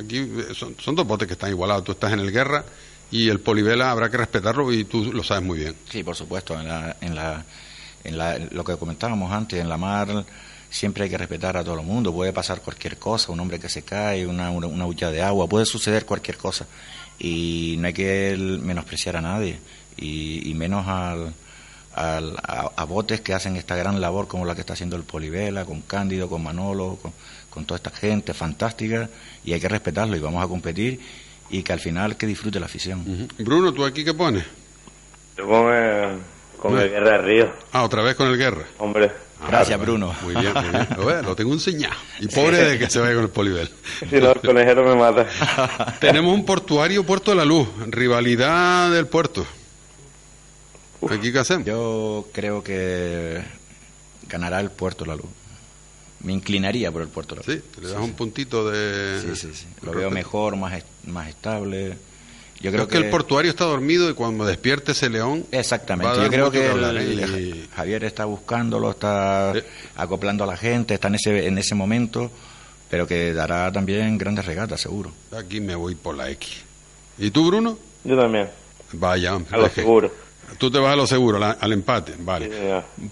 Aquí 0.03 0.18
eh, 0.18 0.55
son, 0.55 0.74
son 0.80 0.95
dos 0.95 1.07
botes 1.07 1.26
que 1.28 1.34
están 1.34 1.51
igualados. 1.51 1.84
Tú 1.84 1.93
estás 1.93 2.12
en 2.12 2.20
el 2.20 2.32
Guerra 2.32 2.64
y 3.11 3.28
el 3.28 3.39
Polivela 3.41 3.91
habrá 3.93 4.11
que 4.11 4.16
respetarlo 4.16 4.72
y 4.72 4.84
tú 4.84 5.12
lo 5.12 5.22
sabes 5.22 5.45
muy 5.45 5.59
bien. 5.59 5.74
Sí, 5.91 6.03
por 6.03 6.16
supuesto. 6.16 6.59
En, 6.61 6.66
la, 6.66 6.97
en, 7.01 7.14
la, 7.14 7.45
en 8.03 8.18
la- 8.18 8.39
lo 8.51 8.64
que 8.64 8.76
comentábamos 8.76 9.32
antes, 9.32 9.61
en 9.61 9.68
la 9.68 9.76
mar 9.76 10.24
siempre 10.68 11.05
hay 11.05 11.11
que 11.11 11.16
respetar 11.16 11.57
a 11.57 11.62
todo 11.62 11.78
el 11.78 11.87
mundo. 11.87 12.12
Puede 12.12 12.32
pasar 12.32 12.61
cualquier 12.61 12.99
cosa, 12.99 13.30
un 13.30 13.39
hombre 13.39 13.61
que 13.61 13.68
se 13.68 13.82
cae, 13.82 14.26
una, 14.26 14.51
una, 14.51 14.66
una 14.66 14.84
hucha 14.87 15.12
de 15.12 15.22
agua, 15.22 15.49
puede 15.49 15.64
suceder 15.64 16.05
cualquier 16.05 16.37
cosa. 16.39 16.66
Y 17.18 17.76
no 17.78 17.87
hay 17.87 17.95
que 17.95 18.37
menospreciar 18.39 19.16
a 19.16 19.22
nadie, 19.22 19.59
y, 19.97 20.49
y 20.51 20.55
menos 20.55 20.86
al, 20.86 21.32
al- 21.94 22.36
a, 22.42 22.70
a 22.76 22.84
botes 22.84 23.20
que 23.20 23.34
hacen 23.34 23.57
esta 23.57 23.76
gran 23.76 24.01
labor 24.01 24.26
como 24.28 24.44
la 24.44 24.55
que 24.55 24.61
está 24.61 24.72
haciendo 24.74 24.97
el 24.97 25.03
Polivela, 25.05 25.64
con 25.64 25.80
Cándido, 25.82 26.28
con 26.28 26.42
Manolo, 26.42 26.99
con, 27.01 27.12
con 27.51 27.64
toda 27.64 27.76
esta 27.76 27.90
gente 27.90 28.34
fantástica, 28.34 29.09
y 29.44 29.53
hay 29.53 29.61
que 29.61 29.68
respetarlo 29.68 30.16
y 30.16 30.20
vamos 30.20 30.44
a 30.44 30.49
competir 30.49 31.01
y 31.49 31.62
que 31.62 31.72
al 31.72 31.80
final 31.80 32.16
que 32.16 32.26
disfrute 32.26 32.59
la 32.61 32.66
afición. 32.66 33.28
Bruno, 33.38 33.72
¿tú 33.72 33.84
aquí 33.84 34.05
qué 34.05 34.12
pones? 34.14 34.44
Yo 35.36 35.47
con 35.47 35.72
el, 35.72 36.18
con 36.61 36.78
el 36.78 36.88
Guerra 36.90 37.11
de 37.12 37.18
Río, 37.18 37.53
Ah, 37.72 37.84
otra 37.84 38.03
vez 38.03 38.14
con 38.16 38.28
el 38.28 38.36
Guerra. 38.36 38.64
hombre. 38.78 39.12
Gracias, 39.49 39.78
Bruno. 39.78 40.14
Muy 40.22 40.34
bien, 40.34 40.51
muy 40.55 40.64
bien. 40.70 40.88
Lo, 41.26 41.36
tengo 41.36 41.53
enseñado. 41.53 41.94
Y 42.20 42.26
pobre 42.28 42.57
de 42.57 42.78
que 42.78 42.88
se 42.88 42.99
vaya 43.01 43.12
con 43.14 43.24
el 43.24 43.28
Polivela. 43.30 43.68
Si 44.11 44.16
no, 44.18 44.32
el 44.32 44.40
conejero 44.40 44.82
me 44.82 44.94
mata. 44.97 45.26
Tenemos 46.01 46.34
un 46.34 46.44
portuario 46.47 47.05
Puerto 47.05 47.32
de 47.32 47.36
la 47.36 47.44
Luz, 47.44 47.68
rivalidad 47.88 48.90
del 48.90 49.07
puerto. 49.09 49.47
¿Aquí 51.11 51.32
qué 51.32 51.38
hacemos? 51.38 51.66
Yo 51.66 52.26
creo 52.32 52.62
que 52.62 53.40
ganará 54.28 54.61
el 54.61 54.70
Puerto 54.70 55.05
La 55.05 55.16
Luz. 55.16 55.26
Me 56.20 56.32
inclinaría 56.32 56.90
por 56.90 57.03
el 57.03 57.09
Puerto 57.09 57.34
La 57.36 57.42
Luz. 57.47 57.55
Sí, 57.57 57.80
le 57.82 57.88
das 57.90 58.01
un 58.01 58.12
puntito 58.14 58.68
de... 58.70 59.20
Sí, 59.22 59.36
sí, 59.36 59.51
sí. 59.55 59.66
Lo 59.82 59.92
veo 59.92 60.11
mejor, 60.11 60.57
más, 60.57 60.74
est- 60.74 60.86
más 61.07 61.28
estable. 61.28 61.97
Yo 62.59 62.72
Creo 62.72 62.86
creo 62.86 62.88
que, 62.88 62.97
el 63.07 63.11
portuario 63.11 63.51
está 63.51 63.66
dormido 63.66 64.09
y 64.09 64.14
cuando 64.14 64.44
despierte 64.47 64.92
ese 64.92 65.11
león... 65.11 65.44
va 65.53 65.59
a 65.59 65.61
Exactamente. 65.61 66.16
dar 66.16 66.24
Yo 66.24 66.30
creo 66.30 66.51
que 66.51 66.59
que 66.61 66.64
el- 66.66 66.72
hablar, 66.72 66.97
¿eh? 66.97 67.03
el- 67.12 67.38
Y- 67.57 67.68
Javier 67.76 68.05
está 68.05 68.24
buscándolo, 68.24 68.90
está 68.90 69.53
acoplando 69.94 70.42
a 70.44 70.47
la 70.47 70.57
gente, 70.57 70.94
está 70.94 71.09
en 71.09 71.16
ese, 71.16 71.47
en 71.47 71.59
ese 71.59 71.74
momento, 71.74 72.30
pero 72.88 73.07
que 73.07 73.34
dará 73.34 73.70
también 73.70 74.16
grandes 74.16 74.47
regatas, 74.47 74.80
seguro. 74.80 75.12
Aquí 75.36 75.61
me 75.61 75.74
voy 75.74 75.94
por 75.97 76.16
la 76.16 76.30
X. 76.30 76.62
¿Y 77.18 77.30
tú, 77.30 77.47
Bruno? 77.47 77.78
Yo 78.05 78.16
también. 78.16 78.49
Vaya, 78.92 79.36
hombre. 79.36 79.55
A 79.55 79.59
lo 79.59 79.68
seguro. 79.68 80.11
Tú 80.59 80.70
te 80.70 80.78
vas 80.78 80.92
a 80.92 80.97
lo 80.97 81.07
seguro, 81.07 81.38
la- 81.38 81.53
al 81.53 81.72
empate, 81.72 82.14
vale. 82.18 82.51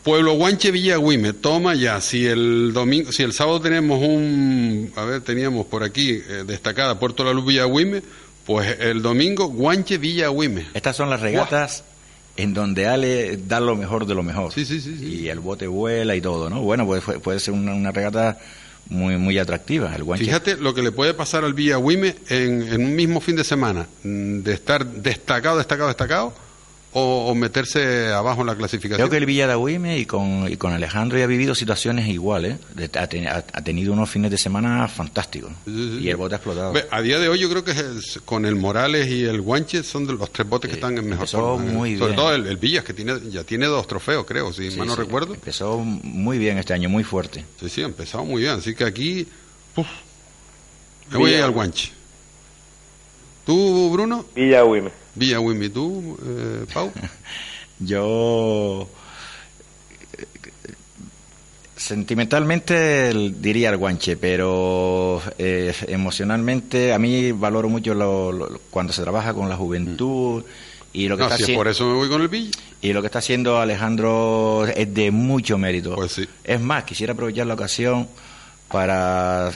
Pueblo 0.02 0.32
Guanche 0.34 0.70
Villagüime, 0.70 1.32
toma 1.34 1.74
ya. 1.74 2.00
Si 2.00 2.26
el 2.26 2.72
domingo, 2.72 3.12
si 3.12 3.22
el 3.22 3.32
sábado 3.32 3.60
tenemos 3.60 4.00
un, 4.02 4.92
a 4.96 5.04
ver, 5.04 5.20
teníamos 5.22 5.66
por 5.66 5.82
aquí 5.82 6.10
eh, 6.12 6.44
destacada 6.46 6.98
Puerto 6.98 7.24
La 7.24 7.32
Luz 7.32 7.46
Villagüime, 7.46 8.02
pues 8.46 8.76
el 8.80 9.02
domingo 9.02 9.46
Guanche 9.48 9.98
Villagüime. 9.98 10.66
Estas 10.74 10.96
son 10.96 11.10
las 11.10 11.20
regatas 11.20 11.84
en 12.36 12.52
donde 12.54 12.86
Ale 12.88 13.36
da 13.36 13.60
lo 13.60 13.76
mejor 13.76 14.06
de 14.06 14.14
lo 14.14 14.22
mejor. 14.22 14.52
Sí, 14.52 14.64
sí, 14.64 14.80
sí, 14.80 14.96
sí. 14.98 15.04
Y 15.22 15.28
el 15.28 15.40
bote 15.40 15.66
vuela 15.66 16.16
y 16.16 16.20
todo, 16.20 16.50
¿no? 16.50 16.62
Bueno, 16.62 16.84
pues 16.86 17.02
puede 17.22 17.38
ser 17.40 17.54
una, 17.54 17.74
una 17.74 17.92
regata 17.92 18.38
muy 18.88 19.16
muy 19.16 19.38
atractiva. 19.38 19.94
El 19.94 20.04
guanche 20.04 20.24
Fíjate 20.26 20.56
lo 20.56 20.74
que 20.74 20.82
le 20.82 20.92
puede 20.92 21.14
pasar 21.14 21.44
al 21.44 21.54
Villagüime 21.54 22.16
en, 22.28 22.62
en 22.72 22.84
un 22.84 22.94
mismo 22.96 23.20
fin 23.20 23.36
de 23.36 23.44
semana, 23.44 23.86
mm, 24.02 24.40
de 24.40 24.52
estar 24.52 24.84
destacado, 24.84 25.56
destacado, 25.58 25.88
destacado, 25.88 26.34
o, 26.96 27.26
o 27.28 27.34
meterse 27.34 28.08
abajo 28.12 28.40
en 28.42 28.46
la 28.46 28.54
clasificación. 28.56 28.96
Creo 29.06 29.10
que 29.10 29.16
el 29.18 29.26
Villa 29.26 29.46
de 29.48 29.52
Agüime 29.54 29.98
y 29.98 30.06
con, 30.06 30.50
y 30.50 30.56
con 30.56 30.72
Alejandro 30.72 31.18
ya 31.18 31.24
ha 31.24 31.26
vivido 31.26 31.54
situaciones 31.54 32.08
iguales. 32.08 32.56
Ha, 32.96 33.06
ten- 33.08 33.26
ha- 33.26 33.44
ha 33.52 33.62
tenido 33.62 33.92
unos 33.92 34.08
fines 34.08 34.30
de 34.30 34.38
semana 34.38 34.86
fantásticos. 34.88 35.50
Y 35.66 36.08
el 36.08 36.16
bote 36.16 36.36
ha 36.36 36.38
explotado. 36.38 36.72
A 36.90 37.00
día 37.02 37.18
de 37.18 37.28
hoy 37.28 37.40
yo 37.40 37.50
creo 37.50 37.64
que 37.64 37.72
es- 37.72 38.20
con 38.24 38.46
el 38.46 38.54
Morales 38.56 39.08
y 39.08 39.24
el 39.24 39.40
Guanche 39.40 39.82
son 39.82 40.06
de 40.06 40.12
los 40.14 40.30
tres 40.32 40.48
botes 40.48 40.68
que 40.70 40.76
están 40.76 40.96
en 40.96 41.04
mejor 41.04 41.24
empezó 41.24 41.38
forma. 41.40 41.64
¿eh? 41.70 41.74
muy 41.74 41.96
Sobre 41.98 42.12
bien. 42.12 42.16
todo 42.16 42.34
el, 42.34 42.46
el 42.46 42.56
Villas, 42.56 42.84
que 42.84 42.94
tiene 42.94 43.14
ya 43.30 43.44
tiene 43.44 43.66
dos 43.66 43.86
trofeos, 43.86 44.24
creo, 44.24 44.52
si 44.52 44.70
Sí, 44.70 44.78
mal 44.78 44.86
no 44.86 44.94
sí. 44.94 45.00
recuerdo. 45.00 45.34
Empezó 45.34 45.78
muy 45.78 46.38
bien 46.38 46.58
este 46.58 46.74
año, 46.74 46.88
muy 46.88 47.02
fuerte. 47.04 47.44
Sí, 47.60 47.68
sí, 47.68 47.82
ha 47.82 47.86
empezado 47.86 48.24
muy 48.24 48.42
bien. 48.42 48.54
Así 48.54 48.74
que 48.74 48.84
aquí, 48.84 49.26
uf, 49.76 49.86
me 51.10 51.18
voy 51.18 51.32
a 51.34 51.38
ir 51.38 51.42
al 51.42 51.50
Guanche. 51.50 51.90
¿Tú, 53.44 53.90
Bruno? 53.92 54.24
Villa 54.34 54.62
Villa 55.14 55.40
Wimmy. 55.40 55.68
¿Tú, 55.68 56.16
eh, 56.24 56.66
Pau? 56.72 56.92
Yo 57.80 58.88
sentimentalmente 61.76 63.12
diría 63.40 63.70
el 63.70 63.76
guanche, 63.76 64.16
pero 64.16 65.20
eh, 65.38 65.74
emocionalmente 65.88 66.92
a 66.92 66.98
mí 66.98 67.32
valoro 67.32 67.68
mucho 67.68 67.94
lo- 67.94 68.32
lo- 68.32 68.60
cuando 68.70 68.92
se 68.92 69.02
trabaja 69.02 69.34
con 69.34 69.48
la 69.48 69.56
juventud 69.56 70.44
y 70.92 71.08
lo 71.08 71.16
que 71.16 71.22
No, 71.24 71.26
está 71.26 71.36
si 71.36 71.42
es 71.42 71.44
haciendo 71.46 71.60
por 71.60 71.68
eso 71.68 71.86
me 71.86 71.94
voy 71.94 72.08
con 72.08 72.22
el 72.22 72.28
Villa. 72.28 72.52
y 72.80 72.92
lo 72.92 73.00
que 73.02 73.06
está 73.06 73.18
haciendo 73.18 73.58
Alejandro 73.58 74.66
es 74.66 74.94
de 74.94 75.10
mucho 75.10 75.58
mérito. 75.58 75.94
Pues 75.96 76.12
sí. 76.12 76.28
Es 76.44 76.60
más, 76.60 76.84
quisiera 76.84 77.12
aprovechar 77.12 77.46
la 77.48 77.54
ocasión 77.54 78.08
para 78.70 79.50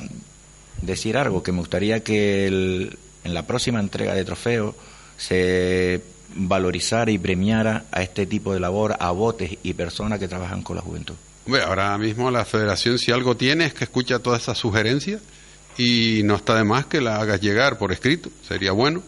decir 0.82 1.16
algo 1.16 1.42
que 1.42 1.52
me 1.52 1.58
gustaría 1.60 2.02
que 2.02 2.46
el- 2.46 2.98
en 3.24 3.34
la 3.34 3.46
próxima 3.46 3.78
entrega 3.80 4.14
de 4.14 4.24
trofeos 4.24 4.74
se 5.18 6.00
valorizara 6.34 7.10
y 7.10 7.18
premiara 7.18 7.84
a 7.92 8.02
este 8.02 8.24
tipo 8.26 8.54
de 8.54 8.60
labor, 8.60 8.96
a 8.98 9.10
botes 9.10 9.58
y 9.62 9.74
personas 9.74 10.18
que 10.18 10.28
trabajan 10.28 10.62
con 10.62 10.76
la 10.76 10.82
juventud. 10.82 11.14
Hombre, 11.46 11.62
ahora 11.62 11.96
mismo 11.98 12.30
la 12.30 12.44
federación, 12.44 12.98
si 12.98 13.10
algo 13.12 13.36
tiene, 13.36 13.66
es 13.66 13.74
que 13.74 13.84
escucha 13.84 14.18
todas 14.20 14.42
esas 14.42 14.56
sugerencias 14.58 15.20
y 15.76 16.22
no 16.24 16.36
está 16.36 16.54
de 16.56 16.64
más 16.64 16.86
que 16.86 17.00
la 17.00 17.20
hagas 17.20 17.40
llegar 17.40 17.78
por 17.78 17.92
escrito, 17.92 18.30
sería 18.46 18.72
bueno, 18.72 19.02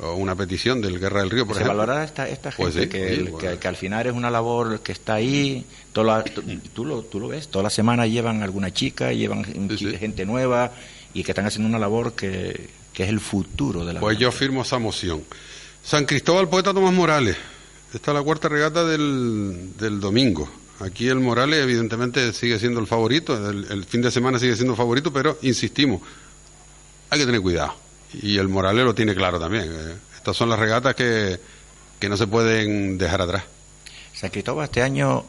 o 0.00 0.14
una 0.14 0.34
petición 0.34 0.80
del 0.80 0.98
Guerra 0.98 1.20
del 1.20 1.30
Río, 1.30 1.46
por 1.46 1.54
se 1.54 1.62
ejemplo. 1.62 1.78
valorara 1.78 2.04
esta, 2.04 2.28
esta 2.28 2.50
gente 2.50 2.72
Pues 2.72 2.84
sí, 2.84 2.88
que, 2.90 3.08
sí, 3.08 3.14
el- 3.14 3.22
bueno. 3.30 3.38
que, 3.38 3.58
que 3.58 3.68
al 3.68 3.76
final 3.76 4.06
es 4.06 4.12
una 4.12 4.30
labor 4.30 4.80
que 4.80 4.90
está 4.92 5.14
ahí, 5.14 5.64
toda 5.92 6.18
la- 6.18 6.24
tú, 6.24 6.42
tú 6.74 6.84
lo, 6.84 7.02
tú 7.02 7.20
lo 7.20 7.28
ves, 7.28 7.46
toda 7.48 7.62
la 7.62 7.70
semana 7.70 8.06
llevan 8.06 8.42
alguna 8.42 8.72
chica, 8.72 9.12
llevan 9.12 9.44
gente 9.44 10.26
nueva 10.26 10.72
y 11.14 11.22
que 11.22 11.30
están 11.30 11.46
haciendo 11.46 11.68
una 11.68 11.78
labor 11.78 12.14
que, 12.14 12.68
que 12.94 13.02
es 13.02 13.08
el 13.10 13.20
futuro 13.20 13.84
de 13.84 13.92
la 13.92 14.00
Pues 14.00 14.16
yo 14.18 14.32
firmo 14.32 14.62
esa 14.62 14.78
moción. 14.78 15.22
San 15.82 16.06
Cristóbal, 16.06 16.48
poeta 16.48 16.72
Tomás 16.72 16.94
Morales. 16.94 17.36
Esta 17.92 18.10
es 18.12 18.14
la 18.16 18.22
cuarta 18.22 18.48
regata 18.48 18.84
del, 18.84 19.72
del 19.78 20.00
domingo. 20.00 20.48
Aquí 20.80 21.08
el 21.08 21.20
Morales, 21.20 21.62
evidentemente, 21.62 22.32
sigue 22.32 22.58
siendo 22.58 22.80
el 22.80 22.86
favorito. 22.86 23.50
El, 23.50 23.66
el 23.70 23.84
fin 23.84 24.00
de 24.00 24.10
semana 24.10 24.38
sigue 24.38 24.56
siendo 24.56 24.74
favorito, 24.74 25.12
pero 25.12 25.38
insistimos, 25.42 26.00
hay 27.10 27.18
que 27.20 27.26
tener 27.26 27.40
cuidado. 27.40 27.74
Y 28.14 28.38
el 28.38 28.48
Morales 28.48 28.84
lo 28.84 28.94
tiene 28.94 29.14
claro 29.14 29.38
también. 29.38 29.64
eh. 29.72 29.94
Estas 30.16 30.36
son 30.36 30.48
las 30.48 30.58
regatas 30.58 30.94
que, 30.94 31.38
que 32.00 32.08
no 32.08 32.16
se 32.16 32.26
pueden 32.26 32.96
dejar 32.96 33.20
atrás. 33.20 33.44
San 34.14 34.30
Cristóbal 34.30 34.64
este 34.64 34.82
año 34.82 35.24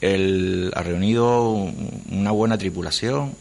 el- 0.00 0.70
ha 0.74 0.82
reunido 0.82 1.50
un- 1.50 2.02
una 2.10 2.30
buena 2.32 2.58
tripulación. 2.58 3.34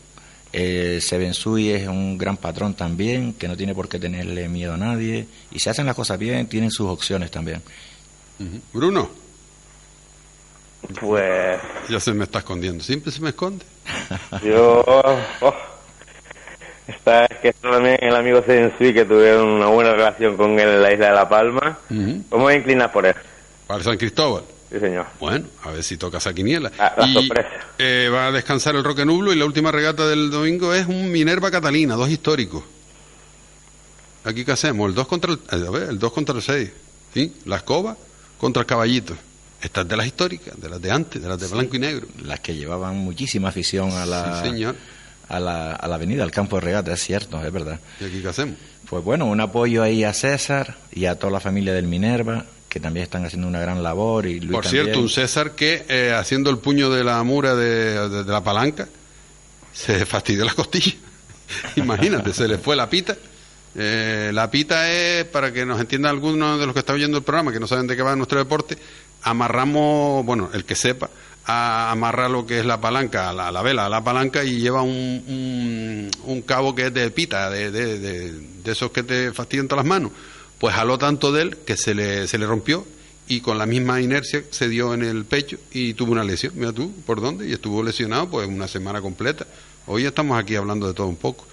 Eh, 0.58 1.01
Sebensui 1.01 1.72
es 1.72 1.86
un 1.86 2.18
gran 2.18 2.38
patrón 2.38 2.76
también, 2.76 3.34
que 3.34 3.49
no 3.49 3.58
tiene 3.58 3.76
por 3.76 3.89
qué 3.89 3.99
tenerle 3.99 4.47
miedo 4.47 4.74
a 4.74 4.78
nadie. 4.78 5.28
Y 5.51 5.60
si 5.60 5.70
hacen 5.70 5.86
las 5.86 5.95
cosas 5.95 6.18
bien, 6.18 6.47
tienen 6.47 6.72
sus 6.72 6.88
opciones 6.88 7.30
también. 7.30 7.62
Bruno, 8.72 9.10
Pues 11.01 11.60
ya 11.89 11.99
se 11.99 12.14
me 12.14 12.24
está 12.24 12.39
escondiendo. 12.39 12.82
Siempre 12.82 13.12
se 13.12 13.20
me 13.20 13.30
esconde. 13.30 13.66
yo... 14.45 14.82
oh, 15.41 15.53
está, 16.88 17.26
es 17.26 17.38
que 17.39 17.51
también 17.51 17.97
el 17.99 18.16
amigo 18.16 18.41
Sensui, 18.41 18.93
que 18.93 19.03
tuvieron 19.03 19.49
una 19.49 19.68
buena 19.68 19.91
relación 19.91 20.38
con 20.38 20.58
él 20.58 20.70
en 20.70 20.82
la 20.82 20.93
isla 20.93 21.08
de 21.08 21.16
La 21.16 21.28
Palma. 21.28 21.80
¿Cómo 22.30 22.47
a 22.47 22.53
inclinar 22.53 22.93
por 22.93 23.06
él? 23.06 23.16
Para 23.68 23.84
San 23.84 23.97
Cristóbal. 23.97 24.43
Sí, 24.72 24.80
señor. 24.80 25.05
Bueno, 25.20 25.45
a 25.63 25.72
ver 25.72 25.84
si 25.84 25.95
toca 25.97 26.18
esa 26.18 26.34
quiniela. 26.34 26.72
la 26.97 27.07
y 27.07 27.13
sorpresa. 27.13 27.49
eh, 27.78 28.09
va 28.11 28.28
a 28.28 28.32
descansar 28.32 28.76
el 28.76 28.84
Roque 28.84 29.05
Nublo 29.05 29.32
y 29.32 29.38
la 29.38 29.45
última 29.45 29.72
regata 29.72 30.07
del 30.07 30.30
domingo 30.32 30.74
es 30.74 30.88
un 30.88 31.11
Minerva 31.11 31.51
Catalina, 31.51 31.95
dos 31.95 32.09
históricos. 32.09 32.63
Aquí 34.24 34.43
qué 34.43 34.51
hacemos, 34.53 34.89
el 34.89 34.95
2 34.95 35.07
contra 35.07 35.32
el, 35.34 35.38
eh, 35.51 35.68
a 35.68 35.70
ver, 35.70 35.84
el 35.89 35.99
2 35.99 36.11
contra 36.11 36.36
el 36.36 36.41
6, 36.41 36.72
¿sí? 37.13 37.34
La 37.45 37.57
escoba 37.57 37.95
contra 38.39 38.61
el 38.61 38.66
caballito. 38.66 39.16
Estas 39.61 39.88
de 39.88 39.95
las 39.95 40.05
históricas, 40.07 40.59
de 40.59 40.68
las 40.70 40.82
de 40.82 40.91
antes, 40.91 41.22
de 41.22 41.28
las 41.30 41.39
de 41.39 41.47
blanco 41.47 41.76
y 41.76 41.80
negro. 41.80 42.07
Las 42.24 42.39
que 42.39 42.55
llevaban 42.55 42.95
muchísima 42.97 43.49
afición 43.49 43.91
a 43.91 44.05
la, 44.05 44.41
Sí, 44.41 44.49
señor. 44.49 44.76
A, 45.30 45.39
la, 45.39 45.72
a 45.74 45.88
la 45.88 45.95
avenida, 45.95 46.24
al 46.24 46.32
campo 46.32 46.55
de 46.57 46.61
regata, 46.61 46.91
es 46.93 47.01
cierto, 47.03 47.43
es 47.43 47.51
verdad. 47.51 47.80
¿Y 47.99 48.05
aquí 48.05 48.22
qué 48.22 48.28
hacemos? 48.28 48.57
Pues 48.89 49.03
bueno, 49.03 49.26
un 49.26 49.39
apoyo 49.41 49.82
ahí 49.82 50.03
a 50.03 50.13
César 50.13 50.76
y 50.91 51.05
a 51.05 51.18
toda 51.18 51.34
la 51.34 51.39
familia 51.39 51.74
del 51.74 51.88
Minerva, 51.88 52.45
que 52.76 52.82
también 52.82 53.05
están 53.05 53.23
haciendo 53.23 53.47
una 53.47 53.61
gran 53.61 53.82
labor. 53.82 54.26
Y 54.26 54.41
Luis 54.41 54.51
Por 54.51 54.63
también. 54.65 54.84
cierto, 54.84 54.99
un 54.99 55.07
César 55.07 55.51
que 55.51 55.86
eh, 55.88 56.11
haciendo 56.13 56.49
el 56.49 56.57
puño 56.57 56.89
de 56.89 57.05
la 57.05 57.23
mura 57.23 57.55
de, 57.55 58.09
de- 58.09 58.23
de 58.26 58.32
la 58.34 58.43
palanca 58.43 58.89
se 59.71 60.05
fastidió 60.05 60.43
la 60.43 60.53
costilla. 60.53 60.91
Imagínate, 61.78 62.34
se 62.34 62.49
le 62.49 62.57
fue 62.57 62.76
la 62.76 62.89
pita 62.89 63.15
Eh, 63.78 64.32
la 64.34 64.51
pita 64.51 64.91
es, 64.91 65.23
para 65.23 65.53
que 65.53 65.65
nos 65.65 65.80
entiendan 65.80 66.11
algunos 66.11 66.59
de 66.59 66.65
los 66.65 66.73
que 66.73 66.80
están 66.80 66.95
oyendo 66.97 67.17
el 67.17 67.23
programa, 67.23 67.53
que 67.53 67.61
no 67.61 67.67
saben 67.67 67.88
de 67.88 67.95
qué 67.95 68.01
va 68.03 68.13
nuestro 68.17 68.39
deporte, 68.39 68.78
amarramos, 69.21 70.26
bueno, 70.26 70.49
el 70.53 70.65
que 70.65 70.76
sepa, 70.76 71.09
a 71.45 71.91
amarrar 71.91 72.30
lo 72.32 72.45
que 72.45 72.59
es 72.59 72.65
la 72.65 72.80
palanca, 72.82 73.32
la, 73.32 73.51
la 73.51 73.61
vela, 73.61 73.86
a 73.86 73.89
la 73.89 74.03
palanca 74.03 74.43
y 74.43 74.59
lleva 74.59 74.82
un, 74.82 75.23
un, 75.28 76.09
un 76.26 76.41
cabo 76.41 76.73
que 76.76 76.88
es 76.88 76.93
de 76.93 77.09
pita, 77.11 77.49
de, 77.49 77.71
de, 77.71 77.99
de, 77.99 78.32
de 78.63 78.71
esos 78.71 78.91
que 78.91 79.03
te 79.03 79.32
fastidian 79.32 79.67
todas 79.69 79.86
las 79.86 79.89
manos. 79.89 80.11
Pues 80.66 80.74
jaló 80.74 80.97
tanto 80.97 81.32
de 81.32 81.43
él 81.43 81.57
que 81.57 81.78
se 81.78 81.93
le, 81.93 82.28
se 82.28 82.39
le 82.39 82.47
rompió 82.47 82.88
y 83.28 83.41
con 83.41 83.59
la 83.59 83.68
misma 83.68 84.01
inercia 84.01 84.41
se 84.49 84.68
dio 84.68 84.95
en 84.95 85.03
el 85.03 85.24
pecho 85.24 85.59
y 85.72 85.93
tuvo 85.93 86.13
una 86.13 86.24
lesión. 86.24 86.53
Mira 86.55 86.74
tú, 86.74 86.91
¿por 87.05 87.22
dónde? 87.22 87.47
Y 87.47 87.53
estuvo 87.53 87.84
lesionado 87.84 88.32
pues 88.32 88.47
una 88.47 88.68
semana 88.68 88.99
completa. 88.99 89.45
Hoy 89.86 90.07
estamos 90.07 90.39
aquí 90.39 90.55
hablando 90.55 90.88
de 90.88 90.95
todo 90.95 91.05
un 91.05 91.18
poco. 91.18 91.45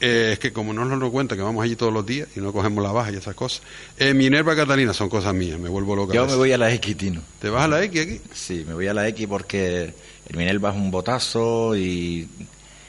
Eh, 0.00 0.30
es 0.32 0.38
que 0.38 0.54
como 0.54 0.72
no 0.72 0.86
nos 0.86 0.98
lo 0.98 1.12
cuenta 1.12 1.36
que 1.36 1.42
vamos 1.42 1.62
allí 1.62 1.76
todos 1.76 1.92
los 1.92 2.06
días 2.06 2.26
y 2.36 2.40
no 2.40 2.54
cogemos 2.54 2.82
la 2.82 2.90
baja 2.90 3.12
y 3.12 3.16
esas 3.16 3.34
cosas. 3.34 3.60
Eh, 3.98 4.14
Minerva 4.14 4.56
Catalina 4.56 4.94
son 4.94 5.10
cosas 5.10 5.34
mías, 5.34 5.58
me 5.58 5.68
vuelvo 5.68 5.94
loca. 5.94 6.14
Yo 6.14 6.26
me 6.26 6.34
voy 6.34 6.52
a 6.52 6.56
la 6.56 6.72
X, 6.72 6.96
Tino. 6.96 7.20
¿Te 7.40 7.50
vas 7.50 7.64
a 7.66 7.68
la 7.68 7.84
X 7.84 8.00
aquí? 8.00 8.20
Sí, 8.32 8.64
me 8.66 8.72
voy 8.72 8.86
a 8.86 8.94
la 8.94 9.06
X 9.08 9.26
porque 9.28 9.92
el 10.26 10.36
Minerva 10.38 10.70
es 10.70 10.76
un 10.76 10.90
botazo 10.90 11.76
y, 11.76 12.30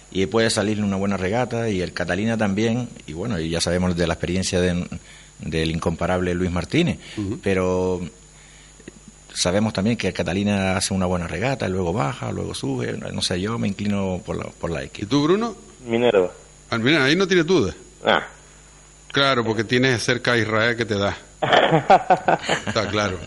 y 0.09 0.25
puede 0.27 0.49
salir 0.49 0.81
una 0.81 0.95
buena 0.95 1.17
regata 1.17 1.69
y 1.69 1.81
el 1.81 1.91
Catalina 1.91 2.37
también. 2.37 2.87
Y 3.07 3.11
bueno, 3.11 3.37
y 3.41 3.49
ya 3.49 3.59
sabemos 3.59 3.93
de 3.97 4.07
la 4.07 4.13
experiencia 4.13 4.61
de, 4.61 4.87
del 5.39 5.71
incomparable 5.71 6.33
Luis 6.33 6.51
Martínez. 6.51 6.99
Uh 7.17 7.21
-huh. 7.21 7.39
Pero 7.41 8.01
sabemos 9.33 9.73
también 9.73 9.97
que 9.97 10.11
Catalina 10.13 10.77
hace 10.77 10.93
una 10.93 11.05
buena 11.05 11.27
regata, 11.27 11.67
luego 11.67 11.93
baja, 11.93 12.31
luego 12.31 12.53
sube. 12.53 12.97
No 13.13 13.21
sé, 13.21 13.39
yo 13.41 13.57
me 13.59 13.67
inclino 13.67 14.21
por 14.25 14.37
la, 14.37 14.45
por 14.45 14.71
la 14.71 14.83
X. 14.83 15.03
¿Y 15.03 15.05
tú, 15.07 15.23
Bruno? 15.23 15.55
Minerva. 15.85 16.31
Al 16.69 16.81
final, 16.81 17.01
ahí 17.03 17.15
no 17.15 17.27
tienes 17.27 17.45
duda. 17.45 17.73
Ah. 18.03 18.25
Claro, 19.11 19.43
porque 19.45 19.63
tienes 19.63 20.03
cerca 20.03 20.33
a 20.33 20.37
Israel 20.37 20.75
que 20.75 20.85
te 20.85 20.95
da. 20.95 21.17
Está 22.67 22.87
claro. 22.89 23.17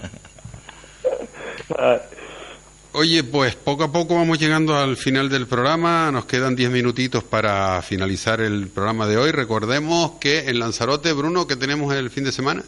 Oye, 2.92 3.22
pues 3.22 3.54
poco 3.54 3.84
a 3.84 3.92
poco 3.92 4.14
vamos 4.14 4.38
llegando 4.38 4.74
al 4.74 4.96
final 4.96 5.28
del 5.28 5.46
programa. 5.46 6.10
Nos 6.10 6.24
quedan 6.24 6.56
diez 6.56 6.70
minutitos 6.70 7.22
para 7.22 7.80
finalizar 7.82 8.40
el 8.40 8.68
programa 8.68 9.06
de 9.06 9.18
hoy. 9.18 9.30
Recordemos 9.30 10.12
que 10.20 10.48
en 10.48 10.58
Lanzarote, 10.58 11.12
Bruno, 11.12 11.46
que 11.46 11.56
tenemos 11.56 11.94
el 11.94 12.10
fin 12.10 12.24
de 12.24 12.32
semana. 12.32 12.62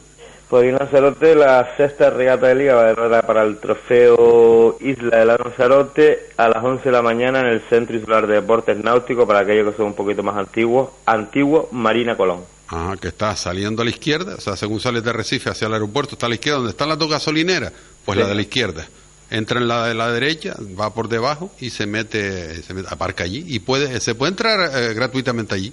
Pues 0.51 0.65
en 0.65 0.75
Lanzarote 0.75 1.35
la 1.35 1.75
sexta 1.77 2.11
regata 2.11 2.49
de 2.49 2.57
liga 2.57 2.75
va 2.75 3.19
a 3.19 3.23
para 3.23 3.45
el 3.45 3.59
trofeo 3.59 4.77
Isla 4.81 5.19
de 5.19 5.25
Lanzarote 5.25 6.29
a 6.37 6.49
las 6.49 6.63
11 6.63 6.85
de 6.85 6.93
la 6.93 7.03
mañana 7.03 7.41
en 7.41 7.47
el 7.47 7.63
Centro 7.71 7.97
Insular 7.97 8.27
de 8.27 8.35
Deportes 8.35 8.77
Náuticos 8.77 9.27
para 9.27 9.41
aquellos 9.41 9.71
que 9.71 9.77
son 9.77 9.87
un 9.87 9.95
poquito 9.95 10.23
más 10.23 10.37
antiguos, 10.37 10.91
antiguo 11.07 11.69
Marina 11.73 12.17
Colón. 12.17 12.41
Ah, 12.69 12.95
que 13.01 13.09
está 13.09 13.35
saliendo 13.37 13.83
a 13.83 13.85
la 13.85 13.91
izquierda, 13.91 14.35
o 14.37 14.41
sea, 14.41 14.57
según 14.57 14.81
sales 14.81 15.03
de 15.03 15.13
Recife 15.13 15.51
hacia 15.51 15.67
el 15.67 15.75
aeropuerto, 15.75 16.15
está 16.15 16.27
a 16.27 16.29
la 16.29 16.35
izquierda, 16.35 16.59
donde 16.59 16.73
están 16.73 16.89
las 16.89 16.99
dos 16.99 17.11
gasolineras, 17.11 17.73
pues 18.05 18.17
sí. 18.17 18.23
la 18.23 18.29
de 18.29 18.35
la 18.35 18.43
izquierda. 18.43 18.89
Entra 19.31 19.61
en 19.61 19.69
la 19.69 19.87
de 19.87 19.95
la 19.95 20.11
derecha, 20.11 20.57
va 20.79 20.93
por 20.93 21.09
debajo 21.09 21.53
y 21.61 21.71
se 21.71 21.87
mete, 21.87 22.63
se 22.63 22.75
mete 22.75 22.89
aparca 22.91 23.25
allí 23.25 23.45
y 23.47 23.61
puede, 23.61 24.01
se 24.01 24.15
puede 24.15 24.31
entrar 24.31 24.59
eh, 24.75 24.95
gratuitamente 24.95 25.55
allí. 25.55 25.73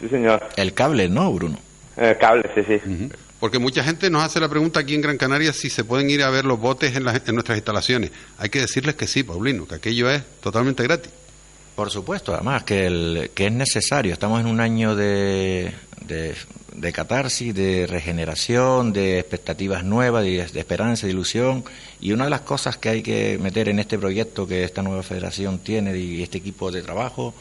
Sí, 0.00 0.08
señor. 0.08 0.48
El 0.56 0.74
cable, 0.74 1.08
¿no, 1.08 1.32
Bruno? 1.32 1.58
El 1.96 2.18
cable, 2.18 2.50
sí, 2.54 2.62
sí. 2.66 2.80
Uh 2.84 2.90
-huh. 2.90 3.12
Porque 3.38 3.58
mucha 3.58 3.82
gente 3.82 4.10
nos 4.10 4.22
hace 4.22 4.38
la 4.38 4.48
pregunta 4.48 4.80
aquí 4.80 4.94
en 4.94 5.00
Gran 5.00 5.16
Canaria 5.16 5.52
si 5.52 5.70
se 5.70 5.82
pueden 5.82 6.10
ir 6.10 6.22
a 6.22 6.30
ver 6.30 6.44
los 6.44 6.60
botes 6.60 6.94
en, 6.94 7.04
las, 7.04 7.26
en 7.26 7.34
nuestras 7.34 7.56
instalaciones. 7.56 8.10
Hay 8.38 8.50
que 8.50 8.60
decirles 8.60 8.96
que 8.96 9.06
sí, 9.06 9.22
Paulino, 9.22 9.66
que 9.66 9.76
aquello 9.76 10.10
es 10.10 10.22
totalmente 10.42 10.82
gratis. 10.82 11.10
Por 11.74 11.90
supuesto, 11.90 12.34
además 12.34 12.64
que, 12.64 12.86
el, 12.86 13.30
que 13.34 13.46
es 13.46 13.52
necesario. 13.52 14.12
Estamos 14.12 14.40
en 14.40 14.46
un 14.46 14.60
año 14.60 14.94
de, 14.94 15.72
de, 16.06 16.34
de 16.74 16.92
catarsis, 16.92 17.54
de 17.54 17.86
regeneración, 17.86 18.92
de 18.92 19.18
expectativas 19.18 19.84
nuevas, 19.84 20.24
de, 20.24 20.40
esperanza, 20.40 21.06
de 21.06 21.12
ilusión. 21.12 21.64
Y 22.00 22.12
una 22.12 22.24
de 22.24 22.30
las 22.30 22.42
cosas 22.42 22.76
que 22.76 22.88
hay 22.88 23.02
que 23.02 23.38
meter 23.38 23.68
en 23.68 23.78
este 23.78 23.98
proyecto 23.98 24.46
que 24.46 24.64
esta 24.64 24.82
nueva 24.82 25.02
federación 25.02 25.58
tiene 25.58 25.96
y 25.96 26.22
este 26.22 26.38
equipo 26.38 26.70
de 26.70 26.82
trabajo 26.82 27.34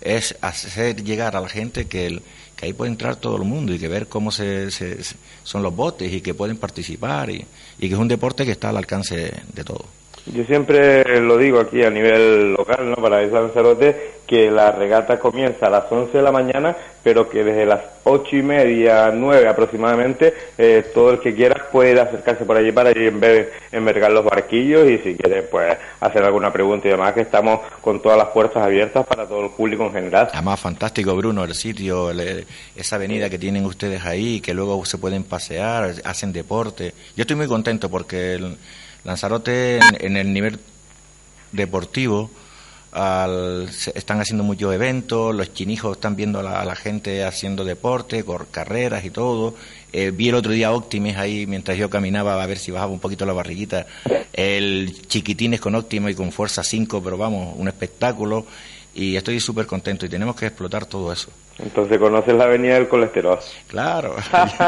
es 0.00 0.36
hacer 0.40 1.04
llegar 1.04 1.36
a 1.36 1.40
la 1.40 1.48
gente 1.48 1.86
que, 1.86 2.22
ahí 2.62 2.72
puede 2.72 2.90
entrar 2.90 3.16
todo 3.16 3.36
el 3.36 3.44
mundo 3.44 3.72
y 3.72 3.78
que 3.78 3.88
ver 3.88 4.06
cómo 4.06 4.30
se, 4.30 4.70
se, 4.70 4.98
son 5.44 5.62
los 5.62 5.74
botes 5.74 6.12
y 6.12 6.20
que 6.20 6.34
pueden 6.34 6.58
participar 6.58 7.30
y, 7.30 7.46
y 7.78 7.88
que 7.88 7.94
es 7.94 8.00
un 8.00 8.08
deporte 8.08 8.44
que 8.44 8.52
está 8.52 8.68
al 8.68 8.76
alcance 8.76 9.32
de 9.54 9.64
todo. 9.64 9.84
Yo 10.26 10.44
siempre 10.44 11.20
lo 11.20 11.38
digo 11.38 11.60
aquí 11.60 11.82
a 11.82 11.90
nivel 11.90 12.52
local, 12.52 12.90
¿no? 12.90 12.96
Para 12.96 13.22
Isla 13.22 13.40
Lanzarote, 13.40 14.20
que 14.26 14.50
la 14.50 14.70
regata 14.70 15.18
comienza 15.18 15.66
a 15.66 15.70
las 15.70 15.90
11 15.90 16.16
de 16.16 16.22
la 16.22 16.30
mañana, 16.30 16.76
pero 17.02 17.28
que 17.28 17.42
desde 17.42 17.66
las 17.66 17.80
ocho 18.04 18.36
y 18.36 18.42
media, 18.42 19.10
nueve 19.12 19.48
aproximadamente, 19.48 20.32
eh, 20.56 20.90
todo 20.94 21.12
el 21.12 21.20
que 21.20 21.34
quiera 21.34 21.68
puede 21.70 22.00
acercarse 22.00 22.44
por 22.44 22.56
allí 22.56 22.70
para 22.70 22.90
en 22.90 23.18
vez 23.18 23.48
envergar 23.72 24.12
los 24.12 24.24
barquillos 24.24 24.88
y 24.88 24.98
si 24.98 25.16
quiere, 25.16 25.42
pues, 25.42 25.76
hacer 26.00 26.22
alguna 26.22 26.52
pregunta 26.52 26.86
y 26.86 26.92
demás, 26.92 27.12
que 27.12 27.22
estamos 27.22 27.60
con 27.80 28.00
todas 28.00 28.18
las 28.18 28.28
puertas 28.28 28.62
abiertas 28.62 29.06
para 29.06 29.26
todo 29.26 29.46
el 29.46 29.50
público 29.50 29.84
en 29.86 29.92
general. 29.92 30.28
Además, 30.32 30.60
fantástico, 30.60 31.16
Bruno, 31.16 31.44
el 31.44 31.54
sitio, 31.54 32.10
el, 32.10 32.46
esa 32.76 32.96
avenida 32.96 33.28
que 33.28 33.38
tienen 33.38 33.64
ustedes 33.64 34.04
ahí, 34.04 34.40
que 34.40 34.54
luego 34.54 34.84
se 34.84 34.98
pueden 34.98 35.24
pasear, 35.24 35.94
hacen 36.04 36.32
deporte. 36.32 36.94
Yo 37.16 37.22
estoy 37.22 37.36
muy 37.36 37.48
contento 37.48 37.88
porque... 37.88 38.34
El, 38.34 38.56
Lanzarote 39.04 39.78
en, 39.78 39.82
en 40.00 40.16
el 40.16 40.32
nivel 40.32 40.58
deportivo 41.52 42.30
al, 42.92 43.68
se, 43.72 43.96
están 43.96 44.20
haciendo 44.20 44.42
muchos 44.42 44.74
eventos, 44.74 45.34
los 45.34 45.52
chinijos 45.54 45.96
están 45.96 46.16
viendo 46.16 46.40
a 46.40 46.64
la, 46.64 46.76
gente 46.76 47.24
haciendo 47.24 47.64
deporte, 47.64 48.24
por 48.24 48.48
carreras 48.48 49.04
y 49.04 49.10
todo. 49.10 49.54
Eh, 49.92 50.10
vi 50.10 50.28
el 50.28 50.34
otro 50.34 50.52
día 50.52 50.72
Optimis 50.72 51.16
ahí 51.16 51.46
mientras 51.46 51.76
yo 51.76 51.90
caminaba 51.90 52.42
a 52.42 52.46
ver 52.46 52.58
si 52.58 52.70
bajaba 52.70 52.92
un 52.92 53.00
poquito 53.00 53.26
la 53.26 53.32
barriguita. 53.32 53.86
El 54.32 55.06
chiquitines 55.06 55.60
con 55.60 55.74
Optimis 55.74 56.12
y 56.12 56.14
con 56.14 56.32
Fuerza 56.32 56.62
5, 56.62 57.02
pero 57.02 57.16
vamos, 57.16 57.54
un 57.56 57.68
espectáculo. 57.68 58.46
Y 59.00 59.16
estoy 59.16 59.40
súper 59.40 59.64
contento 59.64 60.04
y 60.04 60.10
tenemos 60.10 60.36
que 60.36 60.44
explotar 60.44 60.84
todo 60.84 61.10
eso. 61.10 61.30
Entonces 61.58 61.98
conoces 61.98 62.34
la 62.34 62.44
avenida 62.44 62.74
del 62.74 62.86
colesterol. 62.86 63.38
Claro. 63.66 64.14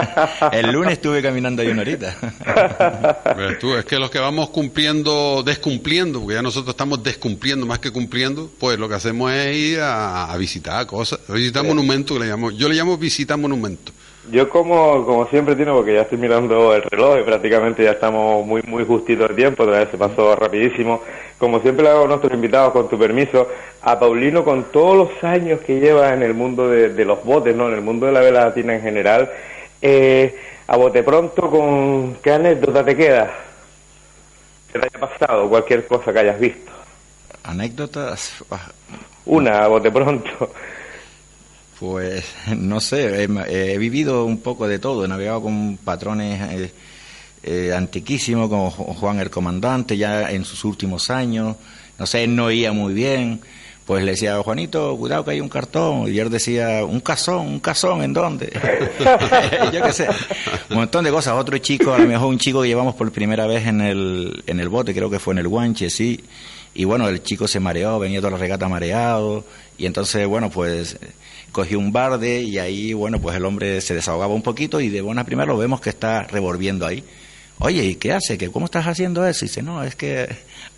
El 0.53 0.73
lunes 0.73 0.93
estuve 0.95 1.21
caminando 1.21 1.61
ahí 1.61 1.69
una 1.69 1.83
horita. 1.83 2.17
Pues 3.35 3.59
tú, 3.59 3.75
es 3.77 3.85
que 3.85 3.99
los 3.99 4.11
que 4.11 4.19
vamos 4.19 4.49
cumpliendo, 4.49 5.43
descumpliendo, 5.43 6.21
porque 6.21 6.35
ya 6.35 6.43
nosotros 6.43 6.73
estamos 6.73 7.03
descumpliendo 7.03 7.67
más 7.67 7.79
que 7.79 7.91
cumpliendo, 7.91 8.51
pues 8.59 8.79
lo 8.79 8.89
que 8.89 8.95
hacemos 8.95 9.33
es 9.33 9.55
ir 9.55 9.81
a, 9.81 10.33
a 10.33 10.37
visitar 10.39 10.87
cosas, 10.87 11.21
a 11.29 11.33
visitar 11.33 11.63
sí. 11.63 11.69
monumentos, 11.69 12.17
que 12.17 12.25
le 12.25 12.31
llamo, 12.31 12.51
yo 12.51 12.69
le 12.69 12.75
llamo 12.75 12.97
visitar 12.97 13.37
monumentos. 13.37 13.95
Yo 14.31 14.49
como, 14.49 15.05
como 15.05 15.27
siempre 15.27 15.57
tiene 15.57 15.73
porque 15.73 15.95
ya 15.95 16.03
estoy 16.03 16.19
mirando 16.19 16.75
el 16.75 16.83
reloj 16.83 17.19
y 17.19 17.25
prácticamente 17.25 17.83
ya 17.83 17.91
estamos 17.91 18.47
muy 18.47 18.63
muy 18.63 18.85
justito 18.85 19.27
de 19.27 19.35
tiempo, 19.35 19.65
otra 19.65 19.81
vez 19.81 19.89
se 19.91 19.99
pasó 19.99 20.37
rapidísimo. 20.37 21.03
Como 21.39 21.59
siempre 21.61 21.83
le 21.85 21.91
hago 21.91 22.05
a 22.05 22.09
nuestros 22.09 22.33
invitados, 22.33 22.73
con 22.73 22.89
tu 22.89 22.97
permiso, 22.97 23.49
a 23.83 23.99
Paulino 23.99 24.45
con 24.45 24.71
todos 24.71 24.97
los 24.97 25.25
años 25.25 25.61
que 25.61 25.81
lleva 25.81 26.15
en 26.15 26.23
el 26.23 26.35
mundo 26.35 26.69
de, 26.69 26.91
de 26.91 27.05
los 27.05 27.25
botes, 27.25 27.57
¿no? 27.57 27.67
En 27.69 27.75
el 27.75 27.81
mundo 27.81 28.07
de 28.07 28.13
la 28.13 28.21
vela 28.21 28.45
latina 28.45 28.75
en 28.75 28.83
general, 28.83 29.29
eh, 29.81 30.39
a 30.69 30.77
bote 30.77 31.03
pronto, 31.03 31.51
¿con 31.51 32.15
qué 32.23 32.33
anécdota 32.33 32.85
te 32.85 32.97
queda? 32.97 33.35
Que 34.73 34.79
te 34.79 34.87
haya 34.87 35.07
pasado, 35.07 35.49
cualquier 35.49 35.85
cosa 35.87 36.13
que 36.13 36.19
hayas 36.21 36.39
visto. 36.39 36.71
Anécdotas. 37.43 38.45
Una, 39.27 39.65
a 39.65 39.69
bote 39.69 39.91
pronto. 39.91 40.53
Pues 41.83 42.25
no 42.57 42.79
sé, 42.79 43.25
he, 43.25 43.73
he, 43.73 43.77
vivido 43.77 44.25
un 44.25 44.39
poco 44.39 44.69
de 44.69 44.79
todo, 44.79 45.05
he 45.05 45.09
navegado 45.09 45.43
con 45.43 45.77
patrones 45.79 46.41
eh, 46.53 46.73
eh, 47.43 47.75
antiquísimos, 47.77 48.49
como 48.49 48.71
Juan 48.71 49.19
el 49.19 49.31
Comandante, 49.31 49.97
ya 49.97 50.31
en 50.31 50.45
sus 50.45 50.65
últimos 50.65 51.11
años, 51.11 51.57
no 51.99 52.07
sé, 52.07 52.23
él 52.23 52.37
no 52.37 52.45
oía 52.45 52.71
muy 52.71 52.95
bien, 52.95 53.41
pues 53.85 54.05
le 54.05 54.13
decía, 54.13 54.41
Juanito, 54.45 54.97
cuidado 54.97 55.25
que 55.25 55.33
hay 55.33 55.41
un 55.41 55.49
cartón, 55.49 56.07
y 56.07 56.17
él 56.21 56.31
decía, 56.31 56.85
un 56.85 57.01
cazón, 57.01 57.49
un 57.49 57.59
cazón, 57.59 58.05
¿en 58.05 58.13
dónde? 58.13 58.53
Yo 59.73 59.83
qué 59.83 59.93
sé, 59.93 60.07
un 60.71 60.77
montón 60.77 61.05
de 61.05 61.11
cosas, 61.11 61.35
otro 61.35 61.59
chico, 61.59 61.93
a 61.93 61.99
lo 61.99 62.07
mejor 62.07 62.29
un 62.29 62.39
chico 62.39 62.63
que 62.63 62.69
llevamos 62.69 62.95
por 62.95 63.11
primera 63.11 63.45
vez 63.49 63.67
en 63.67 63.81
el, 63.81 64.45
en 64.47 64.61
el 64.61 64.69
bote, 64.69 64.95
creo 64.95 65.11
que 65.11 65.19
fue 65.19 65.35
en 65.35 65.39
el 65.39 65.49
guanche, 65.49 65.91
sí, 65.91 66.23
y 66.75 66.85
bueno, 66.85 67.09
el 67.09 67.25
chico 67.25 67.49
se 67.49 67.59
mareó, 67.59 67.99
venía 67.99 68.21
toda 68.21 68.31
la 68.31 68.39
regata 68.39 68.69
mareado, 68.69 69.45
y 69.77 69.87
entonces, 69.87 70.29
bueno, 70.29 70.49
pues 70.49 70.97
cogió 71.53 71.79
un 71.79 71.93
barde 71.93 72.43
y 72.43 72.59
ahí, 72.59 72.93
bueno, 72.95 73.21
pues 73.21 73.37
el 73.37 73.45
hombre 73.45 73.81
se 73.81 73.95
desahogaba 73.95 74.35
un 74.35 74.43
poquito 74.43 74.81
y 74.81 74.89
de 74.89 75.03
buena 75.03 75.25
primera 75.25 75.47
lo 75.47 75.59
vemos 75.59 75.81
que 75.81 75.91
está 75.91 76.25
revolviendo 76.25 76.87
ahí. 76.87 77.05
Oye, 77.59 77.85
¿y 77.85 77.95
qué 77.95 78.13
hace? 78.13 78.37
¿Qué, 78.39 78.51
¿Cómo 78.51 78.65
estás 78.65 78.87
haciendo 78.87 79.25
eso? 79.25 79.45
Y 79.45 79.49
dice, 79.49 79.63
no, 79.63 79.85
es 79.85 79.95
que 79.95 80.29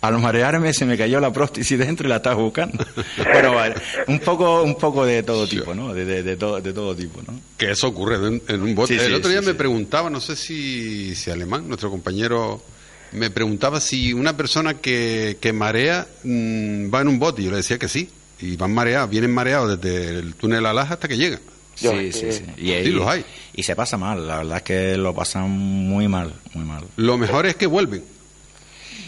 al 0.01 0.19
marearme 0.19 0.71
se 0.71 0.85
me 0.85 0.97
cayó 0.97 1.19
la 1.19 1.33
prótesis 1.33 1.79
dentro 1.79 2.05
y 2.05 2.09
la 2.09 2.17
estás 2.17 2.35
buscando. 2.35 2.85
bueno, 3.17 3.55
vale, 3.55 3.75
un 4.07 4.19
poco, 4.19 4.61
un 4.61 4.75
poco 4.75 5.03
de 5.03 5.23
todo 5.23 5.47
tipo, 5.47 5.73
¿no? 5.73 5.93
De, 5.93 6.05
de, 6.05 6.21
de, 6.21 6.35
todo, 6.35 6.61
de 6.61 6.73
todo 6.73 6.95
tipo, 6.95 7.21
¿no? 7.25 7.39
Que 7.57 7.71
eso 7.71 7.87
ocurre 7.87 8.17
en, 8.17 8.41
en 8.47 8.61
un 8.61 8.75
bote. 8.75 8.99
Sí, 8.99 9.03
el 9.03 9.15
otro 9.15 9.31
día 9.31 9.41
me 9.41 9.55
preguntaba, 9.55 10.11
no 10.11 10.19
sé 10.19 10.35
si, 10.35 11.15
si 11.15 11.31
Alemán, 11.31 11.67
nuestro 11.67 11.89
compañero, 11.89 12.61
me 13.13 13.31
preguntaba 13.31 13.79
si 13.79 14.13
una 14.13 14.37
persona 14.37 14.75
que, 14.75 15.37
que 15.39 15.53
marea 15.53 16.05
mmm, 16.23 16.93
va 16.93 17.01
en 17.01 17.07
un 17.07 17.17
bote. 17.17 17.41
Y 17.41 17.45
yo 17.45 17.51
le 17.51 17.57
decía 17.57 17.79
que 17.79 17.87
sí 17.87 18.09
y 18.41 18.55
van 18.57 18.73
mareados, 18.73 19.09
vienen 19.09 19.33
mareados 19.33 19.79
desde 19.81 20.09
el 20.19 20.35
túnel 20.35 20.65
Alaja 20.65 20.95
hasta 20.95 21.07
que 21.07 21.17
llegan. 21.17 21.39
Sí, 21.75 22.11
sí, 22.13 22.31
sí. 22.31 22.43
Y, 22.57 22.67
Sí, 22.83 22.89
los 22.91 23.05
hay. 23.07 23.25
y 23.53 23.63
se 23.63 23.75
pasa 23.75 23.97
mal, 23.97 24.25
la 24.27 24.37
verdad 24.37 24.57
es 24.57 24.63
que 24.63 24.97
lo 24.97 25.13
pasan 25.13 25.49
muy 25.49 26.07
mal, 26.07 26.33
muy 26.53 26.63
mal. 26.63 26.83
Lo 26.95 27.17
mejor 27.17 27.45
es 27.45 27.55
que 27.55 27.67
vuelven. 27.67 28.03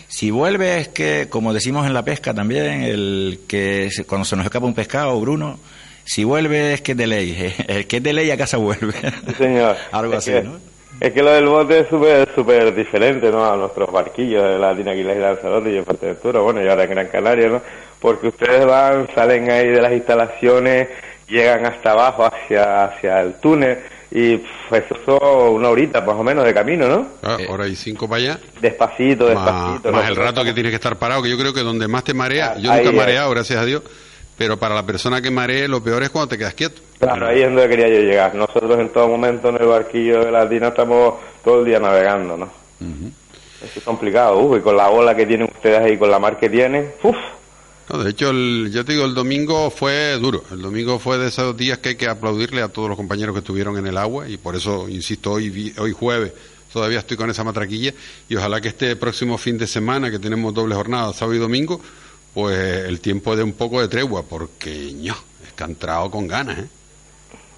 Si 0.09 0.31
vuelve 0.31 0.79
es 0.79 0.87
que, 0.89 1.27
como 1.29 1.53
decimos 1.53 1.85
en 1.85 1.93
la 1.93 2.03
pesca 2.03 2.33
también, 2.33 2.83
el 2.83 3.41
que 3.47 3.89
cuando 4.07 4.25
se 4.25 4.35
nos 4.35 4.45
escapa 4.45 4.65
un 4.65 4.73
pescado, 4.73 5.19
Bruno, 5.19 5.59
si 6.05 6.23
vuelve 6.23 6.73
es 6.73 6.81
que 6.81 6.93
es 6.93 6.97
de 6.97 7.07
ley. 7.07 7.53
El 7.67 7.85
que 7.87 7.97
es 7.97 8.03
de 8.03 8.13
ley 8.13 8.31
a 8.31 8.37
casa 8.37 8.55
vuelve. 8.57 8.93
Sí, 9.27 9.33
señor. 9.37 9.75
Algo 9.91 10.13
Es 10.13 10.19
así, 10.19 10.31
que- 10.31 10.43
¿no? 10.43 10.59
Es 10.99 11.13
que 11.13 11.21
lo 11.21 11.29
del 11.31 11.45
bote 11.45 11.81
es 11.81 11.87
súper 11.89 12.27
súper 12.33 12.73
diferente 12.73 13.29
¿no? 13.29 13.45
a 13.45 13.55
nuestros 13.55 13.91
barquillos 13.91 14.43
de 14.43 14.57
la 14.57 14.75
Tinaquiles 14.75 15.15
y 15.15 15.19
Lanzarote 15.19 15.71
y 15.71 15.77
en 15.77 15.85
Fuerteventura, 15.85 16.39
bueno, 16.39 16.63
y 16.63 16.67
ahora 16.67 16.85
en 16.85 16.89
Gran 16.89 17.07
Canaria, 17.09 17.49
¿no? 17.49 17.61
Porque 17.99 18.27
ustedes 18.27 18.65
van, 18.65 19.07
salen 19.15 19.49
ahí 19.49 19.67
de 19.69 19.81
las 19.81 19.91
instalaciones, 19.93 20.87
llegan 21.27 21.65
hasta 21.65 21.91
abajo, 21.91 22.25
hacia, 22.25 22.85
hacia 22.85 23.21
el 23.21 23.35
túnel, 23.35 23.79
y 24.11 24.35
eso 24.35 24.95
son 25.05 25.55
una 25.55 25.69
horita 25.69 26.01
más 26.01 26.15
o 26.15 26.23
menos 26.23 26.45
de 26.45 26.53
camino, 26.53 26.87
¿no? 26.87 27.07
Ah, 27.23 27.37
Ahora 27.49 27.65
hay 27.65 27.75
cinco 27.75 28.07
para 28.07 28.21
allá. 28.21 28.39
Despacito, 28.61 29.25
Más, 29.33 29.45
despacito. 29.45 29.91
más 29.91 30.03
¿no? 30.03 30.09
el 30.09 30.15
rato 30.15 30.43
que 30.43 30.53
tienes 30.53 30.71
que 30.71 30.75
estar 30.77 30.95
parado, 30.97 31.21
que 31.23 31.29
yo 31.29 31.37
creo 31.37 31.53
que 31.53 31.61
donde 31.61 31.87
más 31.87 32.03
te 32.03 32.13
marea, 32.13 32.53
Ah, 32.55 32.59
yo 32.59 32.73
nunca 32.73 32.89
he 32.89 32.93
mareado, 32.93 33.29
gracias 33.31 33.59
a 33.59 33.65
Dios, 33.65 33.81
pero 34.37 34.57
para 34.57 34.75
la 34.75 34.83
persona 34.85 35.21
que 35.21 35.31
maree, 35.31 35.67
lo 35.67 35.83
peor 35.83 36.03
es 36.03 36.09
cuando 36.11 36.29
te 36.29 36.37
quedas 36.37 36.53
quieto. 36.53 36.81
Claro, 36.99 37.27
ahí 37.27 37.41
es 37.41 37.47
donde 37.47 37.67
quería 37.67 37.87
yo 37.89 37.99
llegar. 38.01 38.33
Nosotros 38.35 38.79
en 38.79 38.89
todo 38.89 39.07
momento 39.07 39.49
en 39.49 39.55
el 39.57 39.65
barquillo 39.67 40.23
de 40.23 40.31
la 40.31 40.47
Tina 40.47 40.67
estamos 40.69 41.15
todo 41.43 41.59
el 41.59 41.65
día 41.65 41.79
navegando, 41.79 42.37
¿no? 42.37 42.49
Eso 43.63 43.79
es 43.79 43.83
complicado, 43.83 44.37
uy, 44.39 44.61
con 44.61 44.77
la 44.77 44.89
ola 44.89 45.15
que 45.15 45.25
tienen 45.25 45.49
ustedes 45.53 45.79
ahí, 45.79 45.97
con 45.97 46.11
la 46.11 46.19
mar 46.19 46.37
que 46.37 46.47
tienen, 46.49 46.91
uff. 47.03 47.15
No, 47.89 48.03
de 48.03 48.09
hecho, 48.11 48.31
el, 48.31 48.69
yo 48.73 48.83
te 48.83 48.93
digo, 48.93 49.05
el 49.05 49.13
domingo 49.13 49.69
fue 49.71 50.17
duro. 50.19 50.43
El 50.51 50.61
domingo 50.61 50.99
fue 50.99 51.17
de 51.17 51.27
esos 51.27 51.55
días 51.55 51.77
que 51.77 51.89
hay 51.89 51.95
que 51.95 52.07
aplaudirle 52.07 52.61
a 52.61 52.67
todos 52.67 52.89
los 52.89 52.97
compañeros 52.97 53.33
que 53.33 53.39
estuvieron 53.39 53.77
en 53.77 53.87
el 53.87 53.97
agua 53.97 54.27
y 54.27 54.37
por 54.37 54.55
eso, 54.55 54.89
insisto, 54.89 55.31
hoy, 55.33 55.73
hoy 55.77 55.93
jueves 55.93 56.33
todavía 56.71 56.99
estoy 56.99 57.17
con 57.17 57.29
esa 57.29 57.43
matraquilla 57.43 57.93
y 58.27 58.35
ojalá 58.35 58.59
que 58.61 58.67
este 58.67 58.95
próximo 58.97 59.37
fin 59.37 59.57
de 59.57 59.67
semana 59.67 60.11
que 60.11 60.19
tenemos 60.19 60.53
doble 60.53 60.75
jornada, 60.75 61.13
sábado 61.13 61.35
y 61.35 61.39
domingo, 61.39 61.81
pues 62.33 62.85
el 62.85 62.99
tiempo 62.99 63.35
dé 63.35 63.43
un 63.43 63.53
poco 63.53 63.81
de 63.81 63.87
tregua 63.87 64.23
porque, 64.23 64.91
ño, 64.93 65.15
es 65.45 65.53
que 65.53 65.63
han 65.63 65.71
entrado 65.71 66.11
con 66.11 66.27
ganas, 66.27 66.59
¿eh? 66.59 66.67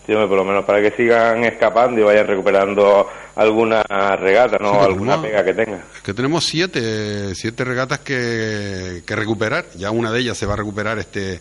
Sí, 0.10 0.16
por 0.16 0.32
lo 0.38 0.44
menos 0.44 0.66
para 0.66 0.82
que 0.82 0.90
sigan 0.98 1.44
escapando 1.44 2.02
y 2.02 2.04
vayan 2.04 2.26
recuperando 2.26 3.08
alguna 3.36 3.84
regata, 4.18 4.58
¿no? 4.60 4.72
Sí, 4.74 4.78
alguna 4.80 5.22
pega 5.22 5.46
que 5.46 5.54
tengan. 5.54 5.84
Es 5.96 6.02
que 6.02 6.14
tenemos 6.16 6.44
siete, 6.46 7.36
siete 7.36 7.64
regatas 7.64 8.00
que, 8.00 9.04
que 9.06 9.16
recuperar. 9.16 9.66
Ya 9.76 9.92
una 9.92 10.12
de 10.12 10.22
ellas 10.22 10.36
se 10.36 10.48
va 10.48 10.54
a 10.54 10.58
recuperar 10.58 10.98
este, 10.98 11.40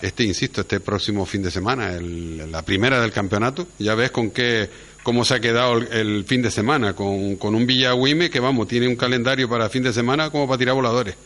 este 0.00 0.22
insisto, 0.22 0.60
este 0.60 0.78
próximo 0.78 1.26
fin 1.26 1.42
de 1.42 1.50
semana, 1.50 1.92
el- 1.92 2.52
la 2.52 2.62
primera 2.62 3.00
del 3.00 3.10
campeonato. 3.10 3.66
Ya 3.80 3.96
ves 3.96 4.12
con 4.12 4.30
qué, 4.30 4.70
cómo 5.02 5.24
se 5.24 5.34
ha 5.34 5.40
quedado 5.40 5.78
el, 5.78 5.88
el 5.92 6.24
fin 6.24 6.40
de 6.40 6.52
semana, 6.52 6.94
con, 6.94 7.34
con 7.34 7.56
un 7.56 7.66
Villahuime 7.66 8.30
que, 8.30 8.38
vamos, 8.38 8.68
tiene 8.68 8.86
un 8.86 8.94
calendario 8.96 9.48
para 9.48 9.68
fin 9.68 9.82
de 9.82 9.92
semana 9.92 10.30
como 10.30 10.46
para 10.46 10.58
tirar 10.58 10.76
voladores. 10.76 11.16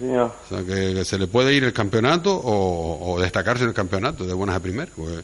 Señor. 0.00 0.32
O 0.44 0.48
sea, 0.48 0.64
que, 0.64 0.94
que 0.94 1.04
se 1.04 1.16
le 1.16 1.28
puede 1.28 1.54
ir 1.54 1.62
el 1.62 1.72
campeonato 1.72 2.34
o, 2.34 3.12
o 3.14 3.20
destacarse 3.20 3.62
en 3.62 3.68
el 3.68 3.74
campeonato 3.76 4.26
de 4.26 4.34
buenas 4.34 4.56
a 4.56 4.60
primeras. 4.60 4.92
porque 4.96 5.22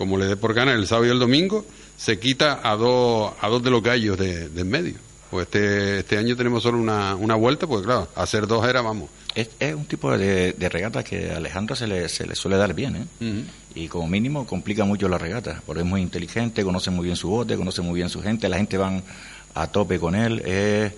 como 0.00 0.16
le 0.16 0.24
dé 0.24 0.36
por 0.36 0.54
ganar 0.54 0.76
el 0.76 0.86
sábado 0.86 1.06
y 1.06 1.10
el 1.10 1.18
domingo, 1.18 1.66
se 1.98 2.18
quita 2.18 2.60
a 2.64 2.74
dos, 2.74 3.34
a 3.38 3.48
dos 3.48 3.62
de 3.62 3.68
los 3.70 3.82
gallos 3.82 4.16
de, 4.16 4.48
de 4.48 4.60
en 4.62 4.70
medio. 4.70 4.94
Pues 5.30 5.44
este, 5.46 5.98
este 5.98 6.16
año 6.16 6.34
tenemos 6.36 6.62
solo 6.62 6.78
una, 6.78 7.14
una 7.16 7.34
vuelta, 7.34 7.66
pues 7.66 7.84
claro, 7.84 8.08
hacer 8.14 8.46
dos 8.46 8.66
era, 8.66 8.80
vamos. 8.80 9.10
Es, 9.34 9.50
es 9.60 9.74
un 9.74 9.84
tipo 9.84 10.10
de, 10.16 10.54
de 10.54 10.68
regata 10.70 11.04
que 11.04 11.30
a 11.32 11.36
Alejandro 11.36 11.76
se 11.76 11.86
le, 11.86 12.08
se 12.08 12.26
le 12.26 12.34
suele 12.34 12.56
dar 12.56 12.72
bien, 12.72 12.96
¿eh? 13.20 13.44
Y 13.74 13.88
como 13.88 14.08
mínimo 14.08 14.46
complica 14.46 14.84
mucho 14.86 15.06
la 15.06 15.18
regata, 15.18 15.62
porque 15.66 15.82
es 15.82 15.86
muy 15.86 16.00
inteligente, 16.00 16.64
conoce 16.64 16.90
muy 16.90 17.04
bien 17.04 17.16
su 17.16 17.28
bote, 17.28 17.56
conoce 17.56 17.82
muy 17.82 17.94
bien 17.94 18.08
su 18.08 18.22
gente, 18.22 18.48
la 18.48 18.56
gente 18.56 18.78
van 18.78 19.04
a 19.54 19.66
tope 19.66 20.00
con 20.00 20.14
él, 20.14 20.40
es, 20.40 20.92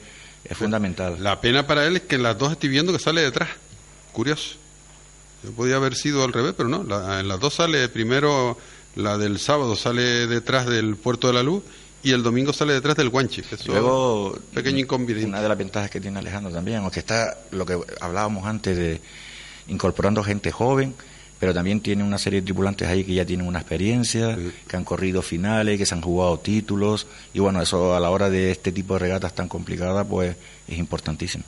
es 0.44 0.56
fundamental. 0.56 1.16
La 1.22 1.40
pena 1.40 1.66
para 1.66 1.84
él 1.86 1.96
es 1.96 2.02
que 2.02 2.14
en 2.14 2.22
las 2.22 2.38
dos 2.38 2.52
estoy 2.52 2.68
viendo 2.70 2.92
que 2.92 3.00
sale 3.00 3.20
detrás. 3.22 3.48
Curioso. 4.12 4.54
Yo 5.44 5.50
podía 5.50 5.74
haber 5.76 5.96
sido 5.96 6.22
al 6.22 6.32
revés, 6.32 6.54
pero 6.56 6.68
no. 6.68 6.84
La- 6.84 7.18
en 7.20 7.26
las 7.28 7.40
dos 7.40 7.54
sale 7.54 7.88
primero, 7.88 8.56
la 8.96 9.18
del 9.18 9.38
sábado 9.38 9.76
sale 9.76 10.26
detrás 10.26 10.66
del 10.66 10.96
Puerto 10.96 11.28
de 11.28 11.34
la 11.34 11.42
Luz 11.42 11.62
y 12.02 12.12
el 12.12 12.22
domingo 12.22 12.52
sale 12.52 12.72
detrás 12.72 12.96
del 12.96 13.08
Guanche. 13.08 13.42
Eso 13.50 13.70
Luego, 13.72 14.38
pequeño 14.52 14.80
inconveniente. 14.80 15.28
una 15.28 15.40
de 15.40 15.48
las 15.48 15.58
ventajas 15.58 15.90
que 15.90 16.00
tiene 16.00 16.18
Alejandro 16.18 16.52
también, 16.52 16.78
aunque 16.78 17.00
está 17.00 17.38
lo 17.52 17.64
que 17.64 17.78
hablábamos 18.00 18.46
antes 18.46 18.76
de 18.76 19.00
incorporando 19.68 20.24
gente 20.24 20.50
joven, 20.50 20.94
pero 21.38 21.54
también 21.54 21.80
tiene 21.80 22.02
una 22.02 22.18
serie 22.18 22.40
de 22.40 22.44
tripulantes 22.44 22.88
ahí 22.88 23.04
que 23.04 23.14
ya 23.14 23.24
tienen 23.24 23.46
una 23.46 23.60
experiencia, 23.60 24.36
que 24.68 24.76
han 24.76 24.84
corrido 24.84 25.22
finales, 25.22 25.78
que 25.78 25.86
se 25.86 25.94
han 25.94 26.00
jugado 26.00 26.38
títulos, 26.38 27.06
y 27.32 27.38
bueno, 27.38 27.62
eso 27.62 27.94
a 27.94 28.00
la 28.00 28.10
hora 28.10 28.30
de 28.30 28.50
este 28.50 28.72
tipo 28.72 28.94
de 28.94 29.00
regatas 29.00 29.34
tan 29.34 29.48
complicadas, 29.48 30.06
pues 30.08 30.36
es 30.68 30.78
importantísimo. 30.78 31.44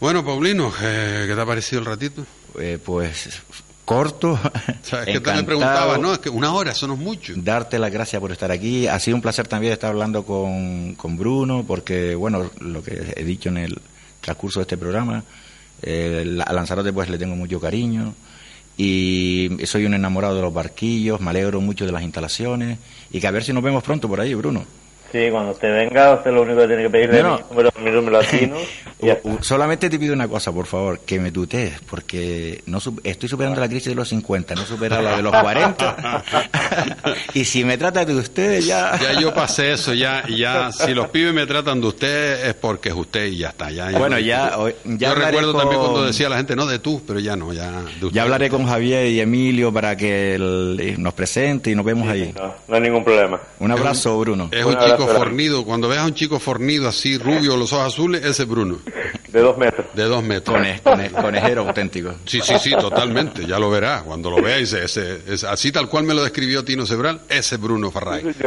Bueno, 0.00 0.24
Paulino, 0.24 0.72
eh, 0.82 1.24
¿qué 1.26 1.34
te 1.34 1.40
ha 1.40 1.46
parecido 1.46 1.80
el 1.80 1.86
ratito? 1.86 2.26
Eh, 2.58 2.78
pues 2.82 3.42
corto, 3.84 4.32
O 4.38 4.38
sea, 4.82 5.00
es 5.00 5.06
que 5.06 5.12
te 5.12 5.12
me 5.12 5.16
encantado. 5.18 5.44
preguntabas, 5.46 6.00
¿no? 6.00 6.12
Es 6.14 6.18
que 6.18 6.30
una 6.30 6.52
hora, 6.54 6.72
eso 6.72 6.86
no 6.86 6.94
es 6.94 7.00
mucho. 7.00 7.32
darte 7.36 7.78
las 7.78 7.92
gracias 7.92 8.20
por 8.20 8.32
estar 8.32 8.50
aquí. 8.50 8.86
Ha 8.86 8.98
sido 8.98 9.16
un 9.16 9.22
placer 9.22 9.46
también 9.48 9.72
estar 9.72 9.90
hablando 9.90 10.24
con, 10.24 10.94
con 10.94 11.16
Bruno, 11.16 11.64
porque, 11.66 12.14
bueno, 12.14 12.50
lo 12.60 12.82
que 12.82 13.12
he 13.16 13.24
dicho 13.24 13.48
en 13.50 13.58
el 13.58 13.80
transcurso 14.20 14.60
de 14.60 14.62
este 14.62 14.76
programa, 14.78 15.22
eh, 15.82 16.38
a 16.46 16.52
Lanzarote 16.52 16.92
pues 16.92 17.10
le 17.10 17.18
tengo 17.18 17.36
mucho 17.36 17.60
cariño 17.60 18.14
y 18.76 19.50
soy 19.66 19.84
un 19.84 19.94
enamorado 19.94 20.34
de 20.36 20.42
los 20.42 20.52
barquillos, 20.54 21.20
me 21.20 21.30
alegro 21.30 21.60
mucho 21.60 21.84
de 21.86 21.92
las 21.92 22.02
instalaciones 22.02 22.78
y 23.12 23.20
que 23.20 23.26
a 23.26 23.30
ver 23.30 23.44
si 23.44 23.52
nos 23.52 23.62
vemos 23.62 23.82
pronto 23.84 24.08
por 24.08 24.20
ahí, 24.20 24.34
Bruno. 24.34 24.64
Sí, 25.14 25.30
cuando 25.30 25.52
usted 25.52 25.72
venga, 25.72 26.14
usted 26.14 26.32
lo 26.32 26.42
único 26.42 26.62
que 26.62 26.66
tiene 26.66 26.82
que 26.82 26.90
pedirle 26.90 27.22
No, 27.22 27.28
no. 27.28 27.36
mi 27.36 27.42
número, 27.50 27.70
mi 27.84 27.90
número 27.92 28.18
aquí, 28.18 28.46
¿no? 28.48 28.56
Y 29.00 29.06
ya 29.06 29.12
está. 29.12 29.28
U- 29.28 29.38
Solamente 29.42 29.88
te 29.88 29.96
pido 29.96 30.12
una 30.12 30.26
cosa, 30.26 30.50
por 30.50 30.66
favor, 30.66 30.98
que 31.06 31.20
me 31.20 31.30
tutees, 31.30 31.74
porque 31.88 32.64
no 32.66 32.78
estoy 33.04 33.28
superando 33.28 33.60
la 33.60 33.68
crisis 33.68 33.90
de 33.90 33.94
los 33.94 34.08
50, 34.08 34.56
no 34.56 34.66
supera 34.66 35.00
la 35.00 35.16
de 35.18 35.22
los 35.22 35.32
40. 35.32 36.24
y 37.34 37.44
si 37.44 37.64
me 37.64 37.78
trata 37.78 38.04
de 38.04 38.12
ustedes, 38.16 38.66
ya... 38.66 38.98
Ya 39.00 39.20
yo 39.20 39.32
pasé 39.32 39.70
eso, 39.74 39.94
ya, 39.94 40.24
ya, 40.28 40.72
si 40.72 40.92
los 40.94 41.08
pibes 41.10 41.32
me 41.32 41.46
tratan 41.46 41.80
de 41.80 41.86
usted 41.86 42.46
es 42.48 42.54
porque 42.54 42.88
es 42.88 42.94
usted 42.96 43.26
y 43.26 43.36
ya 43.38 43.50
está. 43.50 43.70
Ya, 43.70 43.90
Bueno, 43.96 44.18
ya- 44.18 44.56
ya 44.84 44.96
yo 44.98 45.08
hablaré 45.10 45.36
recuerdo 45.36 45.54
también 45.60 45.80
con- 45.80 45.90
cuando 45.90 46.06
decía 46.08 46.28
la 46.28 46.38
gente, 46.38 46.56
no 46.56 46.66
de 46.66 46.80
tú, 46.80 47.02
pero 47.06 47.20
ya 47.20 47.36
no, 47.36 47.52
ya 47.52 47.70
de 47.70 48.06
usted. 48.06 48.08
Ya 48.10 48.22
hablaré 48.24 48.50
con 48.50 48.66
Javier 48.66 49.06
y 49.06 49.20
Emilio 49.20 49.72
para 49.72 49.96
que 49.96 50.34
el- 50.34 50.94
nos 50.98 51.14
presente 51.14 51.70
y 51.70 51.76
nos 51.76 51.84
vemos 51.84 52.08
ahí. 52.08 52.32
No, 52.36 52.52
no 52.66 52.74
hay 52.74 52.80
ningún 52.80 53.04
problema. 53.04 53.38
Un 53.60 53.70
abrazo, 53.70 54.18
Bruno. 54.18 54.48
Es 54.50 54.64
Un 54.64 54.72
un 54.72 54.78
abrazo 54.78 55.03
chico 55.06 55.18
fornido. 55.18 55.64
Cuando 55.64 55.88
veas 55.88 56.02
a 56.02 56.06
un 56.06 56.14
chico 56.14 56.38
fornido 56.38 56.88
así, 56.88 57.18
rubio, 57.18 57.56
los 57.56 57.72
ojos 57.72 57.86
azules, 57.92 58.24
ese 58.24 58.42
es 58.44 58.48
Bruno, 58.48 58.78
De 59.28 59.40
dos 59.40 59.56
metros. 59.58 59.86
de 59.94 60.02
dos 60.04 60.22
metros. 60.22 60.56
Cone- 60.56 60.80
cone- 60.82 61.10
conejero 61.10 61.66
auténtico. 61.68 62.14
Sí, 62.26 62.40
sí, 62.42 62.54
sí, 62.60 62.70
totalmente. 62.78 63.46
Ya 63.46 63.58
lo 63.58 63.70
verás. 63.70 64.02
Cuando 64.02 64.30
lo 64.30 64.40
veáis, 64.42 64.72
ese, 64.72 65.20
ese- 65.28 65.46
así 65.46 65.70
tal 65.72 65.88
cual 65.88 66.04
me 66.04 66.14
lo 66.14 66.22
describió 66.22 66.64
Tino 66.64 66.86
Sebral, 66.86 67.20
ese 67.28 67.54
es 67.56 67.60
Bruno 67.60 67.90
Farray. 67.90 68.22
Sí. 68.22 68.38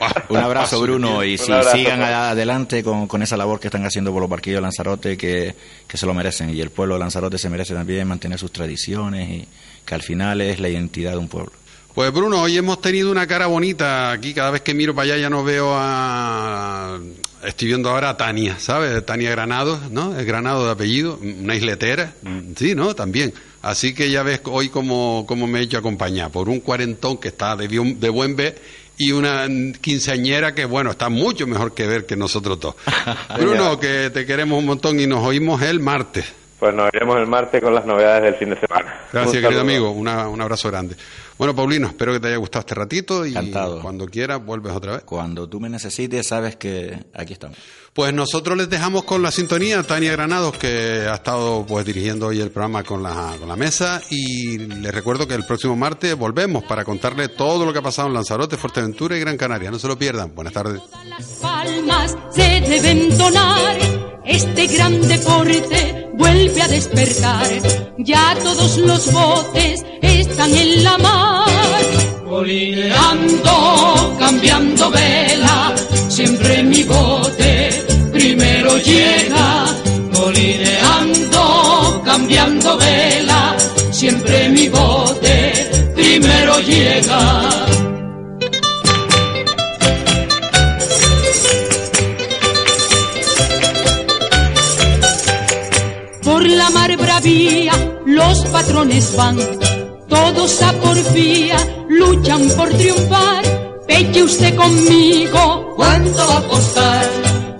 Ah, 0.00 0.24
Un 0.28 0.36
abrazo, 0.38 0.80
Bruno, 0.80 1.22
y 1.22 1.38
si 1.38 1.52
abrazo, 1.52 1.76
sigan 1.76 2.02
adelante 2.02 2.82
con, 2.82 3.06
con 3.06 3.22
esa 3.22 3.36
labor 3.36 3.60
que 3.60 3.68
están 3.68 3.84
haciendo 3.86 4.10
por 4.12 4.20
los 4.20 4.28
barquillos 4.28 4.58
de 4.58 4.62
Lanzarote, 4.62 5.16
que, 5.16 5.54
que 5.86 5.96
se 5.96 6.04
lo 6.04 6.12
merecen. 6.14 6.50
Y 6.54 6.60
el 6.60 6.70
pueblo 6.70 6.94
de 6.94 7.00
Lanzarote 7.00 7.38
se 7.38 7.48
merece 7.48 7.74
también 7.74 8.06
mantener 8.08 8.38
sus 8.38 8.50
tradiciones 8.52 9.28
y 9.30 9.48
que 9.86 9.94
al 9.94 10.02
final 10.02 10.40
es 10.40 10.58
la 10.58 10.68
identidad 10.68 11.12
de 11.12 11.18
un 11.18 11.28
pueblo. 11.28 11.52
Pues 11.94 12.12
Bruno, 12.12 12.42
hoy 12.42 12.56
hemos 12.58 12.80
tenido 12.80 13.10
una 13.12 13.26
cara 13.26 13.46
bonita 13.46 14.10
aquí. 14.10 14.34
Cada 14.34 14.50
vez 14.50 14.62
que 14.62 14.74
miro 14.74 14.94
para 14.94 15.12
allá 15.12 15.16
ya 15.22 15.30
no 15.30 15.44
veo 15.44 15.70
a... 15.74 16.98
Estoy 17.44 17.68
viendo 17.68 17.90
ahora 17.90 18.10
a 18.10 18.16
Tania, 18.16 18.58
¿sabes? 18.58 19.04
Tania 19.06 19.30
Granados, 19.30 19.90
¿no? 19.92 20.18
Es 20.18 20.26
Granado 20.26 20.64
de 20.64 20.72
apellido, 20.72 21.18
una 21.22 21.54
isletera. 21.54 22.14
Sí, 22.56 22.74
¿no? 22.74 22.94
También. 22.96 23.32
Así 23.62 23.94
que 23.94 24.10
ya 24.10 24.22
ves 24.24 24.40
hoy 24.44 24.70
cómo, 24.70 25.24
cómo 25.28 25.46
me 25.46 25.60
he 25.60 25.62
hecho 25.62 25.78
acompañar 25.78 26.30
por 26.30 26.48
un 26.48 26.60
cuarentón 26.60 27.18
que 27.18 27.28
está 27.28 27.54
de, 27.54 27.68
de 27.68 28.08
buen 28.08 28.34
ver 28.34 28.60
y 28.96 29.12
una 29.12 29.46
quinceañera 29.80 30.52
que, 30.54 30.64
bueno, 30.64 30.90
está 30.90 31.10
mucho 31.10 31.46
mejor 31.46 31.74
que 31.74 31.86
ver 31.86 32.06
que 32.06 32.16
nosotros 32.16 32.58
dos. 32.58 32.74
Bruno, 33.38 33.78
que 33.78 34.10
te 34.10 34.26
queremos 34.26 34.58
un 34.58 34.66
montón 34.66 34.98
y 34.98 35.06
nos 35.06 35.24
oímos 35.24 35.62
el 35.62 35.78
martes. 35.78 36.24
Pues 36.58 36.74
nos 36.74 36.90
veremos 36.92 37.18
el 37.18 37.26
martes 37.26 37.62
con 37.62 37.74
las 37.74 37.84
novedades 37.84 38.22
del 38.22 38.34
fin 38.36 38.50
de 38.50 38.58
semana. 38.58 39.00
Gracias, 39.12 39.42
querido 39.42 39.60
amigo. 39.60 39.90
Una- 39.90 40.28
un 40.28 40.40
abrazo 40.40 40.70
grande. 40.70 40.96
Bueno, 41.36 41.54
Paulino, 41.54 41.88
espero 41.88 42.12
que 42.12 42.20
te 42.20 42.28
haya 42.28 42.36
gustado 42.36 42.60
este 42.60 42.74
ratito 42.76 43.26
y 43.26 43.30
Encantado. 43.30 43.80
cuando 43.82 44.06
quieras 44.06 44.44
vuelves 44.44 44.72
otra 44.72 44.92
vez. 44.92 45.02
Cuando 45.04 45.48
tú 45.48 45.58
me 45.58 45.68
necesites, 45.68 46.28
sabes 46.28 46.54
que 46.56 46.96
aquí 47.12 47.32
estamos. 47.32 47.58
Pues 47.92 48.12
nosotros 48.14 48.56
les 48.56 48.70
dejamos 48.70 49.04
con 49.04 49.20
la 49.22 49.30
sintonía 49.32 49.82
Tania 49.82 50.12
Granados, 50.12 50.56
que 50.58 51.06
ha 51.10 51.14
estado 51.14 51.64
pues 51.66 51.84
dirigiendo 51.84 52.28
hoy 52.28 52.40
el 52.40 52.50
programa 52.50 52.84
con 52.84 53.02
la, 53.02 53.34
con 53.38 53.48
la 53.48 53.56
mesa 53.56 54.00
y 54.10 54.58
les 54.58 54.94
recuerdo 54.94 55.26
que 55.26 55.34
el 55.34 55.44
próximo 55.44 55.74
martes 55.76 56.16
volvemos 56.16 56.62
para 56.64 56.84
contarle 56.84 57.28
todo 57.28 57.64
lo 57.66 57.72
que 57.72 57.80
ha 57.80 57.82
pasado 57.82 58.08
en 58.08 58.14
Lanzarote, 58.14 58.56
Fuerteventura 58.56 59.16
y 59.16 59.20
Gran 59.20 59.36
Canaria. 59.36 59.70
No 59.72 59.78
se 59.78 59.88
lo 59.88 59.98
pierdan. 59.98 60.34
Buenas 60.34 60.52
tardes. 60.54 60.80
Las 61.08 61.26
palmas 61.40 62.16
se 62.30 62.42
deben 62.60 63.16
tonar. 63.18 63.76
Este 64.24 64.66
gran 64.68 65.00
deporte 65.06 66.03
vuelve 66.16 66.62
a 66.62 66.68
despertar. 66.68 67.46
Ya 67.98 68.36
todos 68.42 68.78
los 68.78 69.12
botes 69.12 69.84
están 70.02 70.54
en 70.54 70.84
la 70.84 70.98
mar. 70.98 71.82
Colineando, 72.28 74.16
cambiando 74.18 74.90
vela, 74.90 75.74
siempre 76.08 76.62
mi 76.62 76.82
bote 76.82 77.70
primero 78.12 78.76
llega. 78.78 79.66
Colineando, 80.12 82.02
cambiando 82.04 82.76
vela, 82.78 83.56
siempre 83.90 84.48
mi 84.48 84.68
bote 84.68 85.92
primero 85.94 86.58
llega. 86.60 87.03
Los 97.24 98.44
patrones 98.52 99.16
van, 99.16 99.38
todos 100.08 100.62
a 100.62 100.72
porfía 100.74 101.56
luchan 101.88 102.46
por 102.50 102.68
triunfar. 102.68 103.44
Peche 103.86 104.22
usted 104.22 104.54
conmigo, 104.54 105.72
¿cuánto 105.74 106.18
va 106.26 106.38
a 106.38 106.42
costar? 106.42 107.08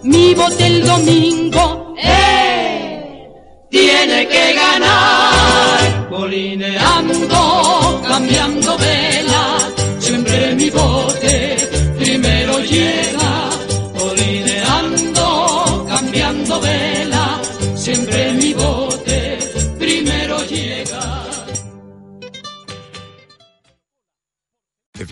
Mi 0.02 0.34
bote 0.34 0.66
el 0.66 0.86
domingo, 0.86 1.94
¡eh! 1.96 3.26
Tiene 3.70 4.28
que 4.28 4.52
ganar. 4.52 6.08
Colineando, 6.10 7.63